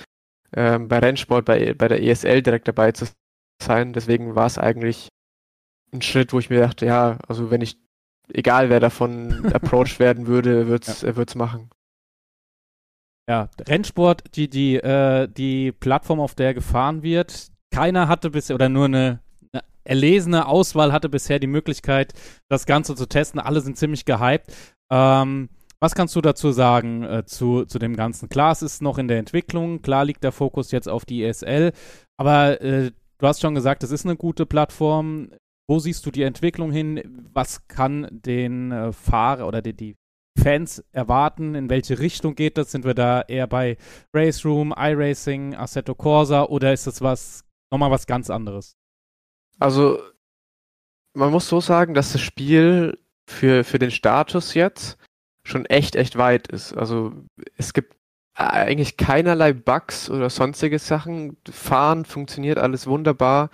ähm, 0.55 0.88
bei 0.88 0.98
Rennsport, 0.98 1.44
bei, 1.44 1.74
bei 1.74 1.88
der 1.88 2.03
ESL 2.03 2.42
direkt 2.42 2.68
dabei 2.68 2.92
zu 2.92 3.07
sein. 3.62 3.92
Deswegen 3.92 4.35
war 4.35 4.46
es 4.46 4.59
eigentlich 4.59 5.09
ein 5.92 6.03
Schritt, 6.03 6.33
wo 6.33 6.38
ich 6.38 6.50
mir 6.50 6.61
dachte, 6.61 6.87
ja, 6.87 7.18
also 7.26 7.50
wenn 7.50 7.61
ich, 7.61 7.79
egal 8.33 8.70
wer 8.70 8.81
davon 8.81 9.46
approached 9.55 9.98
werden 9.98 10.26
würde, 10.26 10.68
wird's, 10.68 11.03
ja. 11.03 11.16
wird's 11.16 11.35
machen. 11.35 11.70
Ja, 13.29 13.48
Rennsport, 13.61 14.37
die, 14.37 14.48
die, 14.48 14.76
äh, 14.76 15.29
die 15.29 15.72
Plattform, 15.72 16.20
auf 16.20 16.35
der 16.35 16.55
gefahren 16.55 17.03
wird, 17.03 17.48
keiner 17.70 18.09
hatte 18.09 18.31
bisher, 18.31 18.55
oder 18.55 18.68
nur 18.68 18.87
eine 18.87 19.20
erlesene 19.90 20.46
Auswahl 20.46 20.92
hatte 20.92 21.09
bisher 21.09 21.40
die 21.40 21.48
Möglichkeit, 21.48 22.14
das 22.48 22.64
Ganze 22.64 22.94
zu 22.94 23.07
testen. 23.07 23.40
Alle 23.40 23.61
sind 23.61 23.76
ziemlich 23.76 24.05
gehypt. 24.05 24.53
Ähm, 24.90 25.48
was 25.81 25.94
kannst 25.96 26.14
du 26.14 26.20
dazu 26.20 26.53
sagen 26.53 27.03
äh, 27.03 27.24
zu, 27.26 27.64
zu 27.64 27.79
dem 27.81 27.96
Ganzen? 27.96 28.29
Klar, 28.29 28.53
es 28.53 28.62
ist 28.62 28.83
noch 28.83 28.98
in 28.98 29.09
der 29.09 29.18
Entwicklung, 29.18 29.83
klar 29.83 30.05
liegt 30.05 30.22
der 30.22 30.31
Fokus 30.31 30.70
jetzt 30.70 30.88
auf 30.88 31.05
die 31.05 31.24
ESL, 31.24 31.72
aber 32.16 32.61
äh, 32.61 32.92
du 33.18 33.26
hast 33.26 33.40
schon 33.40 33.55
gesagt, 33.55 33.83
es 33.83 33.90
ist 33.90 34.07
eine 34.07 34.16
gute 34.16 34.46
Plattform. 34.46 35.31
Wo 35.68 35.79
siehst 35.79 36.07
du 36.07 36.11
die 36.11 36.22
Entwicklung 36.22 36.70
hin? 36.70 37.29
Was 37.33 37.66
kann 37.66 38.07
den 38.11 38.70
äh, 38.72 38.92
Fahrer 38.92 39.48
oder 39.48 39.62
die, 39.62 39.72
die 39.74 39.96
Fans 40.38 40.85
erwarten? 40.92 41.55
In 41.55 41.68
welche 41.70 41.98
Richtung 41.98 42.35
geht 42.37 42.59
das? 42.59 42.70
Sind 42.70 42.85
wir 42.85 42.94
da 42.94 43.22
eher 43.22 43.46
bei 43.46 43.76
Race 44.14 44.44
Room, 44.44 44.72
iRacing, 44.76 45.55
Assetto 45.55 45.94
Corsa 45.94 46.44
oder 46.44 46.72
ist 46.72 46.87
das 46.87 47.00
was 47.00 47.44
nochmal 47.72 47.90
was 47.90 48.07
ganz 48.07 48.31
anderes? 48.31 48.79
Also, 49.61 50.03
man 51.14 51.31
muss 51.31 51.49
so 51.49 51.61
sagen, 51.61 51.94
dass 51.94 52.12
das 52.12 52.20
Spiel 52.20 52.99
für, 53.29 53.62
für 53.62 53.79
den 53.79 53.90
Status 53.90 54.55
jetzt 54.55 54.99
schon 55.44 55.66
echt, 55.66 55.94
echt 55.96 56.16
weit 56.18 56.49
ist. 56.49 56.77
Also, 56.77 57.12
es 57.57 57.73
gibt 57.73 57.94
eigentlich 58.35 58.96
keinerlei 58.96 59.53
Bugs 59.53 60.11
oder 60.11 60.31
sonstige 60.31 60.79
Sachen. 60.79 61.37
Fahren 61.49 62.05
funktioniert 62.05 62.59
alles 62.59 62.87
wunderbar. 62.87 63.51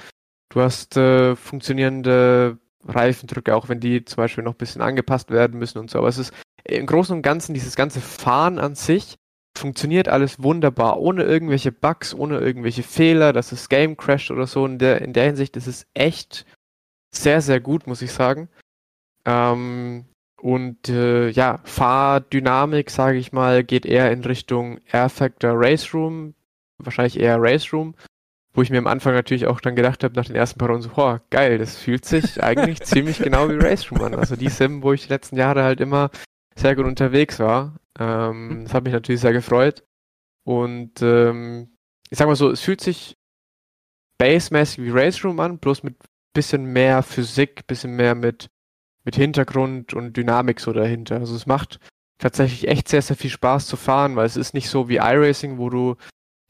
Du 0.49 0.61
hast 0.61 0.97
äh, 0.97 1.35
funktionierende 1.35 2.59
Reifendrücke, 2.85 3.55
auch 3.55 3.69
wenn 3.69 3.81
die 3.81 4.05
zum 4.05 4.17
Beispiel 4.17 4.45
noch 4.45 4.55
ein 4.55 4.59
bisschen 4.59 4.83
angepasst 4.83 5.31
werden 5.31 5.59
müssen 5.59 5.79
und 5.79 5.91
so. 5.91 5.99
Aber 5.99 6.09
es 6.09 6.19
ist 6.19 6.33
im 6.65 6.87
Großen 6.87 7.17
und 7.17 7.23
Ganzen 7.23 7.53
dieses 7.53 7.75
ganze 7.75 8.01
Fahren 8.01 8.59
an 8.59 8.77
sich 8.77 9.17
funktioniert 9.59 10.09
alles 10.09 10.43
wunderbar, 10.43 10.99
ohne 11.01 11.25
irgendwelche 11.25 11.73
Bugs, 11.73 12.15
ohne 12.15 12.39
irgendwelche 12.39 12.83
Fehler, 12.83 13.33
dass 13.33 13.51
das 13.51 13.69
Game 13.69 13.97
crasht 13.97 14.31
oder 14.31 14.47
so. 14.47 14.67
In 14.67 14.79
der, 14.79 15.03
in 15.03 15.13
der 15.13 15.25
Hinsicht 15.25 15.57
ist 15.57 15.67
es 15.67 15.87
echt 15.95 16.47
sehr, 17.11 17.41
sehr 17.41 17.61
gut, 17.61 17.87
muss 17.87 18.03
ich 18.03 18.13
sagen. 18.13 18.49
Ähm, 19.25 20.05
und 20.41 20.89
äh, 20.89 21.31
ja, 21.31 21.61
Fahrdynamik, 21.65 22.91
sage 22.91 23.19
ich 23.19 23.33
mal, 23.33 23.65
geht 23.65 23.87
eher 23.87 24.13
in 24.13 24.23
Richtung 24.25 24.79
Air 24.93 25.09
Factor 25.09 25.53
Race 25.55 25.93
Room, 25.95 26.35
wahrscheinlich 26.79 27.19
eher 27.19 27.41
Race 27.41 27.73
Room, 27.73 27.95
wo 28.53 28.63
ich 28.63 28.71
mir 28.71 28.79
am 28.79 28.87
Anfang 28.87 29.15
natürlich 29.15 29.47
auch 29.47 29.61
dann 29.61 29.77
gedacht 29.77 30.05
habe, 30.05 30.15
nach 30.15 30.27
den 30.27 30.37
ersten 30.37 30.59
paar 30.59 30.69
Runden 30.69 30.83
so, 30.83 30.91
boah, 30.91 31.21
geil, 31.31 31.59
das 31.59 31.77
fühlt 31.77 32.05
sich 32.05 32.43
eigentlich 32.43 32.81
ziemlich 32.85 33.19
genau 33.19 33.49
wie 33.49 33.57
Race 33.57 33.91
Room 33.91 34.03
an. 34.03 34.15
Also 34.15 34.37
die 34.37 34.49
Sim, 34.49 34.83
wo 34.83 34.93
ich 34.93 35.03
die 35.05 35.13
letzten 35.13 35.37
Jahre 35.37 35.65
halt 35.65 35.81
immer 35.81 36.11
sehr 36.55 36.77
gut 36.77 36.87
unterwegs 36.87 37.39
war. 37.39 37.75
Ähm, 37.99 38.63
das 38.65 38.75
hat 38.75 38.85
mich 38.85 38.93
natürlich 38.93 39.21
sehr 39.21 39.33
gefreut. 39.33 39.85
Und 40.45 41.03
ähm, 41.03 41.77
ich 42.11 42.19
sag 42.19 42.27
mal 42.27 42.37
so, 42.37 42.51
es 42.51 42.61
fühlt 42.61 42.81
sich 42.81 43.17
basemäßig 44.19 44.85
wie 44.85 44.91
Race 44.91 45.25
Room 45.25 45.41
an, 45.41 45.59
bloß 45.59 45.83
mit 45.83 45.97
bisschen 46.33 46.67
mehr 46.67 47.03
Physik, 47.03 47.67
bisschen 47.67 47.97
mehr 47.97 48.15
mit, 48.15 48.49
mit 49.05 49.17
Hintergrund 49.17 49.95
und 49.95 50.17
Dynamik 50.17 50.61
so 50.61 50.73
dahinter. 50.73 51.17
Also 51.17 51.35
es 51.35 51.47
macht 51.47 51.81
tatsächlich 52.19 52.69
echt 52.69 52.89
sehr, 52.89 53.03
sehr 53.03 53.17
viel 53.17 53.31
Spaß 53.31 53.67
zu 53.67 53.77
fahren, 53.77 54.17
weil 54.17 54.27
es 54.27 54.37
ist 54.37 54.55
nicht 54.55 54.69
so 54.69 54.89
wie 54.89 54.97
iRacing, 54.97 55.59
wo 55.59 55.71
du 55.71 55.97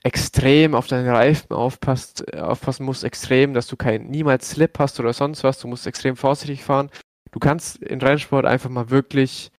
extrem 0.05 0.75
auf 0.75 0.87
deine 0.87 1.13
Reifen 1.13 1.53
aufpasst, 1.53 2.33
aufpassen 2.35 2.85
musst, 2.85 3.03
extrem, 3.03 3.55
dass 3.55 3.67
du 3.67 3.77
kein 3.77 4.07
niemals 4.09 4.51
Slip 4.51 4.79
hast 4.79 5.01
oder 5.01 5.13
sonst 5.13 5.43
was. 5.43 5.59
Du 5.59 5.69
musst 5.69 5.87
extrem 5.87 6.17
vorsichtig 6.17 6.63
fahren. 6.63 6.91
Du 7.33 7.39
kannst 7.39 7.79
in 7.79 8.01
Rennsport 8.01 8.45
einfach 8.45 8.71
mal 8.71 8.91
wirklich 8.91 9.51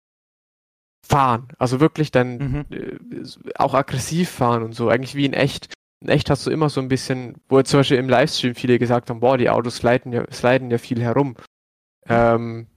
fahren. 1.05 1.47
Also 1.57 1.79
wirklich 1.79 2.11
dann 2.11 2.37
mhm. 2.37 2.65
äh, 2.71 3.23
auch 3.55 3.73
aggressiv 3.73 4.29
fahren 4.29 4.63
und 4.63 4.73
so, 4.73 4.89
eigentlich 4.89 5.15
wie 5.15 5.25
in 5.25 5.33
echt. 5.33 5.73
In 5.99 6.09
echt 6.09 6.29
hast 6.29 6.45
du 6.45 6.51
immer 6.51 6.69
so 6.69 6.79
ein 6.79 6.89
bisschen, 6.89 7.37
wo 7.49 7.59
zum 7.63 7.79
Beispiel 7.79 7.97
im 7.97 8.07
Livestream 8.07 8.53
viele 8.53 8.77
gesagt 8.77 9.09
haben, 9.09 9.19
boah, 9.19 9.35
die 9.35 9.49
Autos 9.49 9.77
sliden 9.77 10.13
ja, 10.13 10.31
sliden 10.31 10.69
ja 10.69 10.77
viel 10.77 11.01
herum. 11.01 11.35
Ähm, 12.07 12.67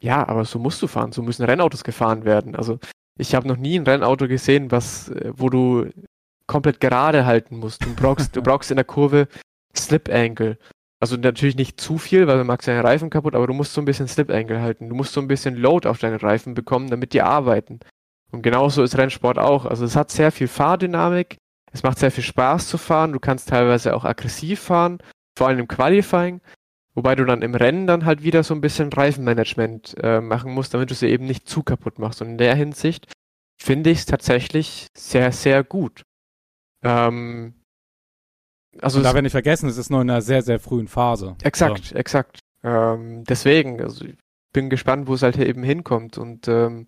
ja, 0.00 0.26
aber 0.28 0.44
so 0.44 0.60
musst 0.60 0.80
du 0.80 0.86
fahren, 0.86 1.10
so 1.10 1.20
müssen 1.22 1.44
Rennautos 1.44 1.82
gefahren 1.82 2.24
werden. 2.24 2.54
Also 2.54 2.78
ich 3.18 3.34
habe 3.34 3.48
noch 3.48 3.56
nie 3.56 3.76
ein 3.76 3.86
Rennauto 3.86 4.28
gesehen, 4.28 4.70
was, 4.70 5.08
äh, 5.08 5.32
wo 5.34 5.50
du 5.50 5.90
komplett 6.46 6.80
gerade 6.80 7.26
halten 7.26 7.58
musst. 7.58 7.84
Du 7.84 7.94
brauchst, 7.94 8.36
du 8.36 8.42
brauchst 8.42 8.70
in 8.70 8.76
der 8.76 8.84
Kurve 8.84 9.28
Slip 9.76 10.08
Angle. 10.08 10.56
Also 11.00 11.16
natürlich 11.16 11.56
nicht 11.56 11.80
zu 11.80 11.96
viel, 11.96 12.26
weil 12.26 12.36
man 12.36 12.46
mag 12.46 12.62
seine 12.62 12.84
Reifen 12.84 13.08
kaputt, 13.08 13.34
aber 13.34 13.46
du 13.46 13.54
musst 13.54 13.72
so 13.72 13.80
ein 13.80 13.86
bisschen 13.86 14.06
Slip 14.06 14.30
Angle 14.30 14.60
halten. 14.60 14.90
Du 14.90 14.94
musst 14.94 15.14
so 15.14 15.20
ein 15.20 15.28
bisschen 15.28 15.56
Load 15.56 15.88
auf 15.88 15.98
deine 15.98 16.22
Reifen 16.22 16.52
bekommen, 16.52 16.90
damit 16.90 17.14
die 17.14 17.22
arbeiten. 17.22 17.80
Und 18.30 18.42
genauso 18.42 18.82
ist 18.82 18.98
Rennsport 18.98 19.38
auch. 19.38 19.64
Also 19.64 19.86
es 19.86 19.96
hat 19.96 20.10
sehr 20.10 20.30
viel 20.30 20.46
Fahrdynamik. 20.46 21.38
Es 21.72 21.82
macht 21.82 21.98
sehr 21.98 22.10
viel 22.10 22.24
Spaß 22.24 22.68
zu 22.68 22.76
fahren. 22.76 23.12
Du 23.12 23.18
kannst 23.18 23.48
teilweise 23.48 23.94
auch 23.94 24.04
aggressiv 24.04 24.60
fahren, 24.60 24.98
vor 25.36 25.48
allem 25.48 25.60
im 25.60 25.68
Qualifying. 25.68 26.42
Wobei 26.94 27.14
du 27.14 27.24
dann 27.24 27.42
im 27.42 27.54
Rennen 27.54 27.86
dann 27.86 28.04
halt 28.04 28.22
wieder 28.22 28.42
so 28.42 28.52
ein 28.52 28.60
bisschen 28.60 28.92
Reifenmanagement 28.92 29.96
äh, 30.02 30.20
machen 30.20 30.52
musst, 30.52 30.74
damit 30.74 30.90
du 30.90 30.94
sie 30.94 31.08
eben 31.08 31.24
nicht 31.24 31.48
zu 31.48 31.62
kaputt 31.62 31.98
machst. 31.98 32.20
Und 32.20 32.28
in 32.28 32.38
der 32.38 32.54
Hinsicht 32.54 33.10
finde 33.56 33.90
ich 33.90 34.00
es 34.00 34.06
tatsächlich 34.06 34.88
sehr, 34.96 35.32
sehr 35.32 35.64
gut. 35.64 36.02
Ähm, 36.82 37.54
also 38.78 38.98
und 38.98 39.04
da 39.04 39.14
wir 39.14 39.22
nicht 39.22 39.32
vergessen, 39.32 39.68
es 39.68 39.78
ist 39.78 39.90
nur 39.90 40.02
in 40.02 40.10
einer 40.10 40.22
sehr, 40.22 40.42
sehr 40.42 40.60
frühen 40.60 40.88
Phase. 40.88 41.36
Exakt, 41.42 41.86
so. 41.86 41.94
exakt. 41.96 42.40
Ähm, 42.62 43.24
deswegen, 43.24 43.80
also 43.82 44.04
ich 44.04 44.16
bin 44.52 44.70
gespannt, 44.70 45.08
wo 45.08 45.14
es 45.14 45.22
halt 45.22 45.36
hier 45.36 45.46
eben 45.46 45.62
hinkommt. 45.62 46.18
Und 46.18 46.48
ähm, 46.48 46.86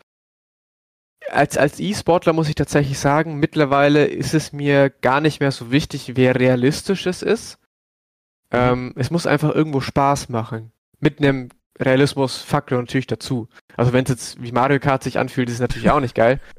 als, 1.31 1.57
als 1.57 1.81
E-Sportler 1.81 2.33
muss 2.33 2.49
ich 2.49 2.55
tatsächlich 2.55 2.99
sagen, 2.99 3.39
mittlerweile 3.39 4.07
ist 4.07 4.35
es 4.35 4.53
mir 4.53 4.91
gar 4.91 5.21
nicht 5.21 5.41
mehr 5.41 5.53
so 5.53 5.71
wichtig, 5.71 6.17
wer 6.17 6.39
realistisch 6.39 7.07
es 7.07 7.23
ist. 7.23 7.59
Mhm. 8.53 8.59
Ähm, 8.59 8.93
es 8.97 9.11
muss 9.11 9.27
einfach 9.27 9.55
irgendwo 9.55 9.81
Spaß 9.81 10.29
machen. 10.29 10.73
Mit 11.01 11.19
einem 11.19 11.49
Realismus-Faktor 11.81 12.79
natürlich 12.79 13.07
dazu. 13.07 13.49
Also 13.77 13.93
wenn 13.93 14.05
es 14.05 14.11
jetzt 14.11 14.43
wie 14.43 14.53
Mario 14.53 14.79
Kart 14.79 15.03
sich 15.03 15.19
anfühlt, 15.19 15.49
ist 15.49 15.57
es 15.57 15.61
natürlich 15.61 15.91
auch 15.91 16.01
nicht 16.01 16.15
geil. 16.15 16.41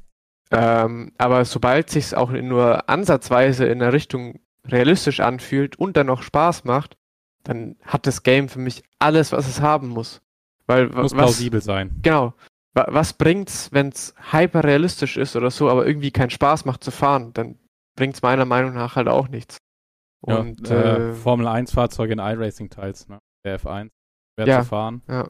Ähm, 0.56 1.14
aber 1.18 1.46
sobald 1.46 1.90
sich 1.90 2.16
auch 2.16 2.30
nur 2.30 2.88
ansatzweise 2.88 3.66
in 3.66 3.80
der 3.80 3.92
Richtung 3.92 4.40
realistisch 4.68 5.20
anfühlt 5.20 5.78
und 5.78 5.98
dann 5.98 6.08
noch 6.08 6.24
Spaß 6.24 6.64
macht, 6.64 6.98
dann 7.44 7.76
hat 7.84 8.08
das 8.08 8.24
Game 8.24 8.50
für 8.50 8.60
mich 8.60 8.84
alles, 9.00 9.32
was 9.32 9.48
es 9.48 9.62
haben 9.62 9.90
muss. 9.90 10.22
Weil 10.66 10.88
muss 10.88 11.12
was, 11.12 11.14
plausibel 11.14 11.62
sein. 11.62 12.00
Genau. 12.02 12.34
Was 12.74 13.14
bringt's, 13.14 13.72
wenn's 13.72 14.16
hyper 14.32 14.64
realistisch 14.64 15.18
ist 15.18 15.36
oder 15.36 15.52
so, 15.52 15.70
aber 15.70 15.86
irgendwie 15.86 16.10
keinen 16.10 16.32
Spaß 16.32 16.66
macht 16.66 16.84
zu 16.84 16.90
fahren? 16.90 17.32
Dann 17.34 17.60
bringt's 17.96 18.24
meiner 18.24 18.46
Meinung 18.46 18.74
nach 18.74 18.96
halt 18.96 19.08
auch 19.08 19.28
nichts. 19.28 19.58
Und 20.22 20.70
ja, 20.70 20.76
äh, 20.76 21.10
äh, 21.10 21.14
Formel 21.14 21.48
1 21.48 21.72
Fahrzeuge 21.72 22.14
in 22.14 22.20
iRacing 22.20 22.70
Teils, 22.70 23.08
ne? 23.10 23.20
Der 23.46 23.60
F1. 23.60 23.90
Wer 24.38 24.48
ja, 24.48 24.62
zu 24.62 24.70
fahren. 24.70 25.04
Ja. 25.08 25.30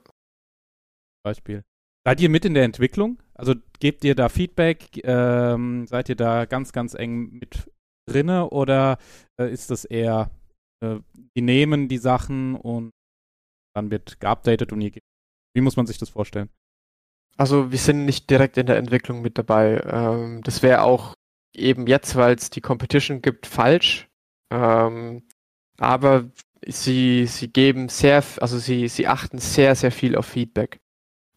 Beispiel. 1.24 1.64
Seid 2.06 2.22
ihr 2.22 2.30
mit 2.30 2.46
in 2.46 2.54
der 2.54 2.64
Entwicklung? 2.64 3.22
Also 3.34 3.56
gebt 3.80 4.04
ihr 4.04 4.16
da 4.16 4.30
Feedback? 4.30 5.02
Ähm, 5.04 5.88
seid 5.88 6.10
ihr 6.10 6.16
da 6.16 6.46
ganz, 6.46 6.72
ganz 6.72 6.94
eng 6.94 7.40
mit 7.40 7.70
drinne 8.06 8.50
oder 8.50 8.98
äh, 9.40 9.52
ist 9.52 9.72
das 9.72 9.86
eher, 9.86 10.32
äh, 10.82 11.00
die 11.36 11.42
nehmen 11.42 11.88
die 11.88 11.98
Sachen 11.98 12.56
und 12.56 12.92
dann 13.76 13.92
wird 13.92 14.20
geupdatet 14.20 14.72
und 14.72 14.82
ihr 14.82 14.92
gebt. 14.92 15.06
Wie 15.56 15.62
muss 15.62 15.78
man 15.78 15.86
sich 15.86 15.98
das 15.98 16.10
vorstellen? 16.10 16.50
Also 17.38 17.72
wir 17.72 17.80
sind 17.80 18.06
nicht 18.06 18.30
direkt 18.30 18.58
in 18.58 18.68
der 18.68 18.78
Entwicklung 18.78 19.22
mit 19.22 19.38
dabei. 19.38 19.82
Ähm, 19.86 20.42
das 20.44 20.62
wäre 20.62 20.82
auch 20.82 21.16
eben 21.56 21.88
jetzt, 21.88 22.16
weil 22.16 22.36
es 22.36 22.50
die 22.50 22.62
Competition 22.62 23.22
gibt, 23.22 23.46
falsch. 23.46 24.08
Ähm, 24.52 25.24
aber 25.78 26.30
sie, 26.66 27.26
sie 27.26 27.52
geben 27.52 27.90
sehr, 27.90 28.24
also 28.40 28.60
sie, 28.60 28.88
sie 28.88 29.08
achten 29.08 29.40
sehr, 29.40 29.76
sehr 29.76 29.92
viel 29.92 30.16
auf 30.16 30.28
Feedback. 30.28 30.80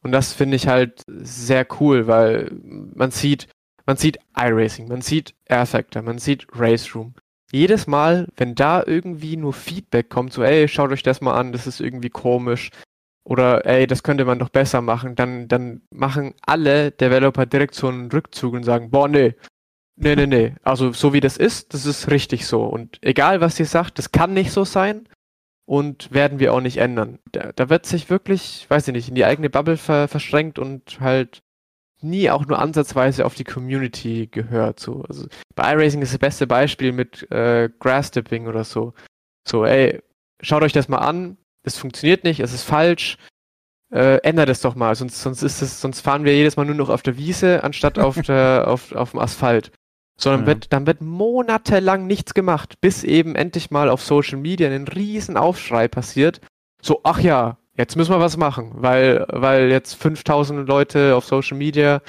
Und 0.02 0.12
das 0.12 0.32
finde 0.32 0.56
ich 0.56 0.68
halt 0.68 1.02
sehr 1.06 1.66
cool, 1.80 2.06
weil 2.06 2.52
man 2.62 3.10
sieht, 3.10 3.48
man 3.86 3.96
sieht 3.96 4.18
iRacing, 4.36 4.88
man 4.88 5.00
sieht 5.00 5.34
Air 5.46 5.66
Factor, 5.66 6.02
man 6.02 6.18
sieht 6.18 6.46
Race 6.52 6.94
Room. 6.94 7.14
Jedes 7.52 7.86
Mal, 7.86 8.28
wenn 8.36 8.54
da 8.56 8.82
irgendwie 8.84 9.36
nur 9.36 9.52
Feedback 9.52 10.10
kommt, 10.10 10.32
so, 10.32 10.42
ey, 10.42 10.66
schaut 10.66 10.90
euch 10.90 11.04
das 11.04 11.20
mal 11.20 11.38
an, 11.38 11.52
das 11.52 11.66
ist 11.66 11.80
irgendwie 11.80 12.10
komisch, 12.10 12.70
oder 13.26 13.66
ey, 13.66 13.86
das 13.86 14.02
könnte 14.02 14.24
man 14.24 14.38
doch 14.38 14.48
besser 14.50 14.80
machen, 14.80 15.14
dann, 15.14 15.48
dann 15.48 15.82
machen 15.90 16.34
alle 16.42 16.92
Developer 16.92 17.44
direkt 17.46 17.74
so 17.74 17.88
einen 17.88 18.10
Rückzug 18.10 18.54
und 18.54 18.62
sagen, 18.64 18.90
boah, 18.90 19.08
nee, 19.08 19.34
nee, 19.96 20.14
nee, 20.14 20.26
nee. 20.26 20.54
Also 20.62 20.92
so 20.92 21.12
wie 21.12 21.20
das 21.20 21.36
ist, 21.36 21.74
das 21.74 21.86
ist 21.86 22.10
richtig 22.10 22.46
so. 22.46 22.64
Und 22.64 22.98
egal, 23.02 23.40
was 23.40 23.58
ihr 23.58 23.66
sagt, 23.66 23.98
das 23.98 24.12
kann 24.12 24.32
nicht 24.32 24.52
so 24.52 24.64
sein 24.64 25.08
und 25.66 26.12
werden 26.12 26.38
wir 26.38 26.54
auch 26.54 26.60
nicht 26.60 26.76
ändern. 26.76 27.18
Da, 27.32 27.52
da 27.52 27.68
wird 27.68 27.86
sich 27.86 28.10
wirklich, 28.10 28.66
weiß 28.68 28.86
ich 28.88 28.94
nicht, 28.94 29.08
in 29.08 29.16
die 29.16 29.24
eigene 29.24 29.50
Bubble 29.50 29.76
ver 29.76 30.06
verschränkt 30.06 30.60
und 30.60 31.00
halt 31.00 31.42
nie 32.02 32.30
auch 32.30 32.46
nur 32.46 32.58
ansatzweise 32.58 33.24
auf 33.24 33.34
die 33.34 33.44
Community 33.44 34.28
gehört. 34.30 34.80
So. 34.80 35.02
Also 35.08 35.26
bei 35.54 35.72
iRacing 35.72 36.02
ist 36.02 36.12
das 36.12 36.18
beste 36.18 36.46
Beispiel 36.46 36.92
mit 36.92 37.30
äh, 37.30 37.70
Grass-Dipping 37.78 38.46
oder 38.46 38.64
so. 38.64 38.94
So, 39.46 39.64
ey, 39.64 40.02
schaut 40.40 40.62
euch 40.62 40.72
das 40.72 40.88
mal 40.88 40.98
an, 40.98 41.38
es 41.62 41.78
funktioniert 41.78 42.24
nicht, 42.24 42.40
es 42.40 42.52
ist 42.52 42.64
falsch, 42.64 43.18
äh, 43.92 44.18
ändert 44.22 44.48
es 44.48 44.60
doch 44.60 44.74
mal, 44.74 44.94
sonst, 44.94 45.22
sonst 45.22 45.42
ist 45.42 45.62
es, 45.62 45.80
sonst 45.80 46.00
fahren 46.00 46.24
wir 46.24 46.34
jedes 46.34 46.56
Mal 46.56 46.66
nur 46.66 46.74
noch 46.74 46.88
auf 46.88 47.02
der 47.02 47.16
Wiese, 47.16 47.62
anstatt 47.64 47.98
auf, 47.98 48.20
der, 48.22 48.64
auf, 48.68 48.92
auf 48.92 49.12
dem 49.12 49.20
Asphalt. 49.20 49.72
Sondern 50.18 50.42
ja. 50.42 50.46
wird, 50.46 50.72
dann 50.72 50.86
wird 50.86 51.02
monatelang 51.02 52.06
nichts 52.06 52.32
gemacht, 52.32 52.80
bis 52.80 53.04
eben 53.04 53.34
endlich 53.34 53.70
mal 53.70 53.90
auf 53.90 54.02
Social 54.02 54.38
Media 54.38 54.70
ein 54.70 54.88
riesen 54.88 55.36
Aufschrei 55.36 55.88
passiert. 55.88 56.40
So, 56.80 57.00
ach 57.04 57.20
ja, 57.20 57.58
jetzt 57.76 57.96
müssen 57.96 58.12
wir 58.12 58.20
was 58.20 58.36
machen, 58.36 58.72
weil, 58.74 59.26
weil 59.28 59.70
jetzt 59.70 59.94
5000 59.94 60.68
Leute 60.68 61.14
auf 61.14 61.24
Social 61.24 61.56
Media 61.56 62.02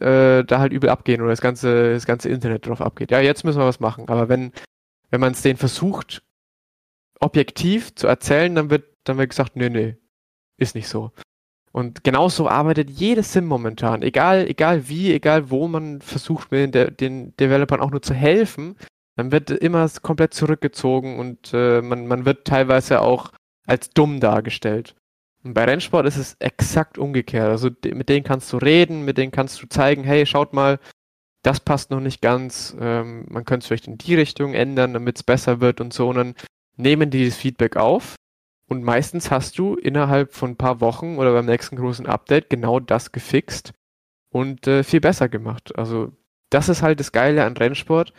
äh, 0.00 0.44
da 0.44 0.58
halt 0.58 0.72
übel 0.72 0.90
abgehen 0.90 1.20
oder 1.20 1.30
das 1.30 1.40
ganze, 1.40 1.94
das 1.94 2.06
ganze 2.06 2.28
Internet 2.28 2.66
drauf 2.66 2.80
abgeht. 2.80 3.10
Ja, 3.10 3.20
jetzt 3.20 3.44
müssen 3.44 3.58
wir 3.58 3.66
was 3.66 3.80
machen. 3.80 4.08
Aber 4.08 4.28
wenn, 4.28 4.52
wenn 5.10 5.20
man 5.20 5.32
es 5.32 5.42
denen 5.42 5.58
versucht, 5.58 6.22
objektiv 7.20 7.94
zu 7.94 8.06
erzählen, 8.06 8.54
dann 8.54 8.70
wird, 8.70 8.84
dann 9.04 9.18
wird 9.18 9.30
gesagt, 9.30 9.56
nee, 9.56 9.68
nee, 9.68 9.96
ist 10.56 10.74
nicht 10.74 10.88
so. 10.88 11.12
Und 11.72 12.04
genauso 12.04 12.48
arbeitet 12.48 12.90
jedes 12.90 13.32
Sim 13.32 13.46
momentan. 13.46 14.02
Egal, 14.02 14.46
egal 14.48 14.88
wie, 14.88 15.12
egal 15.12 15.50
wo 15.50 15.68
man 15.68 16.00
versucht, 16.00 16.50
den, 16.50 16.72
den 16.72 17.36
Developern 17.36 17.80
auch 17.80 17.90
nur 17.90 18.02
zu 18.02 18.14
helfen, 18.14 18.76
dann 19.16 19.32
wird 19.32 19.50
immer 19.50 19.88
komplett 20.02 20.32
zurückgezogen 20.32 21.18
und 21.18 21.52
äh, 21.52 21.82
man, 21.82 22.06
man 22.06 22.24
wird 22.24 22.46
teilweise 22.46 23.02
auch 23.02 23.32
als 23.68 23.90
dumm 23.90 24.20
dargestellt. 24.20 24.94
Und 25.44 25.54
bei 25.54 25.64
Rennsport 25.64 26.06
ist 26.06 26.16
es 26.16 26.36
exakt 26.40 26.98
umgekehrt. 26.98 27.48
Also 27.48 27.70
mit 27.84 28.08
denen 28.08 28.24
kannst 28.24 28.52
du 28.52 28.56
reden, 28.56 29.04
mit 29.04 29.18
denen 29.18 29.30
kannst 29.30 29.62
du 29.62 29.68
zeigen, 29.68 30.02
hey, 30.02 30.26
schaut 30.26 30.52
mal, 30.52 30.80
das 31.42 31.60
passt 31.60 31.90
noch 31.90 32.00
nicht 32.00 32.20
ganz, 32.20 32.76
ähm, 32.80 33.26
man 33.28 33.44
könnte 33.44 33.62
es 33.62 33.68
vielleicht 33.68 33.86
in 33.86 33.98
die 33.98 34.16
Richtung 34.16 34.54
ändern, 34.54 34.92
damit 34.92 35.16
es 35.16 35.22
besser 35.22 35.60
wird 35.60 35.80
und 35.80 35.92
so. 35.92 36.08
Und 36.08 36.16
dann 36.16 36.34
nehmen 36.76 37.10
die 37.10 37.24
das 37.24 37.36
Feedback 37.36 37.76
auf 37.76 38.16
und 38.68 38.82
meistens 38.82 39.30
hast 39.30 39.58
du 39.58 39.76
innerhalb 39.76 40.34
von 40.34 40.50
ein 40.50 40.56
paar 40.56 40.80
Wochen 40.80 41.16
oder 41.16 41.32
beim 41.32 41.46
nächsten 41.46 41.76
großen 41.76 42.06
Update 42.06 42.50
genau 42.50 42.80
das 42.80 43.12
gefixt, 43.12 43.72
und 44.30 44.66
äh, 44.66 44.84
viel 44.84 45.00
besser 45.00 45.28
gemacht. 45.28 45.76
Also 45.76 46.12
das 46.50 46.68
ist 46.68 46.82
halt 46.82 47.00
das 47.00 47.12
Geile 47.12 47.44
an 47.44 47.56
Rennsport. 47.56 48.12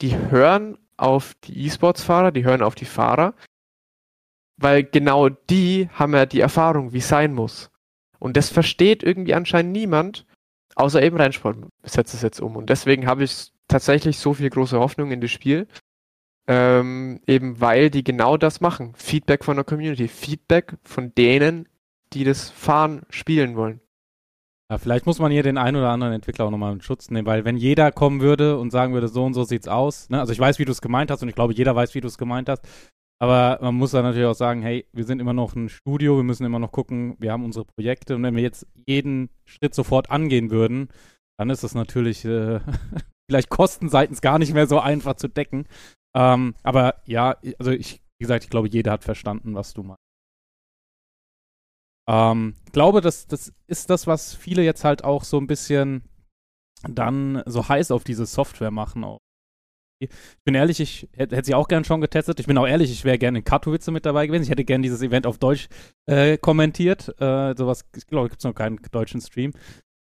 Die 0.00 0.16
hören 0.16 0.78
auf 0.96 1.34
die 1.44 1.66
E-Sports-Fahrer, 1.66 2.32
die 2.32 2.44
hören 2.44 2.62
auf 2.62 2.74
die 2.74 2.84
Fahrer, 2.84 3.34
weil 4.56 4.84
genau 4.84 5.28
die 5.28 5.88
haben 5.92 6.14
ja 6.14 6.26
die 6.26 6.40
Erfahrung, 6.40 6.92
wie 6.92 6.98
es 6.98 7.08
sein 7.08 7.34
muss. 7.34 7.70
Und 8.18 8.36
das 8.36 8.50
versteht 8.50 9.02
irgendwie 9.02 9.34
anscheinend 9.34 9.72
niemand, 9.72 10.26
außer 10.76 11.02
eben 11.02 11.16
Rennsport 11.16 11.56
setzt 11.82 12.14
es 12.14 12.22
jetzt 12.22 12.40
um. 12.40 12.56
Und 12.56 12.70
deswegen 12.70 13.06
habe 13.06 13.24
ich 13.24 13.52
tatsächlich 13.68 14.18
so 14.18 14.34
viel 14.34 14.50
große 14.50 14.78
Hoffnung 14.78 15.10
in 15.10 15.20
das 15.20 15.30
Spiel. 15.30 15.66
Ähm, 16.48 17.20
eben 17.26 17.60
weil 17.60 17.90
die 17.90 18.02
genau 18.02 18.36
das 18.36 18.60
machen. 18.60 18.94
Feedback 18.96 19.44
von 19.44 19.56
der 19.56 19.64
Community. 19.64 20.08
Feedback 20.08 20.76
von 20.82 21.14
denen, 21.14 21.68
die 22.12 22.24
das 22.24 22.50
Fahren 22.50 23.02
spielen 23.10 23.56
wollen. 23.56 23.80
Ja, 24.72 24.78
vielleicht 24.78 25.04
muss 25.04 25.18
man 25.18 25.30
hier 25.30 25.42
den 25.42 25.58
einen 25.58 25.76
oder 25.76 25.90
anderen 25.90 26.14
Entwickler 26.14 26.46
auch 26.46 26.50
nochmal 26.50 26.72
in 26.72 26.80
Schutz 26.80 27.10
nehmen, 27.10 27.26
weil 27.26 27.44
wenn 27.44 27.58
jeder 27.58 27.92
kommen 27.92 28.20
würde 28.22 28.56
und 28.58 28.70
sagen 28.70 28.94
würde, 28.94 29.08
so 29.08 29.22
und 29.22 29.34
so 29.34 29.44
sieht's 29.44 29.68
aus, 29.68 30.08
ne? 30.08 30.18
also 30.18 30.32
ich 30.32 30.38
weiß, 30.38 30.58
wie 30.58 30.64
du 30.64 30.72
es 30.72 30.80
gemeint 30.80 31.10
hast 31.10 31.22
und 31.22 31.28
ich 31.28 31.34
glaube, 31.34 31.52
jeder 31.52 31.76
weiß, 31.76 31.94
wie 31.94 32.00
du 32.00 32.08
es 32.08 32.16
gemeint 32.16 32.48
hast, 32.48 32.66
aber 33.22 33.60
man 33.62 33.76
muss 33.76 33.92
dann 33.92 34.02
natürlich 34.02 34.26
auch 34.26 34.34
sagen, 34.34 34.62
hey, 34.62 34.84
wir 34.92 35.04
sind 35.04 35.20
immer 35.20 35.32
noch 35.32 35.54
ein 35.54 35.68
Studio, 35.68 36.16
wir 36.16 36.24
müssen 36.24 36.44
immer 36.44 36.58
noch 36.58 36.72
gucken, 36.72 37.14
wir 37.20 37.30
haben 37.30 37.44
unsere 37.44 37.64
Projekte 37.64 38.16
und 38.16 38.24
wenn 38.24 38.34
wir 38.34 38.42
jetzt 38.42 38.66
jeden 38.84 39.30
Schritt 39.44 39.76
sofort 39.76 40.10
angehen 40.10 40.50
würden, 40.50 40.88
dann 41.38 41.48
ist 41.48 41.62
es 41.62 41.76
natürlich 41.76 42.24
äh, 42.24 42.58
vielleicht 43.30 43.48
kostenseitens 43.48 44.22
gar 44.22 44.40
nicht 44.40 44.54
mehr 44.54 44.66
so 44.66 44.80
einfach 44.80 45.14
zu 45.14 45.28
decken. 45.28 45.68
Ähm, 46.16 46.56
aber 46.64 46.96
ja, 47.06 47.36
also 47.60 47.70
ich, 47.70 48.02
wie 48.18 48.24
gesagt, 48.24 48.42
ich 48.42 48.50
glaube, 48.50 48.66
jeder 48.66 48.90
hat 48.90 49.04
verstanden, 49.04 49.54
was 49.54 49.72
du 49.72 49.84
meinst. 49.84 50.02
Ähm, 52.08 52.56
ich 52.66 52.72
glaube, 52.72 53.02
das, 53.02 53.28
das 53.28 53.52
ist 53.68 53.88
das, 53.88 54.08
was 54.08 54.34
viele 54.34 54.64
jetzt 54.64 54.82
halt 54.82 55.04
auch 55.04 55.22
so 55.22 55.38
ein 55.38 55.46
bisschen 55.46 56.02
dann 56.82 57.44
so 57.46 57.68
heiß 57.68 57.92
auf 57.92 58.02
diese 58.02 58.26
Software 58.26 58.72
machen. 58.72 59.04
Auch. 59.04 59.21
Ich 60.10 60.44
bin 60.44 60.54
ehrlich, 60.54 60.80
ich 60.80 61.08
hätte, 61.12 61.36
hätte 61.36 61.46
sie 61.46 61.54
auch 61.54 61.68
gern 61.68 61.84
schon 61.84 62.00
getestet. 62.00 62.40
Ich 62.40 62.46
bin 62.46 62.58
auch 62.58 62.66
ehrlich, 62.66 62.90
ich 62.90 63.04
wäre 63.04 63.18
gerne 63.18 63.38
in 63.38 63.44
Katowice 63.44 63.90
mit 63.90 64.06
dabei 64.06 64.26
gewesen. 64.26 64.44
Ich 64.44 64.50
hätte 64.50 64.64
gern 64.64 64.82
dieses 64.82 65.02
Event 65.02 65.26
auf 65.26 65.38
Deutsch 65.38 65.68
äh, 66.06 66.38
kommentiert. 66.38 67.08
Äh, 67.20 67.54
sowas, 67.56 67.84
ich 67.96 68.06
glaube, 68.06 68.28
gibt 68.28 68.40
es 68.40 68.44
noch 68.44 68.54
keinen 68.54 68.80
deutschen 68.90 69.20
Stream. 69.20 69.52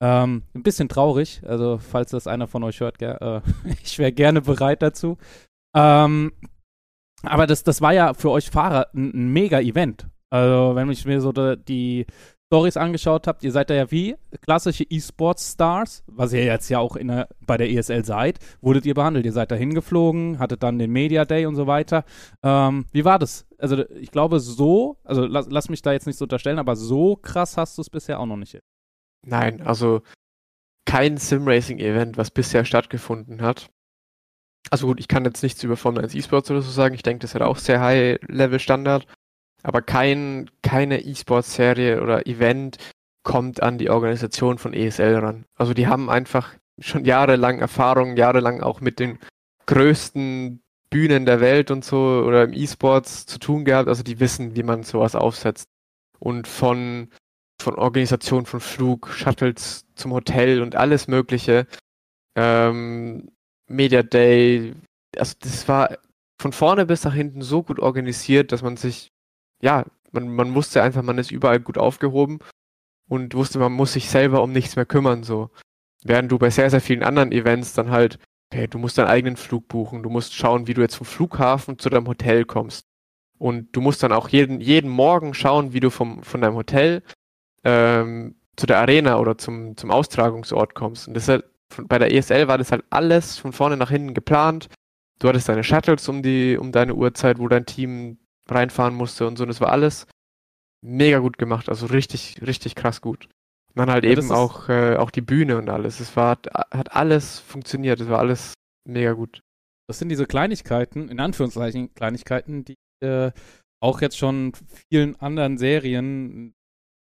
Ähm, 0.02 0.44
ein 0.54 0.64
bisschen 0.64 0.88
traurig, 0.88 1.42
also 1.46 1.78
falls 1.78 2.12
das 2.12 2.26
einer 2.26 2.48
von 2.48 2.64
euch 2.64 2.80
hört, 2.80 3.02
äh, 3.02 3.42
ich 3.84 4.00
wäre 4.00 4.14
gerne 4.14 4.42
bereit 4.42 4.82
dazu. 4.82 5.18
Ähm, 5.76 6.32
aber 7.24 7.48
das, 7.48 7.64
das 7.64 7.82
war 7.82 7.94
ja 7.94 8.14
für 8.14 8.32
euch 8.32 8.50
Fahrer 8.50 8.88
ein, 8.94 9.12
ein 9.14 9.34
Mega-Event. 9.34 10.08
Also, 10.32 10.76
wenn 10.76 10.90
ich 10.92 11.06
mir 11.06 11.22
so 11.22 11.32
die 11.32 12.06
Stories 12.50 12.78
angeschaut 12.78 13.28
habe, 13.28 13.38
ihr 13.44 13.52
seid 13.52 13.70
da 13.70 13.76
ja 13.76 13.92
wie 13.92 14.16
klassische 14.42 14.84
E-Sports-Stars, 14.84 16.04
was 16.08 16.34
ihr 16.34 16.44
jetzt 16.44 16.68
ja 16.70 16.80
auch 16.80 16.98
der, 16.98 17.28
bei 17.46 17.58
der 17.58 17.70
ESL 17.70 18.04
seid, 18.04 18.40
wurdet 18.60 18.88
ihr 18.88 18.96
behandelt. 18.96 19.28
Ihr 19.28 19.34
seid 19.34 19.52
da 19.52 19.56
hingeflogen, 19.56 20.40
hattet 20.40 20.64
dann 20.64 20.80
den 20.80 20.92
Media 20.92 21.26
Day 21.26 21.46
und 21.46 21.56
so 21.56 21.68
weiter. 21.68 22.06
Ähm, 22.42 22.86
wie 22.92 23.06
war 23.06 23.20
das? 23.20 23.46
Also, 23.60 23.88
ich 23.92 24.10
glaube, 24.10 24.40
so, 24.40 24.98
also 25.04 25.26
lass, 25.26 25.46
lass 25.48 25.70
mich 25.70 25.84
da 25.84 25.92
jetzt 25.92 26.08
nicht 26.08 26.18
so 26.18 26.26
unterstellen, 26.26 26.58
aber 26.58 26.76
so 26.76 27.16
krass 27.18 27.56
hast 27.56 27.78
du 27.78 27.84
es 27.84 27.90
bisher 27.92 28.20
auch 28.20 28.26
noch 28.26 28.38
nicht. 28.38 28.60
Nein, 29.28 29.62
also 29.62 30.02
kein 30.86 31.18
Sim-Racing-Event, 31.18 32.18
was 32.18 32.32
bisher 32.32 32.66
stattgefunden 32.66 33.44
hat. 33.44 33.70
Also 34.72 34.88
gut, 34.88 35.00
ich 35.00 35.08
kann 35.08 35.24
jetzt 35.24 35.44
nichts 35.44 35.64
über 35.64 35.78
Formel 35.78 36.04
1 36.04 36.16
E-Sports 36.16 36.50
oder 36.50 36.64
so 36.64 36.72
sagen. 36.72 36.96
Ich 36.96 37.04
denke, 37.04 37.22
das 37.22 37.36
hat 37.36 37.44
auch 37.44 37.58
sehr 37.58 37.80
High-Level-Standard. 37.80 39.06
Aber 39.64 39.82
kein, 39.82 40.50
keine 40.62 41.02
E-Sports-Serie 41.02 42.02
oder 42.02 42.28
Event 42.28 42.78
kommt 43.24 43.62
an 43.62 43.78
die 43.78 43.90
Organisation 43.90 44.58
von 44.58 44.74
ESL 44.74 45.16
ran. 45.16 45.46
Also 45.56 45.74
die 45.74 45.88
haben 45.88 46.10
einfach 46.10 46.56
schon 46.80 47.06
jahrelang 47.06 47.60
Erfahrung, 47.60 48.16
jahrelang 48.16 48.62
auch 48.62 48.82
mit 48.82 49.00
den 49.00 49.20
größten 49.66 50.62
Bühnen 50.90 51.26
der 51.26 51.42
Welt 51.42 51.72
und 51.72 51.86
so 51.86 52.24
oder 52.26 52.44
im 52.44 52.54
E-Sports 52.54 53.26
zu 53.26 53.38
tun 53.38 53.66
gehabt. 53.66 53.90
Also 53.90 54.04
die 54.04 54.20
wissen, 54.20 54.56
wie 54.56 54.64
man 54.64 54.84
sowas 54.84 55.16
aufsetzt. 55.16 55.68
Und 56.20 56.48
von, 56.48 57.10
von 57.62 57.76
Organisation 57.76 58.46
von 58.46 58.60
Flug, 58.60 59.10
Shuttles 59.10 59.86
zum 59.96 60.14
Hotel 60.14 60.62
und 60.62 60.76
alles 60.76 61.08
Mögliche. 61.08 61.68
Ähm, 62.36 63.30
Media 63.68 64.02
Day, 64.02 64.74
also 65.16 65.36
das 65.40 65.68
war 65.68 65.98
von 66.42 66.54
vorne 66.54 66.86
bis 66.86 67.04
nach 67.04 67.14
hinten 67.14 67.42
so 67.42 67.64
gut 67.64 67.80
organisiert, 67.80 68.52
dass 68.52 68.64
man 68.64 68.78
sich 68.78 69.12
ja, 69.62 69.86
man, 70.12 70.34
man 70.34 70.56
wusste 70.56 70.82
einfach, 70.84 71.02
man 71.02 71.18
ist 71.18 71.32
überall 71.32 71.60
gut 71.60 71.78
aufgehoben 71.78 72.40
und 73.08 73.34
wusste, 73.34 73.60
man 73.60 73.74
muss 73.74 73.94
sich 73.94 74.10
selber 74.10 74.44
um 74.44 74.52
nichts 74.52 74.76
mehr 74.76 74.86
kümmern, 74.86 75.24
so. 75.24 75.50
Während 76.04 76.32
du 76.32 76.40
bei 76.40 76.50
sehr, 76.50 76.70
sehr 76.70 76.82
vielen 76.82 77.04
anderen 77.04 77.32
Events 77.32 77.74
dann 77.74 77.92
halt, 77.92 78.20
okay, 78.52 78.68
du 78.68 78.78
musst 78.78 78.98
deinen 78.98 79.08
eigenen 79.08 79.36
Flug 79.36 79.68
buchen, 79.68 80.04
du 80.04 80.10
musst 80.10 80.34
schauen, 80.34 80.68
wie 80.68 80.74
du 80.74 80.82
jetzt 80.82 80.96
vom 80.96 81.06
Flughafen 81.06 81.78
zu 81.78 81.90
deinem 81.90 82.08
Hotel 82.08 82.46
kommst. 82.46 82.86
Und 83.38 83.76
du 83.76 83.82
musst 83.82 84.04
dann 84.04 84.12
auch 84.12 84.30
jeden, 84.30 84.60
jeden 84.62 84.90
Morgen 84.90 85.34
schauen, 85.34 85.74
wie 85.74 85.80
du 85.80 85.90
vom, 85.90 86.24
von 86.24 86.42
deinem 86.42 86.56
Hotel 86.56 87.04
ähm, 87.64 88.36
zu 88.58 88.66
der 88.66 88.80
Arena 88.80 89.18
oder 89.20 89.38
zum, 89.38 89.78
zum 89.78 89.92
Austragungsort 89.92 90.76
kommst. 90.76 91.08
Und 91.08 91.14
das 91.14 91.28
halt, 91.28 91.46
bei 91.88 92.00
der 92.00 92.14
ESL 92.14 92.48
war 92.48 92.58
das 92.58 92.72
halt 92.72 92.84
alles 92.90 93.38
von 93.38 93.54
vorne 93.54 93.78
nach 93.78 93.90
hinten 93.90 94.14
geplant. 94.14 94.68
Du 95.20 95.28
hattest 95.28 95.50
deine 95.50 95.64
Shuttles 95.64 96.08
um 96.10 96.22
die, 96.22 96.58
um 96.58 96.72
deine 96.72 96.96
Uhrzeit, 96.96 97.40
wo 97.40 97.48
dein 97.48 97.66
Team 97.66 98.18
reinfahren 98.52 98.96
musste 98.96 99.28
und 99.28 99.38
so. 99.38 99.44
Und 99.44 99.50
das 99.50 99.62
war 99.62 99.72
alles 99.72 100.08
mega 100.82 101.20
gut 101.20 101.38
gemacht, 101.38 101.70
also 101.70 101.88
richtig, 101.88 102.42
richtig 102.46 102.76
krass 102.76 103.02
gut. 103.02 103.26
Und 103.70 103.78
dann 103.78 103.92
halt 103.92 104.04
ja, 104.04 104.12
eben 104.12 104.32
auch, 104.32 104.70
äh, 104.70 104.96
auch 104.96 105.12
die 105.12 105.22
Bühne 105.22 105.58
und 105.58 105.70
alles. 105.70 106.00
Es 106.00 106.16
war, 106.16 106.40
hat 106.54 106.96
alles 106.96 107.40
funktioniert, 107.40 108.00
es 108.00 108.10
war 108.10 108.20
alles 108.20 108.54
mega 108.88 109.14
gut. 109.14 109.42
Das 109.88 110.00
sind 110.00 110.10
diese 110.10 110.26
Kleinigkeiten, 110.26 111.10
in 111.10 111.20
Anführungszeichen 111.20 111.94
Kleinigkeiten, 111.94 112.66
die 112.66 112.76
äh, 113.04 113.32
auch 113.82 114.02
jetzt 114.02 114.18
schon 114.18 114.54
vielen 114.92 115.16
anderen 115.18 115.58
Serien 115.58 116.54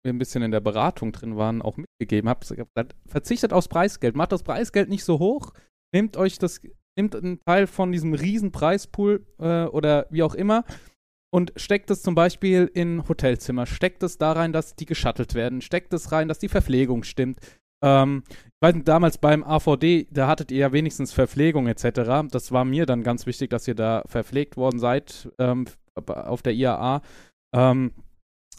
ein 0.05 0.17
bisschen 0.17 0.43
in 0.43 0.51
der 0.51 0.59
Beratung 0.59 1.11
drin 1.11 1.37
waren, 1.37 1.61
auch 1.61 1.77
mitgegeben 1.77 2.29
habe. 2.29 2.45
Verzichtet 3.07 3.53
aufs 3.53 3.69
Preisgeld, 3.69 4.15
macht 4.15 4.31
das 4.31 4.43
Preisgeld 4.43 4.89
nicht 4.89 5.05
so 5.05 5.19
hoch, 5.19 5.53
nehmt 5.93 6.17
euch 6.17 6.39
das, 6.39 6.61
nehmt 6.97 7.15
einen 7.15 7.39
Teil 7.45 7.67
von 7.67 7.91
diesem 7.91 8.13
riesen 8.13 8.51
Preispool 8.51 9.25
äh, 9.39 9.65
oder 9.65 10.07
wie 10.09 10.23
auch 10.23 10.35
immer 10.35 10.65
und 11.33 11.51
steckt 11.55 11.89
es 11.89 12.03
zum 12.03 12.13
Beispiel 12.13 12.69
in 12.71 13.07
Hotelzimmer, 13.09 13.65
steckt 13.65 14.03
es 14.03 14.19
da 14.19 14.33
rein, 14.33 14.53
dass 14.53 14.75
die 14.75 14.85
geschattelt 14.85 15.33
werden, 15.33 15.61
steckt 15.61 15.91
es 15.93 16.11
rein, 16.11 16.27
dass 16.27 16.37
die 16.37 16.47
Verpflegung 16.47 17.01
stimmt. 17.03 17.39
Ähm, 17.83 18.23
ich 18.29 18.61
weiß 18.61 18.75
nicht, 18.75 18.87
damals 18.87 19.17
beim 19.17 19.43
AVD, 19.43 20.07
da 20.11 20.27
hattet 20.27 20.51
ihr 20.51 20.59
ja 20.59 20.71
wenigstens 20.73 21.11
Verpflegung 21.11 21.65
etc. 21.65 22.29
Das 22.29 22.51
war 22.51 22.65
mir 22.65 22.85
dann 22.85 23.01
ganz 23.01 23.25
wichtig, 23.25 23.49
dass 23.49 23.67
ihr 23.67 23.73
da 23.73 24.03
verpflegt 24.05 24.57
worden 24.57 24.77
seid 24.77 25.31
ähm, 25.39 25.65
auf 26.05 26.43
der 26.43 26.53
IAA. 26.53 27.01
Ähm, 27.55 27.93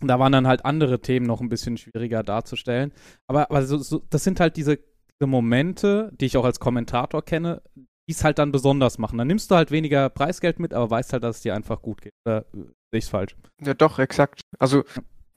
da 0.01 0.19
waren 0.19 0.33
dann 0.33 0.49
halt 0.49 0.65
andere 0.65 1.01
Themen 1.01 1.27
noch 1.27 1.41
ein 1.41 1.49
bisschen 1.49 1.77
schwieriger 1.77 2.25
darzustellen. 2.25 2.93
Aber, 3.29 3.53
aber 3.53 3.65
so, 3.65 3.79
so, 3.79 4.03
das 4.11 4.25
sind 4.25 4.41
halt 4.41 4.57
diese 4.57 4.81
Momente, 5.25 6.11
die 6.21 6.27
ich 6.27 6.37
auch 6.37 6.45
als 6.45 6.59
Kommentator 6.59 7.25
kenne, 7.25 7.63
die 8.09 8.13
es 8.13 8.25
halt 8.25 8.39
dann 8.39 8.53
besonders 8.53 8.99
machen. 8.99 9.19
Dann 9.19 9.27
nimmst 9.27 9.51
du 9.51 9.55
halt 9.55 9.71
weniger 9.71 10.09
Preisgeld 10.11 10.59
mit, 10.59 10.75
aber 10.75 10.91
weißt 10.91 11.13
halt, 11.13 11.25
dass 11.25 11.37
es 11.37 11.43
dir 11.43 11.55
einfach 11.55 11.83
gut 11.83 12.03
geht. 12.03 12.13
Oder 12.27 12.41
äh, 12.41 12.43
sehe 12.53 12.99
ich 12.99 13.05
es 13.05 13.11
falsch? 13.11 13.37
Ja, 13.63 13.75
doch, 13.75 13.99
exakt. 13.99 14.41
Also, 14.59 14.85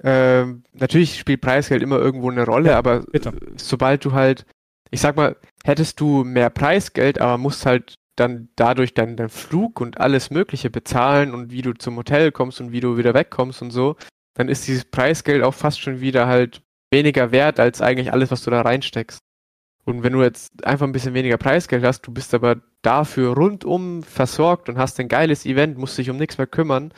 äh, 0.04 0.46
natürlich 0.74 1.18
spielt 1.18 1.42
Preisgeld 1.42 1.82
immer 1.82 1.98
irgendwo 1.98 2.30
eine 2.30 2.46
Rolle, 2.46 2.72
ja, 2.72 2.78
aber 2.78 3.02
bitte. 3.02 3.34
sobald 3.56 4.06
du 4.06 4.12
halt, 4.12 4.46
ich 4.92 5.02
sag 5.02 5.16
mal, 5.16 5.36
hättest 5.64 6.00
du 6.00 6.24
mehr 6.24 6.50
Preisgeld, 6.50 7.20
aber 7.20 7.38
musst 7.38 7.66
halt 7.66 7.96
dann 8.16 8.50
dadurch 8.56 8.94
deinen 8.94 9.16
dein 9.16 9.30
Flug 9.30 9.80
und 9.80 10.00
alles 10.00 10.30
Mögliche 10.30 10.70
bezahlen 10.70 11.34
und 11.34 11.52
wie 11.52 11.62
du 11.62 11.74
zum 11.74 11.96
Hotel 11.98 12.32
kommst 12.32 12.60
und 12.60 12.72
wie 12.72 12.80
du 12.80 12.98
wieder 12.98 13.14
wegkommst 13.14 13.62
und 13.62 13.72
so, 13.72 13.96
dann 14.34 14.50
ist 14.50 14.68
dieses 14.68 14.86
Preisgeld 14.86 15.44
auch 15.44 15.54
fast 15.54 15.82
schon 15.82 16.02
wieder 16.02 16.28
halt 16.28 16.62
weniger 16.92 17.32
wert 17.32 17.60
als 17.60 17.82
eigentlich 17.82 18.12
alles, 18.12 18.32
was 18.32 18.44
du 18.44 18.52
da 18.52 18.62
reinsteckst. 18.62 19.20
Und 19.88 20.04
wenn 20.04 20.12
du 20.12 20.22
jetzt 20.22 20.66
einfach 20.66 20.86
ein 20.86 20.92
bisschen 20.92 21.14
weniger 21.14 21.38
Preisgeld 21.38 21.82
hast, 21.86 22.02
du 22.02 22.12
bist 22.12 22.34
aber 22.34 22.58
dafür 22.82 23.34
rundum 23.34 24.04
versorgt 24.04 24.68
und 24.68 24.78
hast 24.78 25.00
ein 25.00 25.08
geiles 25.08 25.46
Event, 25.46 25.78
musst 25.78 25.98
dich 25.98 26.10
um 26.10 26.18
nichts 26.18 26.38
mehr 26.38 26.46
kümmern, 26.46 26.92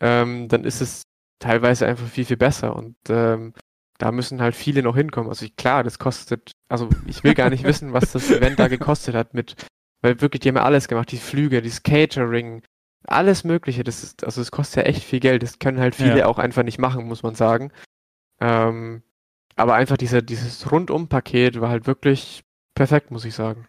ähm, 0.00 0.48
dann 0.48 0.64
ist 0.64 0.80
es 0.80 1.02
teilweise 1.40 1.86
einfach 1.86 2.06
viel, 2.06 2.24
viel 2.24 2.38
besser. 2.38 2.74
Und 2.74 2.96
ähm, 3.10 3.52
da 3.98 4.12
müssen 4.12 4.40
halt 4.40 4.54
viele 4.54 4.82
noch 4.82 4.96
hinkommen. 4.96 5.28
Also 5.28 5.44
ich, 5.44 5.56
klar, 5.56 5.84
das 5.84 5.98
kostet, 5.98 6.52
also 6.70 6.88
ich 7.06 7.22
will 7.22 7.34
gar 7.34 7.50
nicht 7.50 7.64
wissen, 7.66 7.92
was 7.92 8.12
das 8.12 8.30
Event 8.30 8.58
da 8.58 8.68
gekostet 8.68 9.14
hat 9.14 9.34
mit, 9.34 9.54
weil 10.00 10.22
wirklich, 10.22 10.40
die 10.40 10.48
haben 10.48 10.56
ja 10.56 10.64
alles 10.64 10.88
gemacht, 10.88 11.12
die 11.12 11.18
Flüge, 11.18 11.60
das 11.60 11.82
Catering, 11.82 12.62
alles 13.04 13.44
Mögliche. 13.44 13.84
Das 13.84 14.02
ist, 14.02 14.24
also 14.24 14.40
es 14.40 14.50
kostet 14.50 14.86
ja 14.86 14.90
echt 14.90 15.04
viel 15.04 15.20
Geld. 15.20 15.42
Das 15.42 15.58
können 15.58 15.80
halt 15.80 15.94
viele 15.94 16.20
ja. 16.20 16.26
auch 16.26 16.38
einfach 16.38 16.62
nicht 16.62 16.78
machen, 16.78 17.06
muss 17.06 17.22
man 17.22 17.34
sagen. 17.34 17.72
Ähm, 18.40 19.02
aber 19.56 19.74
einfach 19.74 19.96
diese, 19.96 20.22
dieses 20.22 20.70
Rundum-Paket 20.70 21.60
war 21.60 21.70
halt 21.70 21.86
wirklich 21.86 22.42
perfekt, 22.74 23.10
muss 23.10 23.24
ich 23.24 23.34
sagen. 23.34 23.66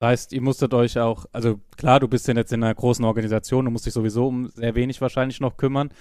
Das 0.00 0.10
heißt, 0.10 0.32
ihr 0.32 0.42
musstet 0.42 0.74
euch 0.74 0.98
auch, 0.98 1.26
also 1.32 1.60
klar, 1.76 1.98
du 1.98 2.08
bist 2.08 2.28
ja 2.28 2.34
jetzt 2.34 2.52
in 2.52 2.62
einer 2.62 2.74
großen 2.74 3.04
Organisation, 3.04 3.64
du 3.64 3.70
musst 3.70 3.86
dich 3.86 3.92
sowieso 3.92 4.28
um 4.28 4.48
sehr 4.48 4.74
wenig 4.74 5.00
wahrscheinlich 5.00 5.40
noch 5.40 5.56
kümmern. 5.56 5.92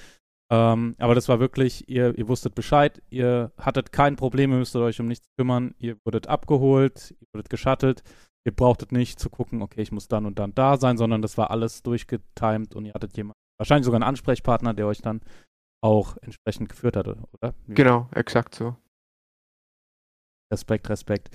Ähm, 0.49 0.95
aber 0.99 1.15
das 1.15 1.27
war 1.27 1.39
wirklich, 1.39 1.89
ihr, 1.89 2.17
ihr 2.17 2.27
wusstet 2.27 2.55
Bescheid, 2.55 3.01
ihr 3.09 3.51
hattet 3.57 3.91
kein 3.91 4.15
Problem, 4.15 4.51
ihr 4.51 4.59
müsstet 4.59 4.81
euch 4.81 4.99
um 4.99 5.07
nichts 5.07 5.27
kümmern, 5.37 5.75
ihr 5.77 5.97
wurdet 6.05 6.27
abgeholt, 6.27 7.15
ihr 7.19 7.27
wurdet 7.33 7.49
geschattelt, 7.49 8.03
ihr 8.45 8.55
brauchtet 8.55 8.91
nicht 8.91 9.19
zu 9.19 9.29
gucken, 9.29 9.61
okay, 9.61 9.81
ich 9.81 9.91
muss 9.91 10.07
dann 10.07 10.25
und 10.25 10.39
dann 10.39 10.55
da 10.55 10.77
sein, 10.77 10.97
sondern 10.97 11.21
das 11.21 11.37
war 11.37 11.51
alles 11.51 11.83
durchgetimt 11.83 12.75
und 12.75 12.85
ihr 12.85 12.93
hattet 12.93 13.17
jemanden, 13.17 13.37
wahrscheinlich 13.59 13.85
sogar 13.85 13.97
einen 13.97 14.07
Ansprechpartner, 14.07 14.73
der 14.73 14.87
euch 14.87 15.01
dann 15.01 15.21
auch 15.83 16.15
entsprechend 16.21 16.69
geführt 16.69 16.95
hatte, 16.95 17.17
oder? 17.33 17.53
Genau, 17.67 18.07
exakt 18.13 18.55
so. 18.55 18.75
Respekt, 20.51 20.89
Respekt. 20.89 21.29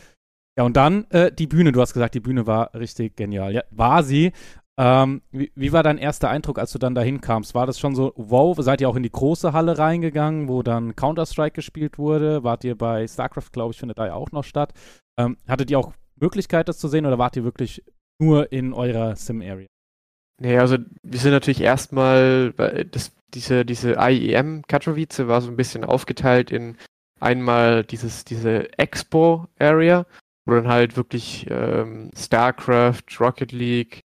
Ja, 0.57 0.65
und 0.65 0.77
dann 0.77 1.07
äh, 1.11 1.33
die 1.33 1.47
Bühne. 1.47 1.73
Du 1.73 1.81
hast 1.81 1.95
gesagt, 1.95 2.15
die 2.15 2.21
Bühne 2.21 2.47
war 2.47 2.75
richtig 2.75 3.17
genial. 3.17 3.55
Ja, 3.55 3.63
war 3.71 4.03
sie. 4.03 4.33
Ähm, 4.79 5.23
wie, 5.31 5.53
wie, 5.55 5.73
war 5.73 5.83
dein 5.83 5.99
erster 5.99 6.31
Eindruck, 6.31 6.59
als 6.59 6.73
du 6.73 6.79
dann 6.79 6.95
dahin 6.95 7.21
kamst? 7.21 7.55
War 7.55 7.67
das 7.67 7.79
schon 7.79 7.95
so, 7.95 8.13
wow, 8.17 8.57
seid 8.59 8.81
ihr 8.81 8.89
auch 8.89 8.97
in 8.97 9.03
die 9.03 9.13
große 9.13 9.53
Halle 9.53 9.77
reingegangen, 9.77 10.49
wo 10.49 10.63
dann 10.63 10.97
Counter-Strike 10.97 11.55
gespielt 11.55 11.99
wurde? 11.99 12.43
Wart 12.43 12.65
ihr 12.65 12.77
bei 12.77 13.07
StarCraft, 13.07 13.53
glaube 13.53 13.73
ich, 13.73 13.79
findet 13.79 13.99
da 13.99 14.07
ja 14.07 14.15
auch 14.15 14.33
noch 14.33 14.45
statt? 14.45 14.73
Ähm, 15.19 15.37
hattet 15.47 15.71
ihr 15.71 15.79
auch 15.79 15.93
Möglichkeit, 16.17 16.69
das 16.69 16.79
zu 16.79 16.89
sehen 16.89 17.05
oder 17.05 17.19
wart 17.19 17.37
ihr 17.37 17.45
wirklich 17.45 17.85
nur 18.19 18.51
in 18.51 18.73
eurer 18.73 19.15
Sim-Area? 19.15 19.67
Nee, 20.41 20.59
also 20.59 20.79
wir 21.03 21.19
sind 21.19 21.33
natürlich 21.33 21.61
erstmal, 21.61 22.55
diese, 23.35 23.65
diese 23.65 23.97
IEM 23.99 24.63
Katowice 24.67 25.29
war 25.29 25.41
so 25.43 25.51
ein 25.51 25.57
bisschen 25.57 25.85
aufgeteilt 25.85 26.51
in 26.51 26.77
einmal 27.23 27.85
dieses, 27.85 28.25
diese 28.25 28.77
Expo-Area, 28.79 30.07
wo 30.45 30.55
dann 30.55 30.69
halt 30.69 30.97
wirklich 30.97 31.47
ähm, 31.49 32.11
StarCraft, 32.17 33.05
Rocket 33.21 33.53
League, 33.53 34.01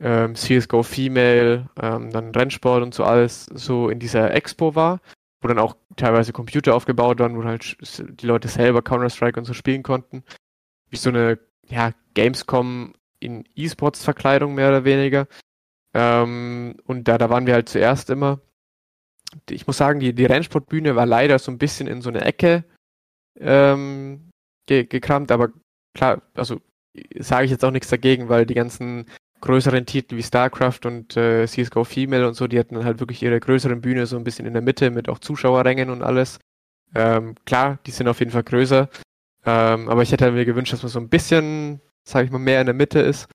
ähm, 0.00 0.34
CSGO 0.34 0.82
Female, 0.82 1.68
ähm, 1.80 2.10
dann 2.10 2.34
Rennsport 2.34 2.82
und 2.82 2.94
so 2.94 3.04
alles 3.04 3.46
so 3.46 3.90
in 3.90 3.98
dieser 3.98 4.32
Expo 4.32 4.74
war, 4.74 5.00
wo 5.42 5.48
dann 5.48 5.58
auch 5.58 5.76
teilweise 5.96 6.32
Computer 6.32 6.74
aufgebaut 6.74 7.18
waren, 7.18 7.36
wo 7.36 7.44
halt 7.44 7.76
die 8.20 8.26
Leute 8.26 8.48
selber 8.48 8.82
Counter-Strike 8.82 9.38
und 9.38 9.44
so 9.44 9.52
spielen 9.52 9.82
konnten. 9.82 10.22
Wie 10.88 10.96
so 10.96 11.10
eine, 11.10 11.38
ja, 11.68 11.92
Gamescom 12.14 12.94
in 13.20 13.44
E-Sports-Verkleidung 13.54 14.54
mehr 14.54 14.68
oder 14.68 14.84
weniger. 14.84 15.26
Ähm, 15.92 16.76
und 16.84 17.08
da, 17.08 17.18
da 17.18 17.30
waren 17.30 17.46
wir 17.46 17.54
halt 17.54 17.68
zuerst 17.68 18.10
immer. 18.10 18.40
Ich 19.48 19.66
muss 19.66 19.76
sagen, 19.76 20.00
die, 20.00 20.12
die 20.12 20.26
Rennsportbühne 20.26 20.96
war 20.96 21.06
leider 21.06 21.38
so 21.38 21.50
ein 21.50 21.58
bisschen 21.58 21.86
in 21.86 22.02
so 22.02 22.08
eine 22.08 22.22
Ecke 22.22 22.64
ähm, 23.38 24.30
ge 24.66 24.84
gekramt, 24.84 25.32
aber 25.32 25.50
klar, 25.94 26.22
also 26.34 26.60
sage 27.18 27.44
ich 27.44 27.50
jetzt 27.50 27.64
auch 27.64 27.70
nichts 27.70 27.88
dagegen, 27.88 28.28
weil 28.28 28.46
die 28.46 28.54
ganzen 28.54 29.06
größeren 29.40 29.86
Titel 29.86 30.16
wie 30.16 30.22
StarCraft 30.22 30.80
und 30.84 31.16
äh, 31.16 31.46
CSGO 31.46 31.84
Female 31.84 32.26
und 32.28 32.34
so, 32.34 32.46
die 32.46 32.58
hatten 32.58 32.84
halt 32.84 33.00
wirklich 33.00 33.22
ihre 33.22 33.40
größeren 33.40 33.80
Bühne 33.80 34.06
so 34.06 34.16
ein 34.16 34.24
bisschen 34.24 34.46
in 34.46 34.52
der 34.52 34.62
Mitte 34.62 34.90
mit 34.90 35.08
auch 35.08 35.18
Zuschauerrängen 35.18 35.90
und 35.90 36.02
alles. 36.02 36.38
Ähm, 36.94 37.34
klar, 37.46 37.78
die 37.86 37.90
sind 37.90 38.08
auf 38.08 38.18
jeden 38.18 38.32
Fall 38.32 38.42
größer. 38.42 38.88
Ähm, 39.46 39.88
aber 39.88 40.02
ich 40.02 40.12
hätte 40.12 40.30
mir 40.32 40.44
gewünscht, 40.44 40.72
dass 40.72 40.82
man 40.82 40.90
so 40.90 41.00
ein 41.00 41.08
bisschen, 41.08 41.80
sage 42.04 42.26
ich 42.26 42.30
mal, 42.30 42.38
mehr 42.38 42.60
in 42.60 42.66
der 42.66 42.74
Mitte 42.74 43.00
ist. 43.00 43.28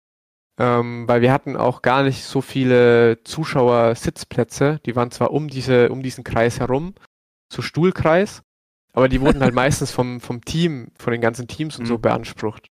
Ähm, 0.58 1.08
weil 1.08 1.22
wir 1.22 1.34
hatten 1.34 1.58
auch 1.58 1.82
gar 1.82 2.03
nicht 2.03 2.24
so 2.24 2.41
viele 2.41 3.24
Zuschauer-Sitzplätze. 3.24 4.80
Die 4.86 4.95
waren 4.95 5.12
zwar 5.12 5.32
um 5.32 5.49
diese, 5.49 5.89
um 5.89 6.01
diesen 6.01 6.24
Kreis 6.24 6.60
herum, 6.60 6.95
so 7.51 7.62
Stuhlkreis, 7.62 8.41
aber 8.93 9.10
die 9.10 9.20
wurden 9.20 9.41
halt 9.41 9.53
meistens 9.53 9.91
vom, 9.91 10.22
vom 10.22 10.43
Team, 10.43 10.91
von 10.97 11.12
den 11.12 11.22
ganzen 11.22 11.47
Teams 11.47 11.78
und 11.78 11.84
mhm. 11.84 11.89
so 11.89 11.97
beansprucht. 11.97 12.68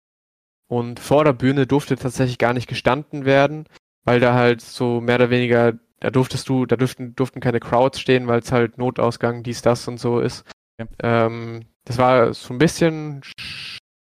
Und 0.68 1.00
vor 1.00 1.24
der 1.24 1.34
Bühne 1.34 1.66
durfte 1.66 1.96
tatsächlich 1.96 2.38
gar 2.38 2.54
nicht 2.54 2.68
gestanden 2.68 3.26
werden, 3.26 3.66
weil 4.04 4.20
da 4.20 4.34
halt 4.34 4.62
so 4.62 5.02
mehr 5.02 5.16
oder 5.16 5.30
weniger, 5.30 5.74
da 6.00 6.10
durftest 6.12 6.48
du, 6.50 6.66
da 6.66 6.76
durften, 6.76 7.16
durften 7.16 7.40
keine 7.40 7.60
Crowds 7.60 8.00
stehen, 8.00 8.28
weil 8.28 8.40
es 8.40 8.52
halt 8.52 8.78
Notausgang, 8.78 9.42
dies, 9.42 9.62
das 9.62 9.88
und 9.88 10.00
so 10.00 10.20
ist. 10.20 10.46
Ja. 10.80 10.86
Ähm, 11.02 11.66
das 11.86 11.98
war 11.98 12.34
so 12.34 12.54
ein 12.54 12.60
bisschen, 12.60 13.22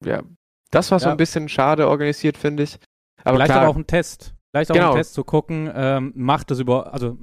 ja, 0.04 0.24
das 0.72 0.92
war 0.92 1.00
so 1.00 1.06
ja. 1.06 1.12
ein 1.12 1.18
bisschen 1.18 1.50
schade 1.50 1.88
organisiert, 1.88 2.38
finde 2.38 2.64
ich. 2.64 2.80
Aber 3.26 3.38
Vielleicht 3.38 3.52
klar, 3.52 3.64
aber 3.64 3.72
auch 3.72 3.76
ein 3.76 3.88
Test. 3.88 4.34
Vielleicht 4.52 4.72
auch 4.72 4.76
genau. 4.76 4.92
ein 4.92 4.98
Test 4.98 5.14
zu 5.14 5.24
gucken, 5.24 5.70
ähm, 5.74 6.14
macht 6.16 6.50
das 6.52 6.60
über, 6.60 6.94
also 6.94 7.18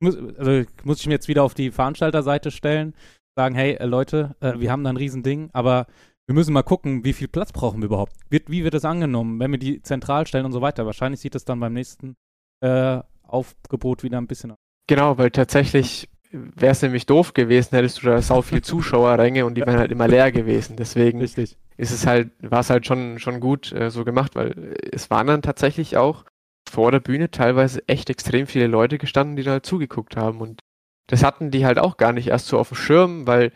muss, 0.00 0.16
also 0.16 0.64
muss 0.82 1.00
ich 1.00 1.06
mir 1.06 1.14
jetzt 1.14 1.28
wieder 1.28 1.44
auf 1.44 1.54
die 1.54 1.70
Veranstalterseite 1.70 2.50
stellen, 2.50 2.94
sagen, 3.36 3.54
hey 3.54 3.74
äh, 3.74 3.86
Leute, 3.86 4.34
äh, 4.40 4.58
wir 4.58 4.72
haben 4.72 4.82
da 4.82 4.90
ein 4.90 4.96
Riesending, 4.96 5.50
aber 5.52 5.86
wir 6.26 6.34
müssen 6.34 6.52
mal 6.52 6.62
gucken, 6.62 7.04
wie 7.04 7.12
viel 7.12 7.28
Platz 7.28 7.52
brauchen 7.52 7.80
wir 7.80 7.86
überhaupt? 7.86 8.14
Wird, 8.30 8.50
wie 8.50 8.64
wird 8.64 8.74
das 8.74 8.84
angenommen, 8.84 9.38
wenn 9.38 9.50
wir 9.50 9.58
die 9.58 9.82
zentral 9.82 10.26
stellen 10.26 10.44
und 10.44 10.52
so 10.52 10.60
weiter? 10.60 10.86
Wahrscheinlich 10.86 11.20
sieht 11.20 11.34
es 11.34 11.44
dann 11.44 11.60
beim 11.60 11.72
nächsten 11.72 12.16
äh, 12.60 13.00
Aufgebot 13.22 14.02
wieder 14.02 14.18
ein 14.18 14.26
bisschen 14.26 14.52
aus. 14.52 14.58
Genau, 14.88 15.18
weil 15.18 15.30
tatsächlich 15.30 16.08
wäre 16.32 16.72
es 16.72 16.82
nämlich 16.82 17.06
doof 17.06 17.34
gewesen, 17.34 17.76
hättest 17.76 18.02
du 18.02 18.06
da 18.06 18.22
sau 18.22 18.42
viel 18.42 18.62
Zuschauerränge 18.62 19.44
und 19.46 19.54
die 19.54 19.60
wären 19.60 19.78
halt 19.78 19.92
immer 19.92 20.08
leer 20.08 20.32
gewesen. 20.32 20.76
Deswegen 20.76 21.20
Richtig. 21.20 21.56
ist 21.76 21.92
es 21.92 22.06
halt, 22.06 22.30
war 22.40 22.60
es 22.60 22.70
halt 22.70 22.86
schon, 22.86 23.18
schon 23.18 23.40
gut 23.40 23.72
äh, 23.72 23.90
so 23.90 24.04
gemacht, 24.04 24.34
weil 24.34 24.76
es 24.90 25.10
waren 25.10 25.26
dann 25.26 25.42
tatsächlich 25.42 25.96
auch 25.96 26.24
vor 26.68 26.90
der 26.90 27.00
Bühne 27.00 27.30
teilweise 27.30 27.86
echt 27.86 28.08
extrem 28.08 28.46
viele 28.46 28.66
Leute 28.66 28.98
gestanden, 28.98 29.36
die 29.36 29.42
da 29.42 29.52
halt 29.52 29.66
zugeguckt 29.66 30.16
haben. 30.16 30.40
Und 30.40 30.60
das 31.08 31.22
hatten 31.22 31.50
die 31.50 31.66
halt 31.66 31.78
auch 31.78 31.96
gar 31.96 32.12
nicht 32.12 32.28
erst 32.28 32.46
so 32.46 32.58
auf 32.58 32.68
dem 32.68 32.76
Schirm, 32.76 33.26
weil 33.26 33.52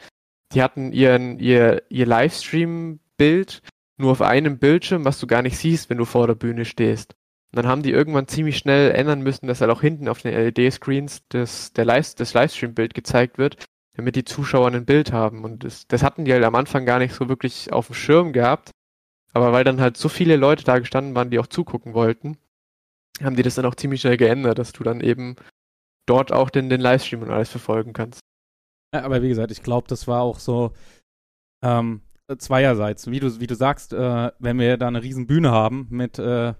die 0.53 0.63
hatten 0.63 0.93
ihren, 0.93 1.39
ihr, 1.39 1.83
ihr 1.89 2.07
Livestream-Bild 2.07 3.63
nur 3.99 4.13
auf 4.13 4.23
einem 4.23 4.59
Bildschirm, 4.59 5.05
was 5.05 5.19
du 5.19 5.27
gar 5.27 5.43
nicht 5.43 5.57
siehst, 5.57 5.89
wenn 5.89 5.99
du 5.99 6.05
vor 6.05 6.27
der 6.27 6.35
Bühne 6.35 6.65
stehst. 6.65 7.15
Dann 7.57 7.67
haben 7.67 7.83
die 7.83 7.91
irgendwann 7.91 8.29
ziemlich 8.29 8.59
schnell 8.59 8.93
ändern 8.93 9.23
müssen, 9.23 9.47
dass 9.47 9.61
halt 9.61 9.71
auch 9.71 9.81
hinten 9.81 10.09
auf 10.09 10.23
den 10.23 10.35
LED-Screens 10.35 11.23
das, 11.29 11.73
Live, 11.77 12.15
das 12.15 12.35
Livestream-Bild 12.35 12.95
gezeigt 12.95 13.39
wird, 13.39 13.65
damit 13.95 14.17
die 14.17 14.25
Zuschauer 14.25 14.69
ein 14.69 14.85
Bild 14.85 15.13
haben. 15.13 15.45
Und 15.45 15.65
das, 15.65 15.87
das 15.89 16.03
hatten 16.03 16.25
die 16.25 16.33
halt 16.33 16.45
am 16.45 16.55
Anfang 16.55 16.87
gar 16.87 16.99
nicht 16.99 17.15
so 17.15 17.29
wirklich 17.29 17.73
auf 17.73 17.87
dem 17.87 17.95
Schirm 17.95 18.33
gehabt. 18.33 18.71
Aber 19.33 19.53
weil 19.53 19.65
dann 19.65 19.81
halt 19.81 19.97
so 19.97 20.09
viele 20.09 20.37
Leute 20.37 20.65
da 20.65 20.79
gestanden 20.79 21.15
waren, 21.15 21.31
die 21.31 21.39
auch 21.39 21.47
zugucken 21.47 21.95
wollten, 21.95 22.39
haben 23.23 23.37
die 23.37 23.43
das 23.43 23.55
dann 23.55 23.67
auch 23.67 23.75
ziemlich 23.75 24.01
schnell 24.01 24.17
geändert, 24.17 24.59
dass 24.59 24.73
du 24.73 24.85
dann 24.85 25.01
eben 25.01 25.37
dort 26.07 26.33
auch 26.33 26.51
den, 26.51 26.69
den 26.69 26.81
Livestream 26.81 27.23
und 27.23 27.31
alles 27.31 27.51
verfolgen 27.51 27.93
kannst. 27.93 28.21
Ja, 28.95 29.03
aber 29.03 29.23
wie 29.23 29.29
gesagt, 29.29 29.51
ich 29.51 29.63
glaube, 29.63 29.89
das 29.89 30.07
war 30.07 30.23
auch 30.23 30.39
so 30.39 30.73
ähm, 31.63 32.03
zweierseits. 32.39 33.11
Wie 33.11 33.21
du, 33.21 33.41
wie 33.41 33.47
du 33.47 33.55
sagst, 33.55 33.93
äh, 33.93 34.31
wenn 34.39 34.59
wir 34.59 34.77
da 34.77 34.89
eine 34.89 35.03
riesen 35.03 35.27
Bühne 35.27 35.51
haben 35.51 35.87
mit 35.91 36.19
äh, 36.19 36.55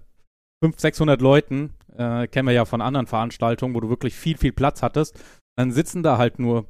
500, 0.63 0.79
600 0.79 1.21
Leuten, 1.21 1.73
äh, 1.95 2.27
kennen 2.27 2.47
wir 2.47 2.53
ja 2.53 2.65
von 2.65 2.81
anderen 2.81 3.07
Veranstaltungen, 3.07 3.75
wo 3.75 3.79
du 3.79 3.89
wirklich 3.89 4.15
viel, 4.15 4.37
viel 4.37 4.53
Platz 4.53 4.81
hattest, 4.81 5.19
dann 5.57 5.71
sitzen 5.71 6.03
da 6.03 6.17
halt 6.17 6.39
nur 6.39 6.67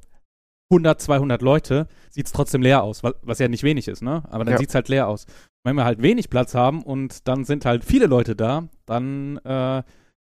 100, 0.72 1.02
200 1.02 1.42
Leute, 1.42 1.88
sieht 2.10 2.26
es 2.26 2.32
trotzdem 2.32 2.62
leer 2.62 2.84
aus, 2.84 3.04
was, 3.04 3.40
ja 3.40 3.48
nicht 3.48 3.64
wenig 3.64 3.88
ist, 3.88 4.02
ne? 4.02 4.24
Aber 4.30 4.44
dann 4.44 4.54
ja. 4.54 4.58
sieht 4.58 4.70
es 4.70 4.76
halt 4.76 4.90
leer 4.90 5.08
aus. 5.08 5.26
Wenn 5.66 5.76
wir 5.76 5.86
halt 5.86 6.02
wenig 6.02 6.30
Platz 6.30 6.56
haben 6.56 6.84
und 6.84 7.28
dann 7.28 7.46
sind 7.46 7.66
halt 7.66 7.86
viele 7.86 8.08
Leute 8.08 8.36
da, 8.36 8.68
dann 8.86 9.38
äh, 9.46 9.80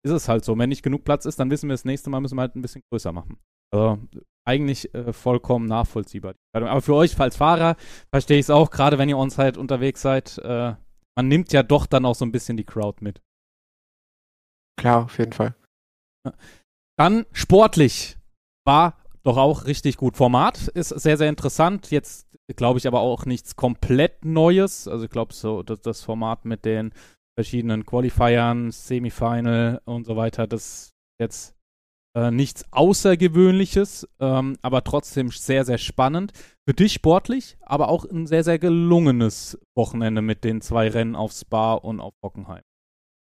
ist 0.05 0.11
es 0.11 0.27
halt 0.27 0.43
so. 0.45 0.57
Wenn 0.57 0.69
nicht 0.69 0.83
genug 0.83 1.03
Platz 1.03 1.25
ist, 1.25 1.39
dann 1.39 1.49
wissen 1.51 1.69
wir, 1.69 1.73
das 1.73 1.85
nächste 1.85 2.09
Mal 2.09 2.19
müssen 2.19 2.35
wir 2.35 2.41
halt 2.41 2.55
ein 2.55 2.61
bisschen 2.61 2.83
größer 2.91 3.11
machen. 3.11 3.37
Also 3.73 3.99
eigentlich 4.47 4.93
äh, 4.93 5.11
vollkommen 5.11 5.67
nachvollziehbar. 5.67 6.35
Aber 6.53 6.81
für 6.81 6.95
euch 6.95 7.19
als 7.19 7.37
Fahrer 7.37 7.75
verstehe 8.13 8.37
ich 8.37 8.45
es 8.45 8.49
auch, 8.49 8.69
gerade 8.69 8.97
wenn 8.97 9.09
ihr 9.09 9.17
on 9.17 9.29
halt 9.37 9.57
unterwegs 9.57 10.01
seid. 10.01 10.37
Äh, 10.39 10.75
man 11.17 11.27
nimmt 11.27 11.53
ja 11.53 11.63
doch 11.63 11.85
dann 11.85 12.05
auch 12.05 12.15
so 12.15 12.25
ein 12.25 12.31
bisschen 12.31 12.57
die 12.57 12.65
Crowd 12.65 13.03
mit. 13.03 13.21
Klar, 14.77 15.05
auf 15.05 15.17
jeden 15.17 15.33
Fall. 15.33 15.55
Dann 16.97 17.25
sportlich 17.31 18.17
war 18.65 18.97
doch 19.23 19.37
auch 19.37 19.65
richtig 19.65 19.97
gut. 19.97 20.17
Format 20.17 20.67
ist 20.69 20.89
sehr, 20.89 21.17
sehr 21.17 21.29
interessant. 21.29 21.91
Jetzt 21.91 22.27
glaube 22.55 22.79
ich 22.79 22.87
aber 22.87 22.99
auch 22.99 23.25
nichts 23.25 23.55
komplett 23.55 24.23
Neues. 24.23 24.87
Also 24.87 25.05
ich 25.05 25.11
glaube 25.11 25.33
so, 25.33 25.63
dass 25.63 25.81
das 25.81 26.01
Format 26.01 26.45
mit 26.45 26.65
den 26.65 26.93
verschiedenen 27.37 27.85
Qualifiern, 27.85 28.71
Semifinal 28.71 29.81
und 29.85 30.05
so 30.05 30.15
weiter, 30.15 30.47
das 30.47 30.93
jetzt 31.19 31.55
äh, 32.15 32.31
nichts 32.31 32.65
Außergewöhnliches, 32.71 34.07
ähm, 34.19 34.57
aber 34.61 34.83
trotzdem 34.83 35.31
sehr, 35.31 35.65
sehr 35.65 35.77
spannend. 35.77 36.31
Für 36.67 36.73
dich 36.73 36.93
sportlich, 36.93 37.57
aber 37.61 37.89
auch 37.89 38.05
ein 38.05 38.25
sehr, 38.25 38.43
sehr 38.43 38.57
gelungenes 38.57 39.59
Wochenende 39.75 40.21
mit 40.21 40.43
den 40.43 40.61
zwei 40.61 40.87
Rennen 40.87 41.15
auf 41.15 41.33
Spa 41.33 41.73
und 41.73 41.99
auf 41.99 42.13
Bockenheim. 42.21 42.63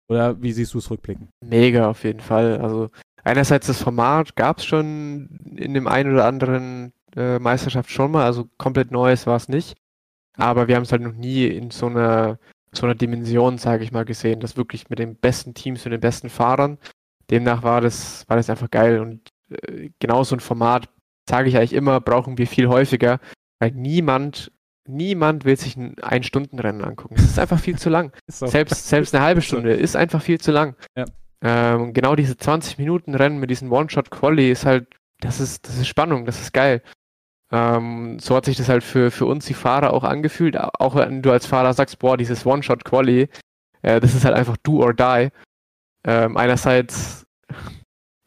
Oder 0.09 0.40
wie 0.40 0.52
siehst 0.52 0.74
du 0.74 0.78
es 0.78 0.90
rückblickend? 0.90 1.30
Mega, 1.44 1.90
auf 1.90 2.04
jeden 2.04 2.20
Fall. 2.20 2.61
Also 2.61 2.90
einerseits 3.24 3.66
das 3.66 3.82
Format 3.82 4.36
gab 4.36 4.59
es 4.59 4.64
schon 4.64 5.28
in 5.57 5.74
dem 5.74 5.88
einen 5.88 6.12
oder 6.12 6.26
anderen 6.26 6.92
äh, 7.16 7.38
Meisterschaft 7.38 7.90
schon 7.90 8.12
mal, 8.12 8.24
also 8.24 8.48
komplett 8.59 8.90
Neues 8.90 9.26
war 9.26 9.36
es 9.36 9.48
nicht. 9.48 9.76
Aber 10.36 10.68
wir 10.68 10.76
haben 10.76 10.82
es 10.82 10.92
halt 10.92 11.02
noch 11.02 11.14
nie 11.14 11.46
in 11.46 11.70
so 11.70 11.86
einer, 11.86 12.38
so 12.72 12.86
einer 12.86 12.94
Dimension, 12.94 13.59
sage 13.59 13.84
ich 13.84 13.92
mal, 13.92 14.04
gesehen, 14.04 14.40
dass 14.40 14.57
wirklich 14.57 14.90
mit 14.90 14.98
den 14.98 15.16
besten 15.16 15.54
Teams 15.54 15.84
und 15.86 15.92
den 15.92 16.00
besten 16.00 16.28
Fahrern 16.28 16.78
demnach 17.30 17.62
war 17.62 17.80
das, 17.80 18.28
war 18.28 18.36
das 18.36 18.50
einfach 18.50 18.70
geil 18.70 19.00
und 19.00 19.30
äh, 19.50 19.90
genau 19.98 20.24
so 20.24 20.36
ein 20.36 20.40
Format, 20.40 20.88
sage 21.28 21.48
ich 21.48 21.57
eigentlich 21.57 21.72
immer, 21.72 22.00
brauchen 22.00 22.38
wir 22.38 22.46
viel 22.46 22.68
häufiger, 22.68 23.18
weil 23.59 23.72
niemand, 23.72 24.52
niemand 24.89 25.45
will 25.45 25.57
sich 25.57 25.76
ein 25.76 25.99
Ein-Stunden-Rennen 26.01 26.82
angucken. 26.82 27.14
Es 27.16 27.24
ist 27.24 27.39
einfach 27.39 27.59
viel 27.59 27.78
zu 27.78 27.91
lang. 27.91 28.12
So. 28.28 28.47
Selbst, 28.47 28.89
selbst 28.89 29.14
eine 29.14 29.24
halbe 29.24 29.43
Stunde 29.43 29.72
ist 29.72 29.97
einfach 29.97 30.20
viel 30.20 30.41
zu 30.41 30.53
lang. 30.53 30.76
Ja. 30.97 31.05
Ähm, 31.43 31.93
genau 31.93 32.16
diese 32.16 32.34
20-Minuten-Rennen 32.34 33.39
mit 33.39 33.51
diesen 33.51 33.70
One-Shot-Quali 33.70 34.51
ist 34.51 34.66
halt 34.66 34.89
das 35.20 35.41
ist, 35.41 35.66
das 35.68 35.76
ist 35.78 35.89
Spannung, 35.89 36.24
das 36.24 36.41
ist 36.41 36.53
geil. 36.53 36.82
Ähm, 37.51 38.18
so 38.18 38.34
hat 38.37 38.45
sich 38.45 38.57
das 38.57 38.68
halt 38.68 38.82
für, 38.82 39.11
für 39.11 39.26
uns, 39.26 39.47
die 39.47 39.55
Fahrer, 39.55 39.93
auch 39.93 40.05
angefühlt. 40.05 40.59
Auch 40.59 40.95
wenn 40.95 41.22
du 41.22 41.30
als 41.30 41.47
Fahrer 41.47 41.72
sagst, 41.72 41.99
boah, 41.99 42.16
dieses 42.16 42.45
One-Shot-Quali, 42.45 43.28
äh, 43.82 44.01
das 44.01 44.14
ist 44.14 44.24
halt 44.24 44.34
einfach 44.34 44.57
do 44.59 44.82
or 44.82 44.95
die. 44.95 45.30
Ähm, 46.05 46.37
einerseits 46.37 47.24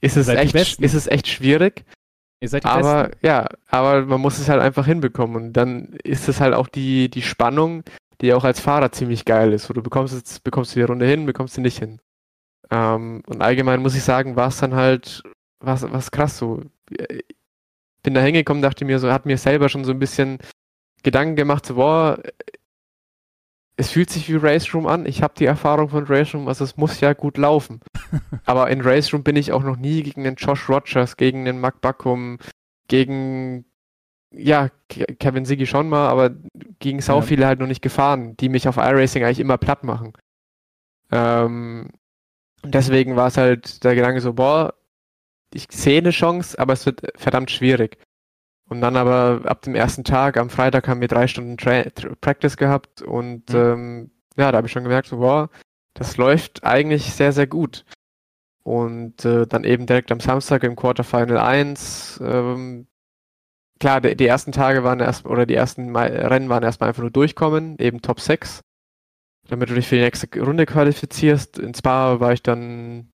ist 0.02 0.18
es, 0.18 0.28
echt, 0.30 0.56
ist 0.56 0.94
es 0.94 1.08
echt 1.08 1.28
schwierig. 1.28 1.84
Ihr 2.42 2.50
seid 2.50 2.64
die 2.64 2.68
aber 2.68 3.06
Besten. 3.06 3.26
ja, 3.26 3.48
aber 3.68 4.06
man 4.06 4.22
muss 4.22 4.40
es 4.40 4.50
halt 4.50 4.62
einfach 4.62 4.86
hinbekommen 4.86 5.36
und 5.36 5.54
dann 5.54 5.98
ist 6.04 6.30
es 6.30 6.40
halt 6.40 6.54
auch 6.54 6.68
die, 6.68 7.10
die 7.10 7.22
Spannung, 7.22 7.84
die 8.22 8.34
auch 8.34 8.44
als 8.44 8.60
Fahrer 8.60 8.92
ziemlich 8.92 9.26
geil 9.26 9.54
ist. 9.54 9.70
Wo 9.70 9.74
du 9.74 9.82
bekommst 9.82 10.14
jetzt, 10.14 10.44
bekommst 10.44 10.76
du 10.76 10.80
die 10.80 10.86
Runde 10.86 11.06
hin, 11.06 11.26
bekommst 11.26 11.56
sie 11.56 11.62
nicht 11.62 11.80
hin. 11.80 12.00
Ähm, 12.72 13.24
und 13.28 13.42
allgemein 13.42 13.82
muss 13.82 13.96
ich 13.96 14.04
sagen, 14.04 14.36
war 14.36 14.48
es 14.48 14.60
dann 14.60 14.76
halt 14.76 15.24
was, 15.60 15.84
was 15.92 16.12
krass 16.12 16.38
so. 16.38 16.62
Bin 18.04 18.14
da 18.14 18.22
hingekommen, 18.22 18.62
dachte 18.62 18.86
mir 18.86 19.00
so, 19.00 19.12
hat 19.12 19.26
mir 19.26 19.38
selber 19.38 19.68
schon 19.68 19.84
so 19.84 19.92
ein 19.92 20.00
bisschen 20.00 20.40
Gedanken 21.04 21.36
gemacht, 21.36 21.66
so, 21.66 21.76
boah, 21.76 22.20
es 23.76 23.92
fühlt 23.92 24.10
sich 24.10 24.30
wie 24.30 24.36
Race 24.36 24.74
Room 24.74 24.88
an. 24.88 25.06
Ich 25.06 25.22
habe 25.22 25.34
die 25.38 25.46
Erfahrung 25.46 25.90
von 25.90 26.06
Race 26.06 26.34
Room, 26.34 26.48
also 26.48 26.64
es 26.64 26.78
muss 26.78 27.00
ja 27.00 27.14
gut 27.14 27.38
laufen. 27.38 27.82
Aber 28.46 28.70
in 28.70 28.82
Race 28.82 29.14
Room 29.14 29.24
bin 29.24 29.36
ich 29.36 29.52
auch 29.52 29.64
noch 29.64 29.78
nie 29.78 30.04
gegen 30.04 30.24
den 30.24 30.36
Josh 30.36 30.70
Rogers, 30.70 31.18
gegen 31.18 31.46
den 31.46 31.60
Mark 31.60 31.82
Buckum, 31.82 32.40
gegen 32.88 33.66
ja, 34.32 34.70
Kevin 34.88 35.46
Siggy 35.46 35.66
schon 35.66 35.90
mal, 35.90 36.08
aber 36.08 36.32
gegen 36.80 37.02
sau 37.02 37.18
ja. 37.18 37.22
viele 37.22 37.48
halt 37.48 37.60
noch 37.60 37.68
nicht 37.68 37.82
gefahren, 37.82 38.38
die 38.38 38.50
mich 38.50 38.68
auf 38.68 38.78
iRacing 38.78 39.24
eigentlich 39.24 39.40
immer 39.40 39.58
platt 39.58 39.84
machen. 39.84 40.14
Ähm, 41.12 41.90
deswegen 42.64 43.16
war 43.16 43.28
es 43.28 43.38
halt 43.38 43.84
der 43.84 43.96
Gedanke 43.96 44.22
so, 44.22 44.34
boah, 44.34 44.76
ich 45.54 45.68
sehe 45.72 45.98
eine 45.98 46.12
Chance, 46.12 46.60
aber 46.60 46.74
es 46.74 46.86
wird 46.86 47.02
verdammt 47.16 47.50
schwierig. 47.50 47.98
Und 48.70 48.82
dann 48.82 48.98
aber 48.98 49.50
ab 49.50 49.64
dem 49.64 49.74
ersten 49.74 50.04
Tag, 50.04 50.38
am 50.38 50.52
Freitag 50.52 50.88
haben 50.88 51.02
wir 51.02 51.08
drei 51.08 51.28
Stunden 51.28 51.58
Tra 51.58 51.86
Practice 52.22 52.56
gehabt 52.56 53.02
und 53.02 53.50
mhm. 53.50 53.56
ähm, 53.56 54.12
ja, 54.38 54.52
da 54.52 54.58
habe 54.58 54.68
ich 54.68 54.74
schon 54.74 54.84
gemerkt, 54.84 55.08
so, 55.08 55.20
wow, 55.20 55.50
das 55.96 56.18
läuft 56.18 56.64
eigentlich 56.64 57.14
sehr, 57.14 57.32
sehr 57.32 57.48
gut. 57.48 57.84
Und 58.64 59.26
äh, 59.26 59.48
dann 59.48 59.64
eben 59.64 59.86
direkt 59.86 60.12
am 60.12 60.20
Samstag 60.20 60.64
im 60.64 60.76
Quarterfinal 60.76 61.38
1, 61.38 62.20
ähm, 62.24 62.88
klar, 63.80 64.02
die, 64.02 64.16
die, 64.16 64.28
ersten 64.28 64.52
Tage 64.52 64.84
waren 64.84 65.00
erst, 65.00 65.26
oder 65.26 65.46
die 65.46 65.56
ersten 65.56 65.96
Rennen 65.96 66.50
waren 66.50 66.64
erstmal 66.64 66.90
einfach 66.90 67.02
nur 67.02 67.12
durchkommen, 67.12 67.78
eben 67.80 68.02
Top 68.02 68.20
6, 68.20 68.62
damit 69.48 69.70
du 69.70 69.76
dich 69.76 69.88
für 69.88 69.96
die 69.96 70.02
nächste 70.02 70.28
Runde 70.40 70.66
qualifizierst. 70.66 71.58
In 71.58 71.74
Spa 71.74 72.20
war 72.20 72.34
ich 72.34 72.44
dann 72.44 73.12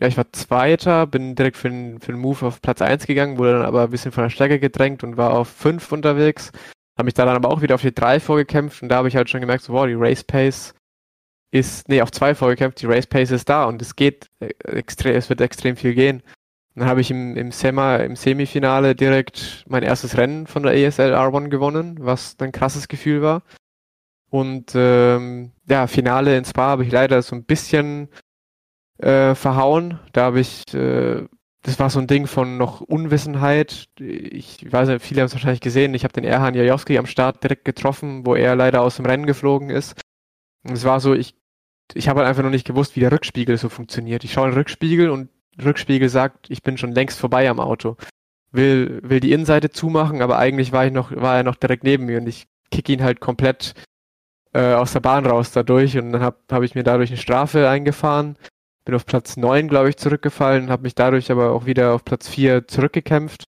ja, 0.00 0.08
ich 0.08 0.16
war 0.16 0.30
Zweiter, 0.32 1.06
bin 1.06 1.34
direkt 1.34 1.56
für 1.56 1.70
den, 1.70 2.00
für 2.00 2.12
den 2.12 2.20
Move 2.20 2.46
auf 2.46 2.60
Platz 2.60 2.82
1 2.82 3.06
gegangen, 3.06 3.38
wurde 3.38 3.54
dann 3.54 3.62
aber 3.62 3.84
ein 3.84 3.90
bisschen 3.90 4.12
von 4.12 4.24
der 4.24 4.30
Strecke 4.30 4.60
gedrängt 4.60 5.02
und 5.02 5.16
war 5.16 5.32
auf 5.32 5.48
5 5.48 5.90
unterwegs. 5.90 6.52
Habe 6.98 7.06
mich 7.06 7.14
da 7.14 7.24
dann 7.24 7.36
aber 7.36 7.50
auch 7.50 7.62
wieder 7.62 7.74
auf 7.74 7.82
die 7.82 7.94
3 7.94 8.20
vorgekämpft 8.20 8.82
und 8.82 8.90
da 8.90 8.96
habe 8.96 9.08
ich 9.08 9.16
halt 9.16 9.30
schon 9.30 9.40
gemerkt, 9.40 9.64
so, 9.64 9.72
wow, 9.72 9.86
die 9.86 9.94
Race 9.94 10.24
Pace 10.24 10.74
ist, 11.50 11.88
nee, 11.88 12.02
auf 12.02 12.10
2 12.10 12.34
vorgekämpft, 12.34 12.80
die 12.82 12.86
Race 12.86 13.06
Pace 13.06 13.30
ist 13.30 13.48
da 13.48 13.64
und 13.64 13.80
es 13.82 13.96
geht 13.96 14.28
äh, 14.40 14.48
extrem, 14.64 15.14
es 15.14 15.28
wird 15.28 15.40
extrem 15.40 15.76
viel 15.76 15.94
gehen. 15.94 16.22
Dann 16.74 16.88
habe 16.88 17.00
ich 17.00 17.10
im, 17.10 17.36
im, 17.36 17.52
Sema, 17.52 17.96
im 17.96 18.16
Semifinale 18.16 18.94
direkt 18.94 19.64
mein 19.66 19.82
erstes 19.82 20.18
Rennen 20.18 20.46
von 20.46 20.62
der 20.62 20.74
ESL 20.74 21.14
R1 21.14 21.48
gewonnen, 21.48 21.96
was 22.00 22.36
ein 22.40 22.52
krasses 22.52 22.88
Gefühl 22.88 23.22
war. 23.22 23.42
Und 24.28 24.72
ähm, 24.74 25.52
ja, 25.68 25.86
Finale 25.86 26.36
in 26.36 26.44
Spa 26.44 26.68
habe 26.68 26.84
ich 26.84 26.92
leider 26.92 27.22
so 27.22 27.34
ein 27.34 27.44
bisschen 27.44 28.08
äh, 28.98 29.34
verhauen. 29.34 30.00
Da 30.12 30.24
habe 30.24 30.40
ich, 30.40 30.62
äh, 30.74 31.24
das 31.62 31.78
war 31.78 31.88
so 31.88 31.98
ein 31.98 32.06
Ding 32.06 32.26
von 32.26 32.58
noch 32.58 32.82
Unwissenheit. 32.82 33.86
Ich 33.98 34.70
weiß 34.70 34.88
nicht, 34.88 35.02
viele 35.02 35.22
haben 35.22 35.26
es 35.26 35.34
wahrscheinlich 35.34 35.60
gesehen. 35.60 35.94
Ich 35.94 36.04
habe 36.04 36.12
den 36.12 36.24
Erhan 36.24 36.54
Jajowski 36.54 36.98
am 36.98 37.06
Start 37.06 37.42
direkt 37.42 37.64
getroffen, 37.64 38.26
wo 38.26 38.34
er 38.34 38.54
leider 38.54 38.82
aus 38.82 38.96
dem 38.96 39.06
Rennen 39.06 39.26
geflogen 39.26 39.70
ist. 39.70 39.94
Es 40.72 40.84
war 40.84 41.00
so, 41.00 41.14
ich, 41.14 41.34
ich 41.94 42.08
habe 42.08 42.20
halt 42.20 42.28
einfach 42.28 42.42
noch 42.42 42.50
nicht 42.50 42.66
gewusst, 42.66 42.96
wie 42.96 43.00
der 43.00 43.12
Rückspiegel 43.12 43.56
so 43.56 43.68
funktioniert. 43.68 44.24
Ich 44.24 44.32
schaue 44.32 44.46
in 44.46 44.52
den 44.52 44.58
Rückspiegel 44.58 45.10
und 45.10 45.30
Rückspiegel 45.62 46.08
sagt, 46.08 46.50
ich 46.50 46.62
bin 46.62 46.78
schon 46.78 46.92
längst 46.92 47.18
vorbei 47.18 47.48
am 47.48 47.60
Auto. 47.60 47.96
Will, 48.52 49.00
will 49.02 49.20
die 49.20 49.32
Innenseite 49.32 49.70
zumachen, 49.70 50.22
aber 50.22 50.38
eigentlich 50.38 50.72
war 50.72 50.86
ich 50.86 50.92
noch, 50.92 51.14
war 51.14 51.36
er 51.36 51.42
noch 51.42 51.56
direkt 51.56 51.84
neben 51.84 52.06
mir 52.06 52.18
und 52.18 52.26
ich 52.26 52.46
kick 52.70 52.88
ihn 52.88 53.02
halt 53.02 53.20
komplett 53.20 53.74
äh, 54.52 54.74
aus 54.74 54.92
der 54.92 55.00
Bahn 55.00 55.26
raus 55.26 55.52
dadurch 55.52 55.98
und 55.98 56.12
dann 56.12 56.22
habe 56.22 56.38
hab 56.50 56.62
ich 56.62 56.74
mir 56.74 56.82
dadurch 56.82 57.10
eine 57.10 57.18
Strafe 57.18 57.68
eingefahren 57.68 58.36
bin 58.86 58.94
auf 58.94 59.04
Platz 59.04 59.36
9, 59.36 59.68
glaube 59.68 59.90
ich, 59.90 59.98
zurückgefallen, 59.98 60.70
habe 60.70 60.84
mich 60.84 60.94
dadurch 60.94 61.30
aber 61.30 61.50
auch 61.50 61.66
wieder 61.66 61.92
auf 61.92 62.04
Platz 62.04 62.28
4 62.28 62.66
zurückgekämpft, 62.66 63.44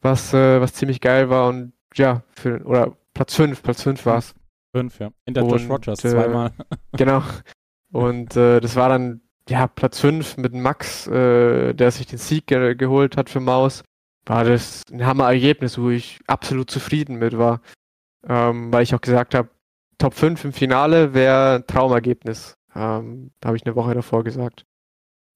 was, 0.00 0.32
äh, 0.32 0.60
was 0.60 0.72
ziemlich 0.72 1.00
geil 1.00 1.28
war 1.28 1.48
und 1.48 1.74
ja, 1.94 2.22
für, 2.30 2.64
oder 2.64 2.96
Platz 3.12 3.34
5, 3.34 3.62
Platz 3.62 3.82
5 3.82 4.06
war 4.06 4.22
5, 4.72 4.98
ja. 4.98 5.10
In 5.26 5.34
der 5.34 5.44
Josh 5.44 5.68
Rogers 5.68 6.04
äh, 6.04 6.10
zweimal. 6.10 6.52
genau. 6.96 7.22
Und 7.92 8.36
äh, 8.36 8.60
das 8.60 8.76
war 8.76 8.88
dann, 8.88 9.20
ja, 9.48 9.66
Platz 9.66 10.00
5 10.00 10.38
mit 10.38 10.54
Max, 10.54 11.06
äh, 11.06 11.74
der 11.74 11.90
sich 11.90 12.06
den 12.06 12.18
Sieg 12.18 12.46
ge 12.46 12.74
geholt 12.74 13.16
hat 13.16 13.28
für 13.28 13.40
Maus. 13.40 13.82
War 14.24 14.44
das 14.44 14.82
ein 14.90 15.04
Hammer-Ergebnis, 15.04 15.78
wo 15.78 15.90
ich 15.90 16.20
absolut 16.26 16.70
zufrieden 16.70 17.16
mit 17.16 17.36
war. 17.36 17.60
Ähm, 18.26 18.72
weil 18.72 18.84
ich 18.84 18.94
auch 18.94 19.00
gesagt 19.00 19.34
habe, 19.34 19.48
Top 19.98 20.14
5 20.14 20.44
im 20.46 20.52
Finale 20.52 21.12
wäre 21.12 21.56
ein 21.56 21.66
Traumergebnis. 21.66 22.54
Ähm, 22.74 23.32
habe 23.44 23.56
ich 23.56 23.66
eine 23.66 23.76
Woche 23.76 23.94
davor 23.94 24.24
gesagt. 24.24 24.64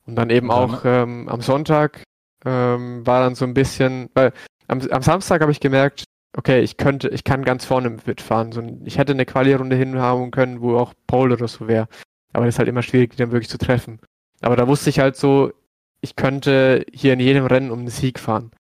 Und 0.07 0.17
dann 0.17 0.31
eben 0.31 0.51
auch 0.51 0.85
ähm, 0.85 1.29
am 1.29 1.41
Sonntag 1.41 2.05
ähm, 2.45 3.05
war 3.07 3.21
dann 3.21 3.35
so 3.35 3.45
ein 3.45 3.55
bisschen, 3.55 4.09
weil 4.15 4.33
am, 4.69 4.81
am 4.91 5.03
Samstag 5.03 5.43
habe 5.43 5.53
ich 5.53 5.61
gemerkt, 5.61 6.05
okay, 6.37 6.61
ich 6.61 6.77
könnte, 6.77 7.09
ich 7.09 7.25
kann 7.25 7.45
ganz 7.45 7.65
vorne 7.65 7.97
mitfahren. 8.05 8.53
So, 8.53 8.63
ich 8.85 8.99
hätte 8.99 9.13
eine 9.13 9.27
Quali-Runde 9.27 9.77
hinhauen 9.77 10.31
können, 10.31 10.61
wo 10.61 10.77
auch 10.77 10.95
Pole 11.07 11.35
oder 11.35 11.49
so 11.49 11.67
wäre. 11.67 11.89
Aber 12.33 12.45
das 12.45 12.57
ist 12.57 12.59
halt 12.59 12.69
immer 12.69 12.83
schwierig, 12.83 13.13
die 13.13 13.17
dann 13.17 13.33
wirklich 13.33 13.49
zu 13.49 13.59
treffen. 13.59 14.01
Aber 14.43 14.57
da 14.57 14.69
wusste 14.69 14.91
ich 14.91 14.99
halt 14.99 15.17
so, 15.17 15.53
ich 16.01 16.17
könnte 16.17 16.85
hier 16.93 17.15
in 17.15 17.21
jedem 17.21 17.47
Rennen 17.47 17.71
um 17.71 17.81
den 17.81 17.89
Sieg 17.89 18.19
fahren. 18.19 18.51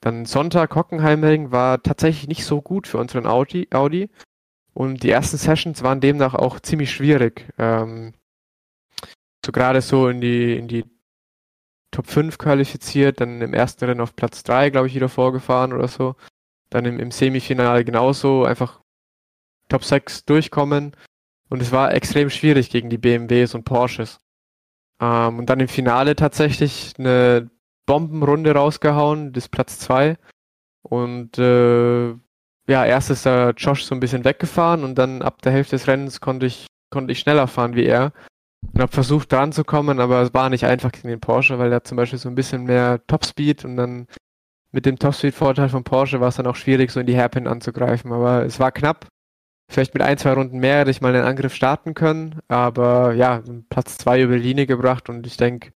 Dann 0.00 0.26
Sonntag 0.26 0.76
Hockenheimring 0.76 1.50
war 1.50 1.82
tatsächlich 1.82 2.28
nicht 2.28 2.44
so 2.44 2.60
gut 2.60 2.86
für 2.86 2.98
unseren 2.98 3.26
Audi. 3.26 3.68
Audi. 3.72 4.10
Und 4.74 5.02
die 5.02 5.10
ersten 5.10 5.38
Sessions 5.38 5.82
waren 5.82 6.00
demnach 6.00 6.34
auch 6.34 6.60
ziemlich 6.60 6.92
schwierig. 6.92 7.48
Ähm, 7.58 8.12
so 9.44 9.52
gerade 9.52 9.80
so 9.80 10.08
in 10.08 10.20
die, 10.20 10.56
in 10.56 10.68
die 10.68 10.84
Top 11.90 12.08
5 12.08 12.36
qualifiziert, 12.36 13.22
dann 13.22 13.40
im 13.40 13.54
ersten 13.54 13.86
Rennen 13.86 14.02
auf 14.02 14.14
Platz 14.14 14.42
3, 14.42 14.68
glaube 14.68 14.88
ich, 14.88 14.94
wieder 14.94 15.08
vorgefahren 15.08 15.72
oder 15.72 15.88
so. 15.88 16.14
Dann 16.76 16.84
im, 16.84 17.00
im 17.00 17.10
Semifinale 17.10 17.86
genauso, 17.86 18.44
einfach 18.44 18.82
Top 19.70 19.82
6 19.82 20.26
durchkommen. 20.26 20.94
Und 21.48 21.62
es 21.62 21.72
war 21.72 21.94
extrem 21.94 22.28
schwierig 22.28 22.68
gegen 22.68 22.90
die 22.90 22.98
BMWs 22.98 23.54
und 23.54 23.64
Porsches. 23.64 24.18
Ähm, 25.00 25.38
und 25.38 25.48
dann 25.48 25.58
im 25.58 25.68
Finale 25.68 26.16
tatsächlich 26.16 26.92
eine 26.98 27.48
Bombenrunde 27.86 28.52
rausgehauen, 28.52 29.32
das 29.32 29.48
Platz 29.48 29.78
2. 29.78 30.18
Und 30.82 31.38
äh, 31.38 32.08
ja, 32.10 32.84
erst 32.84 33.08
ist 33.08 33.24
der 33.24 33.54
Josh 33.56 33.84
so 33.84 33.94
ein 33.94 34.00
bisschen 34.00 34.26
weggefahren 34.26 34.84
und 34.84 34.96
dann 34.96 35.22
ab 35.22 35.40
der 35.40 35.52
Hälfte 35.52 35.76
des 35.76 35.86
Rennens 35.86 36.20
konnte 36.20 36.44
ich, 36.44 36.66
konnte 36.90 37.12
ich 37.12 37.20
schneller 37.20 37.46
fahren 37.46 37.74
wie 37.74 37.86
er. 37.86 38.12
Und 38.74 38.82
habe 38.82 38.92
versucht 38.92 39.32
dran 39.32 39.52
zu 39.52 39.64
kommen, 39.64 39.98
aber 39.98 40.20
es 40.20 40.34
war 40.34 40.50
nicht 40.50 40.66
einfach 40.66 40.92
gegen 40.92 41.08
den 41.08 41.20
Porsche, 41.20 41.58
weil 41.58 41.72
er 41.72 41.84
zum 41.84 41.96
Beispiel 41.96 42.18
so 42.18 42.28
ein 42.28 42.34
bisschen 42.34 42.64
mehr 42.64 43.00
Topspeed 43.06 43.64
und 43.64 43.78
dann 43.78 44.08
mit 44.76 44.84
dem 44.84 44.98
Topspeed-Vorteil 44.98 45.70
von 45.70 45.84
Porsche 45.84 46.20
war 46.20 46.28
es 46.28 46.36
dann 46.36 46.46
auch 46.46 46.54
schwierig, 46.54 46.90
so 46.90 47.00
in 47.00 47.06
die 47.06 47.16
Hairpin 47.16 47.46
anzugreifen. 47.46 48.12
Aber 48.12 48.44
es 48.44 48.60
war 48.60 48.72
knapp. 48.72 49.06
Vielleicht 49.72 49.94
mit 49.94 50.02
ein, 50.02 50.18
zwei 50.18 50.34
Runden 50.34 50.58
mehr 50.58 50.80
hätte 50.80 50.90
ich 50.90 51.00
mal 51.00 51.14
den 51.14 51.24
Angriff 51.24 51.54
starten 51.54 51.94
können. 51.94 52.40
Aber 52.46 53.14
ja, 53.14 53.42
Platz 53.70 53.96
zwei 53.96 54.20
über 54.20 54.36
die 54.36 54.42
Linie 54.42 54.66
gebracht 54.66 55.08
und 55.08 55.26
ich 55.26 55.38
denke, 55.38 55.72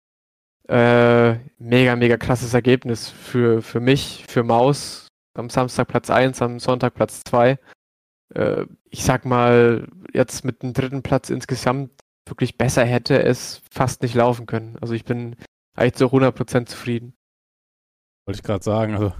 äh, 0.67 1.35
mega, 1.59 1.95
mega 1.95 2.17
krasses 2.17 2.53
Ergebnis 2.53 3.09
für, 3.09 3.61
für 3.61 3.79
mich, 3.79 4.25
für 4.27 4.43
Maus, 4.43 5.07
am 5.33 5.49
Samstag 5.49 5.87
Platz 5.87 6.09
1, 6.09 6.41
am 6.41 6.59
Sonntag 6.59 6.93
Platz 6.93 7.23
2. 7.23 7.57
Äh, 8.35 8.65
ich 8.89 9.05
sag 9.05 9.23
mal, 9.23 9.87
jetzt 10.13 10.43
mit 10.43 10.61
dem 10.61 10.73
dritten 10.73 11.03
Platz 11.03 11.29
insgesamt 11.29 11.91
wirklich 12.27 12.57
besser 12.57 12.83
hätte 12.83 13.23
es 13.23 13.61
fast 13.71 14.01
nicht 14.01 14.13
laufen 14.13 14.45
können. 14.45 14.77
Also 14.81 14.93
ich 14.93 15.05
bin 15.05 15.37
eigentlich 15.77 15.95
zu 15.95 16.07
100% 16.07 16.65
zufrieden. 16.65 17.13
Wollte 18.29 18.41
ich 18.41 18.43
gerade 18.43 18.63
sagen, 18.63 18.93
also 18.93 19.11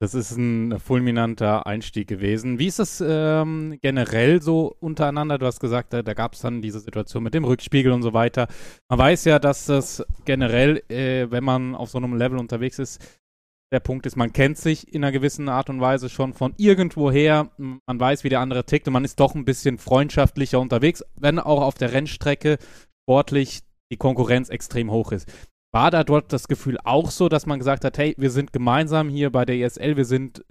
das 0.00 0.14
ist 0.14 0.36
ein 0.36 0.80
fulminanter 0.80 1.68
Einstieg 1.68 2.08
gewesen. 2.08 2.58
Wie 2.58 2.66
ist 2.66 2.80
es 2.80 3.00
ähm, 3.00 3.78
generell 3.80 4.42
so 4.42 4.74
untereinander? 4.80 5.38
Du 5.38 5.46
hast 5.46 5.60
gesagt, 5.60 5.92
da, 5.92 6.02
da 6.02 6.12
gab 6.12 6.34
es 6.34 6.40
dann 6.40 6.60
diese 6.60 6.80
Situation 6.80 7.22
mit 7.22 7.34
dem 7.34 7.44
Rückspiegel 7.44 7.92
und 7.92 8.02
so 8.02 8.14
weiter. 8.14 8.48
Man 8.88 8.98
weiß 8.98 9.26
ja, 9.26 9.38
dass 9.38 9.66
das 9.66 10.04
generell, 10.24 10.82
äh, 10.88 11.30
wenn 11.30 11.44
man 11.44 11.76
auf 11.76 11.90
so 11.90 11.98
einem 11.98 12.16
Level 12.16 12.36
unterwegs 12.36 12.80
ist, 12.80 13.00
der 13.70 13.78
Punkt 13.78 14.06
ist, 14.06 14.16
man 14.16 14.32
kennt 14.32 14.58
sich 14.58 14.92
in 14.92 15.04
einer 15.04 15.12
gewissen 15.12 15.48
Art 15.48 15.70
und 15.70 15.80
Weise 15.80 16.08
schon 16.08 16.32
von 16.34 16.52
irgendwoher. 16.56 17.52
Man 17.58 18.00
weiß, 18.00 18.24
wie 18.24 18.28
der 18.28 18.40
andere 18.40 18.64
tickt 18.64 18.88
und 18.88 18.94
man 18.94 19.04
ist 19.04 19.20
doch 19.20 19.36
ein 19.36 19.44
bisschen 19.44 19.78
freundschaftlicher 19.78 20.58
unterwegs, 20.58 21.04
wenn 21.14 21.38
auch 21.38 21.62
auf 21.62 21.74
der 21.74 21.92
Rennstrecke 21.92 22.58
sportlich 23.04 23.60
die 23.92 23.98
Konkurrenz 23.98 24.48
extrem 24.48 24.90
hoch 24.90 25.12
ist. 25.12 25.28
War 25.72 25.90
da 25.90 26.04
dort 26.04 26.32
das 26.32 26.48
Gefühl 26.48 26.78
auch 26.84 27.10
so, 27.10 27.28
dass 27.28 27.46
man 27.46 27.58
gesagt 27.58 27.84
hat, 27.84 27.98
hey, 27.98 28.14
wir 28.18 28.30
sind 28.30 28.52
gemeinsam 28.52 29.08
hier 29.08 29.30
bei 29.30 29.44
der 29.44 29.56
ESL, 29.56 29.96
wir 29.96 30.04
sind, 30.04 30.44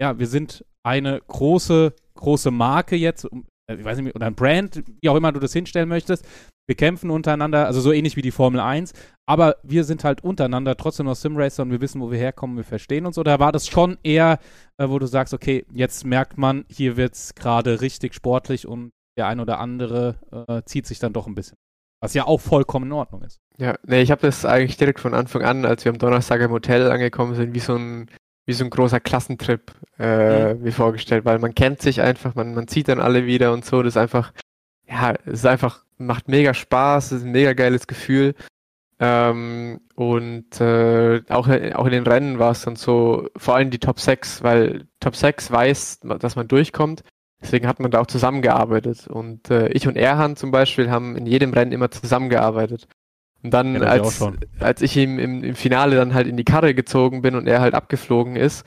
ja, 0.00 0.18
wir 0.18 0.26
sind 0.26 0.64
eine 0.82 1.20
große, 1.26 1.94
große 2.14 2.50
Marke 2.50 2.96
jetzt, 2.96 3.24
äh, 3.24 3.76
ich 3.76 3.84
weiß 3.84 3.98
nicht, 3.98 4.14
oder 4.14 4.26
ein 4.26 4.34
Brand, 4.34 4.82
wie 5.00 5.08
auch 5.08 5.16
immer 5.16 5.32
du 5.32 5.40
das 5.40 5.52
hinstellen 5.52 5.88
möchtest. 5.88 6.26
Wir 6.66 6.76
kämpfen 6.76 7.10
untereinander, 7.10 7.66
also 7.66 7.80
so 7.80 7.92
ähnlich 7.92 8.16
wie 8.16 8.22
die 8.22 8.30
Formel 8.30 8.58
1, 8.60 8.94
aber 9.26 9.56
wir 9.62 9.84
sind 9.84 10.02
halt 10.02 10.24
untereinander 10.24 10.76
trotzdem 10.76 11.06
noch 11.06 11.14
Simracer 11.14 11.62
und 11.62 11.70
wir 11.70 11.82
wissen, 11.82 12.00
wo 12.00 12.10
wir 12.10 12.18
herkommen, 12.18 12.56
wir 12.56 12.64
verstehen 12.64 13.04
uns. 13.04 13.18
Oder 13.18 13.38
war 13.38 13.52
das 13.52 13.66
schon 13.66 13.98
eher, 14.02 14.38
äh, 14.78 14.88
wo 14.88 14.98
du 14.98 15.06
sagst, 15.06 15.34
okay, 15.34 15.64
jetzt 15.72 16.04
merkt 16.04 16.38
man, 16.38 16.64
hier 16.68 16.96
wird 16.96 17.14
es 17.14 17.34
gerade 17.34 17.80
richtig 17.80 18.14
sportlich 18.14 18.66
und 18.66 18.90
der 19.18 19.26
ein 19.26 19.40
oder 19.40 19.58
andere 19.58 20.16
äh, 20.48 20.62
zieht 20.64 20.86
sich 20.86 20.98
dann 20.98 21.12
doch 21.12 21.26
ein 21.26 21.34
bisschen. 21.34 21.56
Was 22.04 22.14
ja 22.14 22.26
auch 22.26 22.40
vollkommen 22.40 22.86
in 22.86 22.92
Ordnung 22.92 23.22
ist. 23.22 23.40
Ja, 23.56 23.74
nee, 23.86 24.02
ich 24.02 24.10
habe 24.10 24.22
das 24.22 24.44
eigentlich 24.44 24.76
direkt 24.76 25.00
von 25.00 25.14
Anfang 25.14 25.42
an, 25.42 25.64
als 25.64 25.84
wir 25.84 25.92
am 25.92 25.98
Donnerstag 25.98 26.40
im 26.40 26.50
Hotel 26.50 26.90
angekommen 26.90 27.34
sind, 27.34 27.54
wie 27.54 27.60
so 27.60 27.76
ein 27.76 28.10
wie 28.46 28.52
so 28.52 28.64
ein 28.64 28.70
großer 28.70 29.00
Klassentrip 29.00 29.72
äh, 29.98 30.54
mhm. 30.54 30.64
wie 30.64 30.72
vorgestellt, 30.72 31.24
weil 31.24 31.38
man 31.38 31.54
kennt 31.54 31.80
sich 31.80 32.00
einfach, 32.00 32.34
man, 32.34 32.54
man 32.54 32.68
zieht 32.68 32.88
dann 32.88 33.00
alle 33.00 33.26
wieder 33.26 33.52
und 33.52 33.64
so. 33.64 33.82
Das 33.82 33.94
ist 33.94 33.96
einfach, 33.96 34.32
ja, 34.86 35.14
es 35.24 35.40
ist 35.40 35.46
einfach, 35.46 35.84
macht 35.96 36.28
mega 36.28 36.52
Spaß, 36.52 37.06
es 37.06 37.18
ist 37.20 37.24
ein 37.24 37.32
mega 37.32 37.54
geiles 37.54 37.86
Gefühl. 37.86 38.34
Ähm, 39.00 39.80
und 39.94 40.60
äh, 40.60 41.22
auch, 41.28 41.48
auch 41.48 41.86
in 41.86 41.92
den 41.92 42.06
Rennen 42.06 42.38
war 42.38 42.52
es 42.52 42.62
dann 42.62 42.76
so, 42.76 43.28
vor 43.36 43.56
allem 43.56 43.70
die 43.70 43.78
Top 43.78 43.98
6, 43.98 44.42
weil 44.42 44.86
Top 45.00 45.16
6 45.16 45.50
weiß, 45.50 46.00
dass 46.18 46.36
man 46.36 46.48
durchkommt. 46.48 47.02
Deswegen 47.44 47.68
hat 47.68 47.78
man 47.78 47.90
da 47.90 48.00
auch 48.00 48.06
zusammengearbeitet. 48.06 49.06
Und 49.06 49.50
äh, 49.50 49.68
ich 49.68 49.86
und 49.86 49.96
Erhan 49.96 50.34
zum 50.34 50.50
Beispiel 50.50 50.90
haben 50.90 51.14
in 51.14 51.26
jedem 51.26 51.52
Rennen 51.52 51.72
immer 51.72 51.90
zusammengearbeitet. 51.90 52.88
Und 53.42 53.52
dann, 53.52 53.74
ja, 53.74 53.82
als, 53.82 54.24
als 54.58 54.80
ich 54.80 54.96
ihm 54.96 55.18
im, 55.18 55.44
im 55.44 55.54
Finale 55.54 55.96
dann 55.96 56.14
halt 56.14 56.26
in 56.26 56.38
die 56.38 56.44
Karre 56.44 56.74
gezogen 56.74 57.20
bin 57.20 57.34
und 57.34 57.46
er 57.46 57.60
halt 57.60 57.74
abgeflogen 57.74 58.36
ist, 58.36 58.64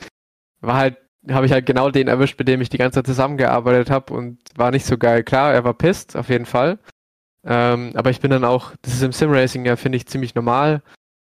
war 0.61 0.75
halt, 0.75 0.97
habe 1.31 1.47
ich 1.47 1.51
halt 1.51 1.65
genau 1.65 1.89
den 1.89 2.07
erwischt, 2.07 2.37
mit 2.37 2.47
dem 2.47 2.61
ich 2.61 2.69
die 2.69 2.77
ganze 2.77 2.99
Zeit 2.99 3.07
zusammengearbeitet 3.07 3.89
habe 3.89 4.13
und 4.13 4.39
war 4.55 4.69
nicht 4.69 4.85
so 4.85 4.97
geil. 4.99 5.23
Klar, 5.23 5.51
er 5.51 5.63
war 5.63 5.73
pisst, 5.73 6.15
auf 6.15 6.29
jeden 6.29 6.45
Fall. 6.45 6.77
Ähm, 7.43 7.93
aber 7.95 8.11
ich 8.11 8.19
bin 8.19 8.29
dann 8.29 8.45
auch, 8.45 8.73
das 8.83 8.93
ist 8.93 9.01
im 9.01 9.11
Simracing 9.11 9.65
ja, 9.65 9.75
finde 9.75 9.95
ich, 9.95 10.05
ziemlich 10.05 10.35
normal. 10.35 10.83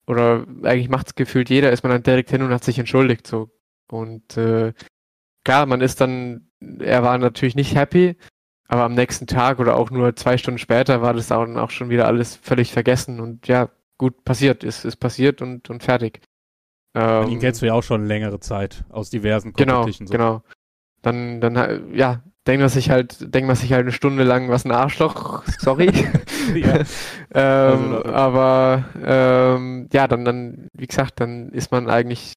Oder 0.08 0.46
eigentlich 0.64 0.90
macht 0.90 1.08
es 1.08 1.16
gefühlt 1.16 1.50
jeder, 1.50 1.72
ist 1.72 1.84
man 1.84 1.92
dann 1.92 2.04
direkt 2.04 2.30
hin 2.30 2.42
und 2.42 2.52
hat 2.52 2.66
sich 2.66 2.80
entschuldigt. 2.80 3.26
so 3.26 3.50
Und 3.90 4.36
äh, 4.36 4.74
klar, 5.46 5.66
man 5.66 5.80
ist 5.80 6.02
dann, 6.02 6.47
er 6.80 7.04
war 7.04 7.18
natürlich 7.18 7.56
nicht 7.56 7.76
happy, 7.76 8.16
aber 8.68 8.84
am 8.84 8.94
nächsten 8.94 9.28
Tag 9.28 9.60
oder 9.60 9.76
auch 9.76 9.92
nur 9.92 10.16
zwei 10.16 10.38
Stunden 10.38 10.58
später 10.58 11.02
war 11.02 11.14
das 11.14 11.28
dann 11.28 11.58
auch 11.58 11.70
schon 11.70 11.90
wieder 11.90 12.08
alles 12.08 12.36
völlig 12.36 12.74
vergessen 12.74 13.20
und 13.20 13.48
ja, 13.48 13.70
gut 13.98 14.24
passiert, 14.24 14.64
ist, 14.64 14.86
ist 14.86 14.98
passiert 14.98 15.42
und, 15.42 15.70
und 15.70 15.84
fertig. 15.84 16.22
Ähm, 16.94 17.30
ihn 17.30 17.40
kennst 17.40 17.62
du 17.62 17.66
ja 17.66 17.74
auch 17.74 17.84
schon 17.84 18.06
längere 18.06 18.40
Zeit 18.40 18.84
aus 18.90 19.10
diversen 19.10 19.54
Genau, 19.54 19.88
so. 19.88 20.06
genau. 20.06 20.44
Dann, 21.02 21.42
dann, 21.42 21.94
ja, 21.94 22.24
denkt 22.48 22.62
man 22.62 22.70
sich 22.70 22.90
halt, 22.90 23.34
denkt 23.34 23.48
man 23.48 23.56
sich 23.56 23.72
halt 23.72 23.84
eine 23.84 23.92
Stunde 23.92 24.24
lang, 24.24 24.50
was 24.50 24.66
ein 24.66 24.72
Arschloch, 24.72 25.44
sorry. 25.60 25.90
ähm, 26.54 26.86
also, 27.34 28.06
aber 28.06 28.86
ähm, 29.04 29.90
ja, 29.94 30.08
dann, 30.08 30.26
dann, 30.26 30.68
wie 30.74 30.88
gesagt, 30.88 31.20
dann 31.20 31.50
ist 31.50 31.72
man 31.72 31.90
eigentlich 31.90 32.34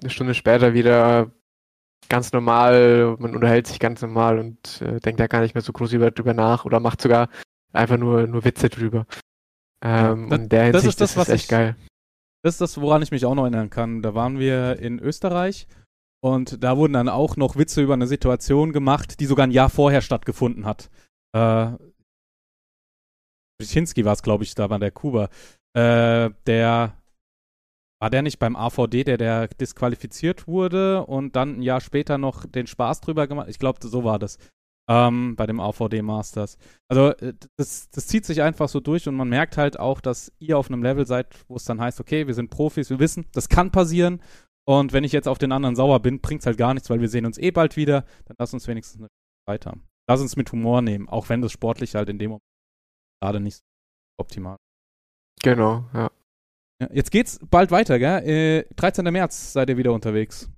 eine 0.00 0.10
Stunde 0.10 0.34
später 0.34 0.74
wieder 0.74 1.30
ganz 2.08 2.32
normal, 2.32 3.16
man 3.18 3.34
unterhält 3.34 3.66
sich 3.66 3.78
ganz 3.78 4.02
normal 4.02 4.38
und 4.38 4.82
äh, 4.82 5.00
denkt 5.00 5.20
da 5.20 5.26
gar 5.26 5.40
nicht 5.40 5.54
mehr 5.54 5.62
so 5.62 5.72
groß 5.72 5.92
über, 5.92 6.10
drüber 6.10 6.34
nach 6.34 6.64
oder 6.64 6.80
macht 6.80 7.00
sogar 7.00 7.28
einfach 7.72 7.96
nur, 7.96 8.26
nur 8.26 8.44
Witze 8.44 8.68
drüber. 8.68 9.06
Ähm, 9.82 10.30
das, 10.30 10.38
in 10.40 10.48
der 10.48 10.64
Hinsicht 10.64 10.84
das 10.84 10.92
ist, 10.92 11.00
das, 11.00 11.14
das 11.14 11.28
ist 11.28 11.34
echt 11.34 11.44
ich, 11.44 11.50
geil. 11.50 11.76
Das 12.42 12.54
ist 12.54 12.60
das, 12.60 12.80
woran 12.80 13.02
ich 13.02 13.10
mich 13.10 13.24
auch 13.24 13.34
noch 13.34 13.44
erinnern 13.44 13.70
kann. 13.70 14.02
Da 14.02 14.14
waren 14.14 14.38
wir 14.38 14.78
in 14.78 14.98
Österreich 14.98 15.66
und 16.22 16.62
da 16.62 16.76
wurden 16.76 16.92
dann 16.92 17.08
auch 17.08 17.36
noch 17.36 17.56
Witze 17.56 17.82
über 17.82 17.94
eine 17.94 18.06
Situation 18.06 18.72
gemacht, 18.72 19.20
die 19.20 19.26
sogar 19.26 19.46
ein 19.46 19.50
Jahr 19.50 19.70
vorher 19.70 20.00
stattgefunden 20.00 20.64
hat. 20.64 20.90
Äh, 21.34 21.72
Brzezinski 23.58 24.04
war 24.04 24.12
es, 24.12 24.22
glaube 24.22 24.44
ich, 24.44 24.54
da 24.54 24.70
war 24.70 24.78
der 24.78 24.90
Kuba. 24.90 25.28
Äh, 25.76 26.30
der 26.46 26.94
war 28.04 28.10
der 28.10 28.20
nicht 28.20 28.38
beim 28.38 28.54
AVD, 28.54 29.02
der, 29.02 29.16
der 29.16 29.48
disqualifiziert 29.48 30.46
wurde 30.46 31.06
und 31.06 31.36
dann 31.36 31.56
ein 31.56 31.62
Jahr 31.62 31.80
später 31.80 32.18
noch 32.18 32.44
den 32.44 32.66
Spaß 32.66 33.00
drüber 33.00 33.26
gemacht? 33.26 33.48
Ich 33.48 33.58
glaube, 33.58 33.78
so 33.82 34.04
war 34.04 34.18
das. 34.18 34.36
Ähm, 34.90 35.36
bei 35.36 35.46
dem 35.46 35.58
AVD 35.58 36.02
Masters. 36.02 36.58
Also, 36.86 37.12
äh, 37.12 37.32
das, 37.56 37.88
das 37.88 38.06
zieht 38.06 38.26
sich 38.26 38.42
einfach 38.42 38.68
so 38.68 38.80
durch 38.80 39.08
und 39.08 39.14
man 39.14 39.30
merkt 39.30 39.56
halt 39.56 39.80
auch, 39.80 40.02
dass 40.02 40.30
ihr 40.38 40.58
auf 40.58 40.68
einem 40.68 40.82
Level 40.82 41.06
seid, 41.06 41.34
wo 41.48 41.56
es 41.56 41.64
dann 41.64 41.80
heißt, 41.80 41.98
okay, 41.98 42.26
wir 42.26 42.34
sind 42.34 42.50
Profis, 42.50 42.90
wir 42.90 42.98
wissen, 42.98 43.24
das 43.32 43.48
kann 43.48 43.72
passieren. 43.72 44.20
Und 44.66 44.92
wenn 44.92 45.04
ich 45.04 45.12
jetzt 45.12 45.26
auf 45.26 45.38
den 45.38 45.52
anderen 45.52 45.74
sauer 45.74 46.00
bin, 46.00 46.20
bringt 46.20 46.42
es 46.42 46.46
halt 46.46 46.58
gar 46.58 46.74
nichts, 46.74 46.90
weil 46.90 47.00
wir 47.00 47.08
sehen 47.08 47.24
uns 47.24 47.38
eh 47.38 47.52
bald 47.52 47.74
wieder. 47.74 48.04
Dann 48.26 48.36
lass 48.38 48.52
uns 48.52 48.68
wenigstens 48.68 49.00
eine 49.00 49.08
weiter. 49.48 49.78
Lass 50.10 50.20
uns 50.20 50.36
mit 50.36 50.52
Humor 50.52 50.82
nehmen, 50.82 51.08
auch 51.08 51.30
wenn 51.30 51.40
das 51.40 51.52
sportlich 51.52 51.94
halt 51.94 52.10
in 52.10 52.18
dem 52.18 52.32
Moment 52.32 52.44
gerade 53.22 53.40
nicht 53.40 53.62
optimal 54.20 54.58
Genau, 55.42 55.86
ja. 55.94 56.10
Ja, 56.80 56.88
jetzt 56.92 57.10
geht's 57.10 57.38
bald 57.50 57.70
weiter, 57.70 57.98
gell? 57.98 58.26
Äh, 58.26 58.74
13. 58.76 59.04
März 59.04 59.52
seid 59.52 59.68
ihr 59.70 59.76
wieder 59.76 59.92
unterwegs. 59.92 60.50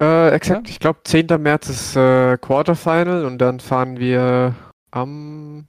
Äh, 0.00 0.30
exakt. 0.30 0.68
Ja? 0.68 0.70
Ich 0.70 0.78
glaube, 0.80 1.00
10. 1.04 1.26
März 1.40 1.68
ist 1.68 1.96
äh, 1.96 2.38
Quarterfinal 2.38 3.24
und 3.24 3.38
dann 3.38 3.58
fahren 3.60 3.98
wir 3.98 4.54
am 4.90 5.66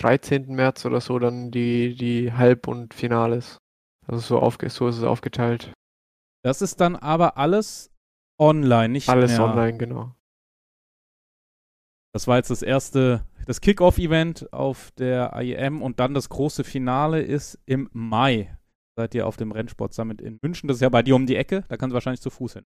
13. 0.00 0.54
März 0.54 0.84
oder 0.84 1.00
so 1.00 1.18
dann 1.18 1.50
die, 1.50 1.96
die 1.96 2.32
Halb- 2.32 2.68
und 2.68 2.94
Finales. 2.94 3.58
Also 4.06 4.20
so, 4.20 4.38
aufge 4.38 4.70
so 4.70 4.88
ist 4.88 4.98
es 4.98 5.02
aufgeteilt. 5.04 5.72
Das 6.44 6.62
ist 6.62 6.80
dann 6.80 6.94
aber 6.96 7.36
alles 7.36 7.90
online, 8.40 8.90
nicht 8.90 9.08
Alles 9.08 9.32
mehr. 9.32 9.44
online, 9.44 9.76
genau. 9.76 10.14
Das 12.14 12.26
war 12.26 12.36
jetzt 12.36 12.50
das 12.50 12.62
erste, 12.62 13.24
das 13.46 13.60
Kickoff-Event 13.60 14.52
auf 14.52 14.92
der 14.92 15.32
IEM 15.36 15.82
und 15.82 16.00
dann 16.00 16.14
das 16.14 16.28
große 16.28 16.64
Finale 16.64 17.20
ist 17.20 17.58
im 17.66 17.90
Mai 17.92 18.56
seid 18.98 19.14
ihr 19.14 19.28
auf 19.28 19.36
dem 19.36 19.52
Rennsport 19.52 19.94
Summit 19.94 20.20
in 20.20 20.38
München. 20.42 20.66
Das 20.66 20.78
ist 20.78 20.80
ja 20.80 20.88
bei 20.88 21.02
dir 21.02 21.14
um 21.14 21.24
die 21.24 21.36
Ecke, 21.36 21.64
da 21.68 21.76
kannst 21.76 21.92
du 21.92 21.94
wahrscheinlich 21.94 22.20
zu 22.20 22.30
Fuß 22.30 22.54
hin. 22.54 22.64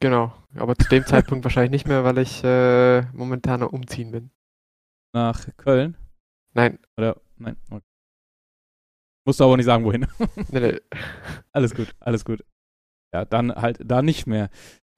Genau, 0.00 0.32
aber 0.54 0.74
zu 0.74 0.88
dem 0.88 1.04
Zeitpunkt 1.04 1.44
wahrscheinlich 1.44 1.70
nicht 1.70 1.86
mehr, 1.86 2.02
weil 2.02 2.16
ich 2.16 2.42
äh, 2.42 3.02
momentan 3.12 3.60
noch 3.60 3.72
umziehen 3.72 4.10
bin. 4.10 4.30
Nach 5.12 5.46
Köln? 5.58 5.98
Nein. 6.54 6.78
Oder, 6.96 7.20
nein, 7.36 7.56
okay. 7.70 7.84
Musst 9.26 9.40
du 9.40 9.44
aber 9.44 9.58
nicht 9.58 9.66
sagen, 9.66 9.84
wohin. 9.84 10.06
nee, 10.50 10.60
nee. 10.60 10.80
Alles 11.52 11.74
gut, 11.74 11.94
alles 12.00 12.24
gut. 12.24 12.42
Ja, 13.12 13.26
dann 13.26 13.54
halt 13.54 13.78
da 13.84 14.00
nicht 14.00 14.26
mehr. 14.26 14.48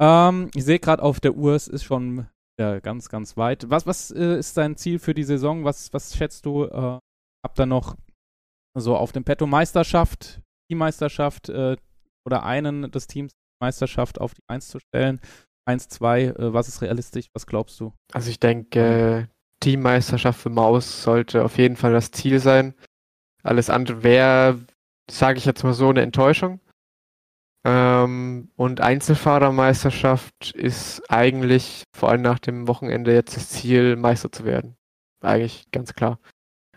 Ähm, 0.01 0.49
ich 0.55 0.65
sehe 0.65 0.79
gerade 0.79 1.03
auf 1.03 1.19
der 1.19 1.35
Uhr, 1.35 1.55
es 1.55 1.67
ist 1.67 1.83
schon 1.83 2.29
ja, 2.61 2.79
ganz, 2.79 3.09
ganz 3.09 3.37
weit. 3.37 3.69
Was, 3.69 3.87
was 3.87 4.13
äh, 4.13 4.39
ist 4.39 4.57
dein 4.57 4.77
Ziel 4.77 5.01
für 5.01 5.15
die 5.15 5.25
Saison? 5.25 5.65
Was, 5.65 5.93
was 5.93 6.15
schätzt 6.15 6.47
du? 6.47 6.67
Äh, 6.67 6.99
habt 7.43 7.59
ihr 7.59 7.67
noch 7.67 7.97
so 8.75 8.97
auf 8.97 9.11
dem 9.11 9.25
Petto 9.25 9.47
Meisterschaft? 9.47 10.41
Teammeisterschaft 10.69 11.49
äh, 11.49 11.77
oder 12.25 12.45
einen 12.45 12.91
des 12.91 13.07
Teams 13.07 13.33
Meisterschaft 13.61 14.21
auf 14.21 14.35
die 14.35 14.43
Eins 14.49 14.69
zu 14.69 14.79
stellen. 14.81 15.21
Eins, 15.65 15.89
zwei, 15.89 16.25
äh, 16.25 16.53
was 16.53 16.69
ist 16.69 16.83
realistisch? 16.83 17.27
Was 17.33 17.47
glaubst 17.47 17.79
du? 17.81 17.93
Also 18.13 18.31
ich 18.31 18.41
denke, 18.41 18.81
äh, 18.81 19.27
Teammeisterschaft 19.61 20.41
für 20.41 20.51
Maus 20.51 21.03
sollte 21.03 21.45
auf 21.45 21.57
jeden 21.57 21.77
Fall 21.77 21.93
das 21.93 22.11
Ziel 22.11 22.41
sein. 22.41 22.75
Alles 23.45 23.71
andere 23.71 24.03
wäre, 24.03 24.61
sage 25.09 25.39
ich 25.39 25.45
jetzt 25.45 25.63
mal 25.63 25.73
so, 25.73 25.89
eine 25.89 26.03
Enttäuschung. 26.03 26.61
Ähm, 27.65 28.51
und 28.57 28.81
Einzelfahrermeisterschaft 28.81 30.53
ist 30.53 31.09
eigentlich, 31.09 31.85
vor 31.97 32.09
allem 32.09 32.23
nach 32.23 32.41
dem 32.41 32.67
Wochenende, 32.67 33.15
jetzt 33.15 33.37
das 33.37 33.51
Ziel, 33.51 33.95
Meister 33.95 34.33
zu 34.33 34.45
werden. 34.45 34.77
Eigentlich 35.21 35.71
ganz 35.71 35.95
klar. 35.95 36.19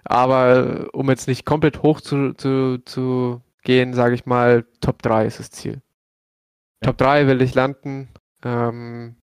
Aber 0.03 0.87
um 0.93 1.09
jetzt 1.09 1.27
nicht 1.27 1.45
komplett 1.45 1.81
hoch 1.81 2.01
zu, 2.01 2.33
zu, 2.33 2.77
zu 2.85 3.41
gehen, 3.65 3.93
sage 3.93 4.15
ich 4.15 4.25
mal, 4.25 4.65
Top 4.79 5.01
3 5.01 5.25
ist 5.25 5.39
das 5.39 5.51
Ziel. 5.51 5.81
Ja. 6.81 6.87
Top 6.87 6.97
3 6.97 7.27
will 7.27 7.41
ich 7.41 7.53
landen. 7.53 8.09
Ähm, 8.43 9.17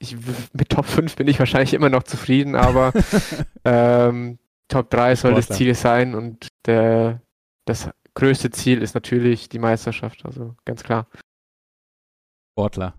ich, 0.00 0.16
mit 0.52 0.70
Top 0.70 0.86
5 0.86 1.14
bin 1.14 1.28
ich 1.28 1.38
wahrscheinlich 1.38 1.74
immer 1.74 1.88
noch 1.88 2.02
zufrieden, 2.02 2.56
aber 2.56 2.92
ähm, 3.64 4.38
Top 4.68 4.90
3 4.90 5.14
soll 5.14 5.34
das 5.34 5.48
Ziel 5.48 5.74
sein 5.74 6.14
und 6.14 6.48
der, 6.66 7.22
das 7.66 7.90
größte 8.14 8.50
Ziel 8.50 8.82
ist 8.82 8.94
natürlich 8.94 9.48
die 9.48 9.58
Meisterschaft, 9.58 10.24
also 10.24 10.56
ganz 10.64 10.82
klar. 10.82 11.06
Sportler. 12.52 12.98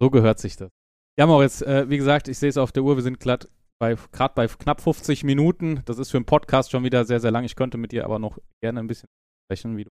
So 0.00 0.10
gehört 0.10 0.38
sich 0.38 0.56
das. 0.56 0.70
Ja, 1.18 1.26
Moritz, 1.26 1.62
äh, 1.62 1.88
wie 1.88 1.96
gesagt, 1.96 2.28
ich 2.28 2.38
sehe 2.38 2.48
es 2.48 2.56
auf 2.56 2.70
der 2.70 2.84
Uhr, 2.84 2.96
wir 2.96 3.02
sind 3.02 3.18
gerade 3.18 3.48
bei, 3.80 3.96
gerade 4.12 4.34
bei 4.34 4.46
knapp 4.46 4.80
50 4.80 5.24
Minuten. 5.24 5.82
Das 5.84 5.98
ist 5.98 6.10
für 6.10 6.18
einen 6.18 6.26
Podcast 6.26 6.70
schon 6.70 6.84
wieder 6.84 7.04
sehr, 7.04 7.20
sehr 7.20 7.30
lang. 7.30 7.44
Ich 7.44 7.56
könnte 7.56 7.78
mit 7.78 7.92
dir 7.92 8.04
aber 8.04 8.18
noch 8.18 8.38
gerne 8.62 8.80
ein 8.80 8.86
bisschen 8.86 9.08
sprechen, 9.46 9.76
wie 9.76 9.84
du. 9.84 9.90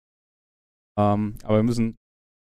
Ähm, 0.99 1.37
aber 1.43 1.59
wir 1.59 1.63
müssen 1.63 1.97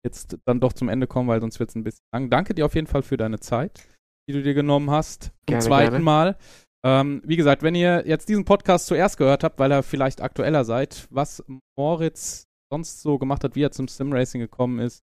jetzt 0.06 0.38
dann 0.46 0.60
doch 0.60 0.74
zum 0.74 0.90
Ende 0.90 1.08
kommen, 1.08 1.28
weil 1.28 1.42
sonst 1.42 1.60
wird 1.60 1.70
es 1.70 1.76
ein 1.76 1.84
bisschen 1.84 2.06
lang. 2.14 2.30
Danke 2.30 2.54
dir 2.54 2.66
auf 2.66 2.76
jeden 2.76 2.88
Fall 2.88 3.04
für 3.04 3.18
deine 3.18 3.40
Zeit, 3.40 3.88
die 4.28 4.34
du 4.34 4.42
dir 4.42 4.54
genommen 4.54 4.90
hast. 4.90 5.24
Zum 5.24 5.34
gerne, 5.48 5.64
zweiten 5.64 5.92
gerne. 5.92 6.06
Mal. 6.06 6.38
Ähm, 6.86 7.22
wie 7.26 7.36
gesagt, 7.36 7.62
wenn 7.62 7.76
ihr 7.76 8.04
jetzt 8.08 8.30
diesen 8.30 8.46
Podcast 8.46 8.88
zuerst 8.88 9.18
gehört 9.18 9.44
habt, 9.44 9.60
weil 9.60 9.72
ihr 9.72 9.84
vielleicht 9.84 10.22
aktueller 10.22 10.64
seid, 10.64 11.08
was 11.10 11.44
Moritz 11.78 12.46
sonst 12.72 13.02
so 13.02 13.18
gemacht 13.18 13.44
hat, 13.44 13.56
wie 13.56 13.64
er 13.64 13.72
zum 13.72 13.90
Simracing 13.90 14.40
gekommen 14.40 14.80
ist, 14.80 15.02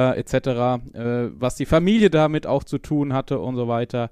äh, 0.00 0.18
etc., 0.18 0.34
äh, 0.94 1.30
was 1.38 1.56
die 1.56 1.66
Familie 1.66 2.08
damit 2.08 2.46
auch 2.46 2.64
zu 2.64 2.78
tun 2.78 3.12
hatte 3.12 3.40
und 3.40 3.56
so 3.56 3.68
weiter, 3.68 4.10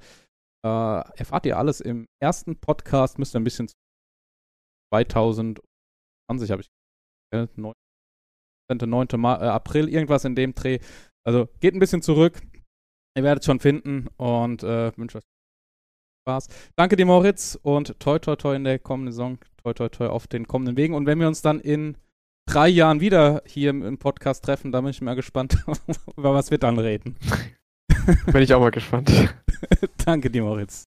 äh, 0.67 1.19
erfahrt 1.19 1.47
ihr 1.47 1.59
alles 1.59 1.81
im 1.81 2.07
ersten 2.21 2.57
Podcast. 2.59 3.19
Müsst 3.19 3.35
ihr 3.35 3.41
ein 3.41 3.45
bisschen 3.45 3.69
2020 4.93 6.51
habe 6.51 6.63
ich 6.63 6.69
äh, 7.33 7.47
9. 7.55 7.73
9. 8.71 9.09
Ma 9.17 9.37
äh, 9.37 9.49
April, 9.49 9.89
irgendwas 9.89 10.25
in 10.25 10.35
dem 10.35 10.55
Dreh. 10.55 10.81
Also 11.25 11.49
geht 11.61 11.75
ein 11.75 11.81
bisschen 11.81 12.03
zurück. 12.03 12.41
Ihr 13.17 13.23
werdet 13.23 13.45
schon 13.45 13.61
finden 13.61 14.09
und 14.17 14.63
äh, 14.63 14.97
wünsche 14.97 15.19
euch 15.19 15.25
Spaß. 16.27 16.49
Danke 16.77 16.97
dir, 16.97 17.07
Moritz, 17.07 17.59
und 17.63 17.99
toi, 18.01 18.19
toi, 18.19 18.37
toi 18.37 18.55
in 18.55 18.65
der 18.65 18.79
kommenden 18.79 19.13
Saison. 19.13 19.39
Toi, 19.63 19.75
toi, 19.75 19.89
toi 19.89 20.09
auf 20.09 20.27
den 20.27 20.47
kommenden 20.47 20.77
Wegen. 20.77 20.95
Und 20.95 21.07
wenn 21.07 21.21
wir 21.21 21.29
uns 21.29 21.41
dann 21.41 21.61
in 21.61 21.97
drei 22.49 22.69
Jahren 22.69 23.01
wieder 23.01 23.43
hier 23.47 23.71
im 23.71 23.99
Podcast 23.99 24.45
treffen, 24.45 24.73
da 24.73 24.81
bin 24.81 24.91
ich 24.91 25.01
mal 25.01 25.15
gespannt, 25.15 25.65
über 26.17 26.35
was 26.35 26.51
wir 26.51 26.59
dann 26.59 26.79
reden. 26.79 27.17
bin 28.33 28.43
ich 28.43 28.53
auch 28.53 28.61
mal 28.61 28.71
gespannt. 28.71 29.11
Danke 30.05 30.31
dir, 30.31 30.43
Moritz. 30.43 30.85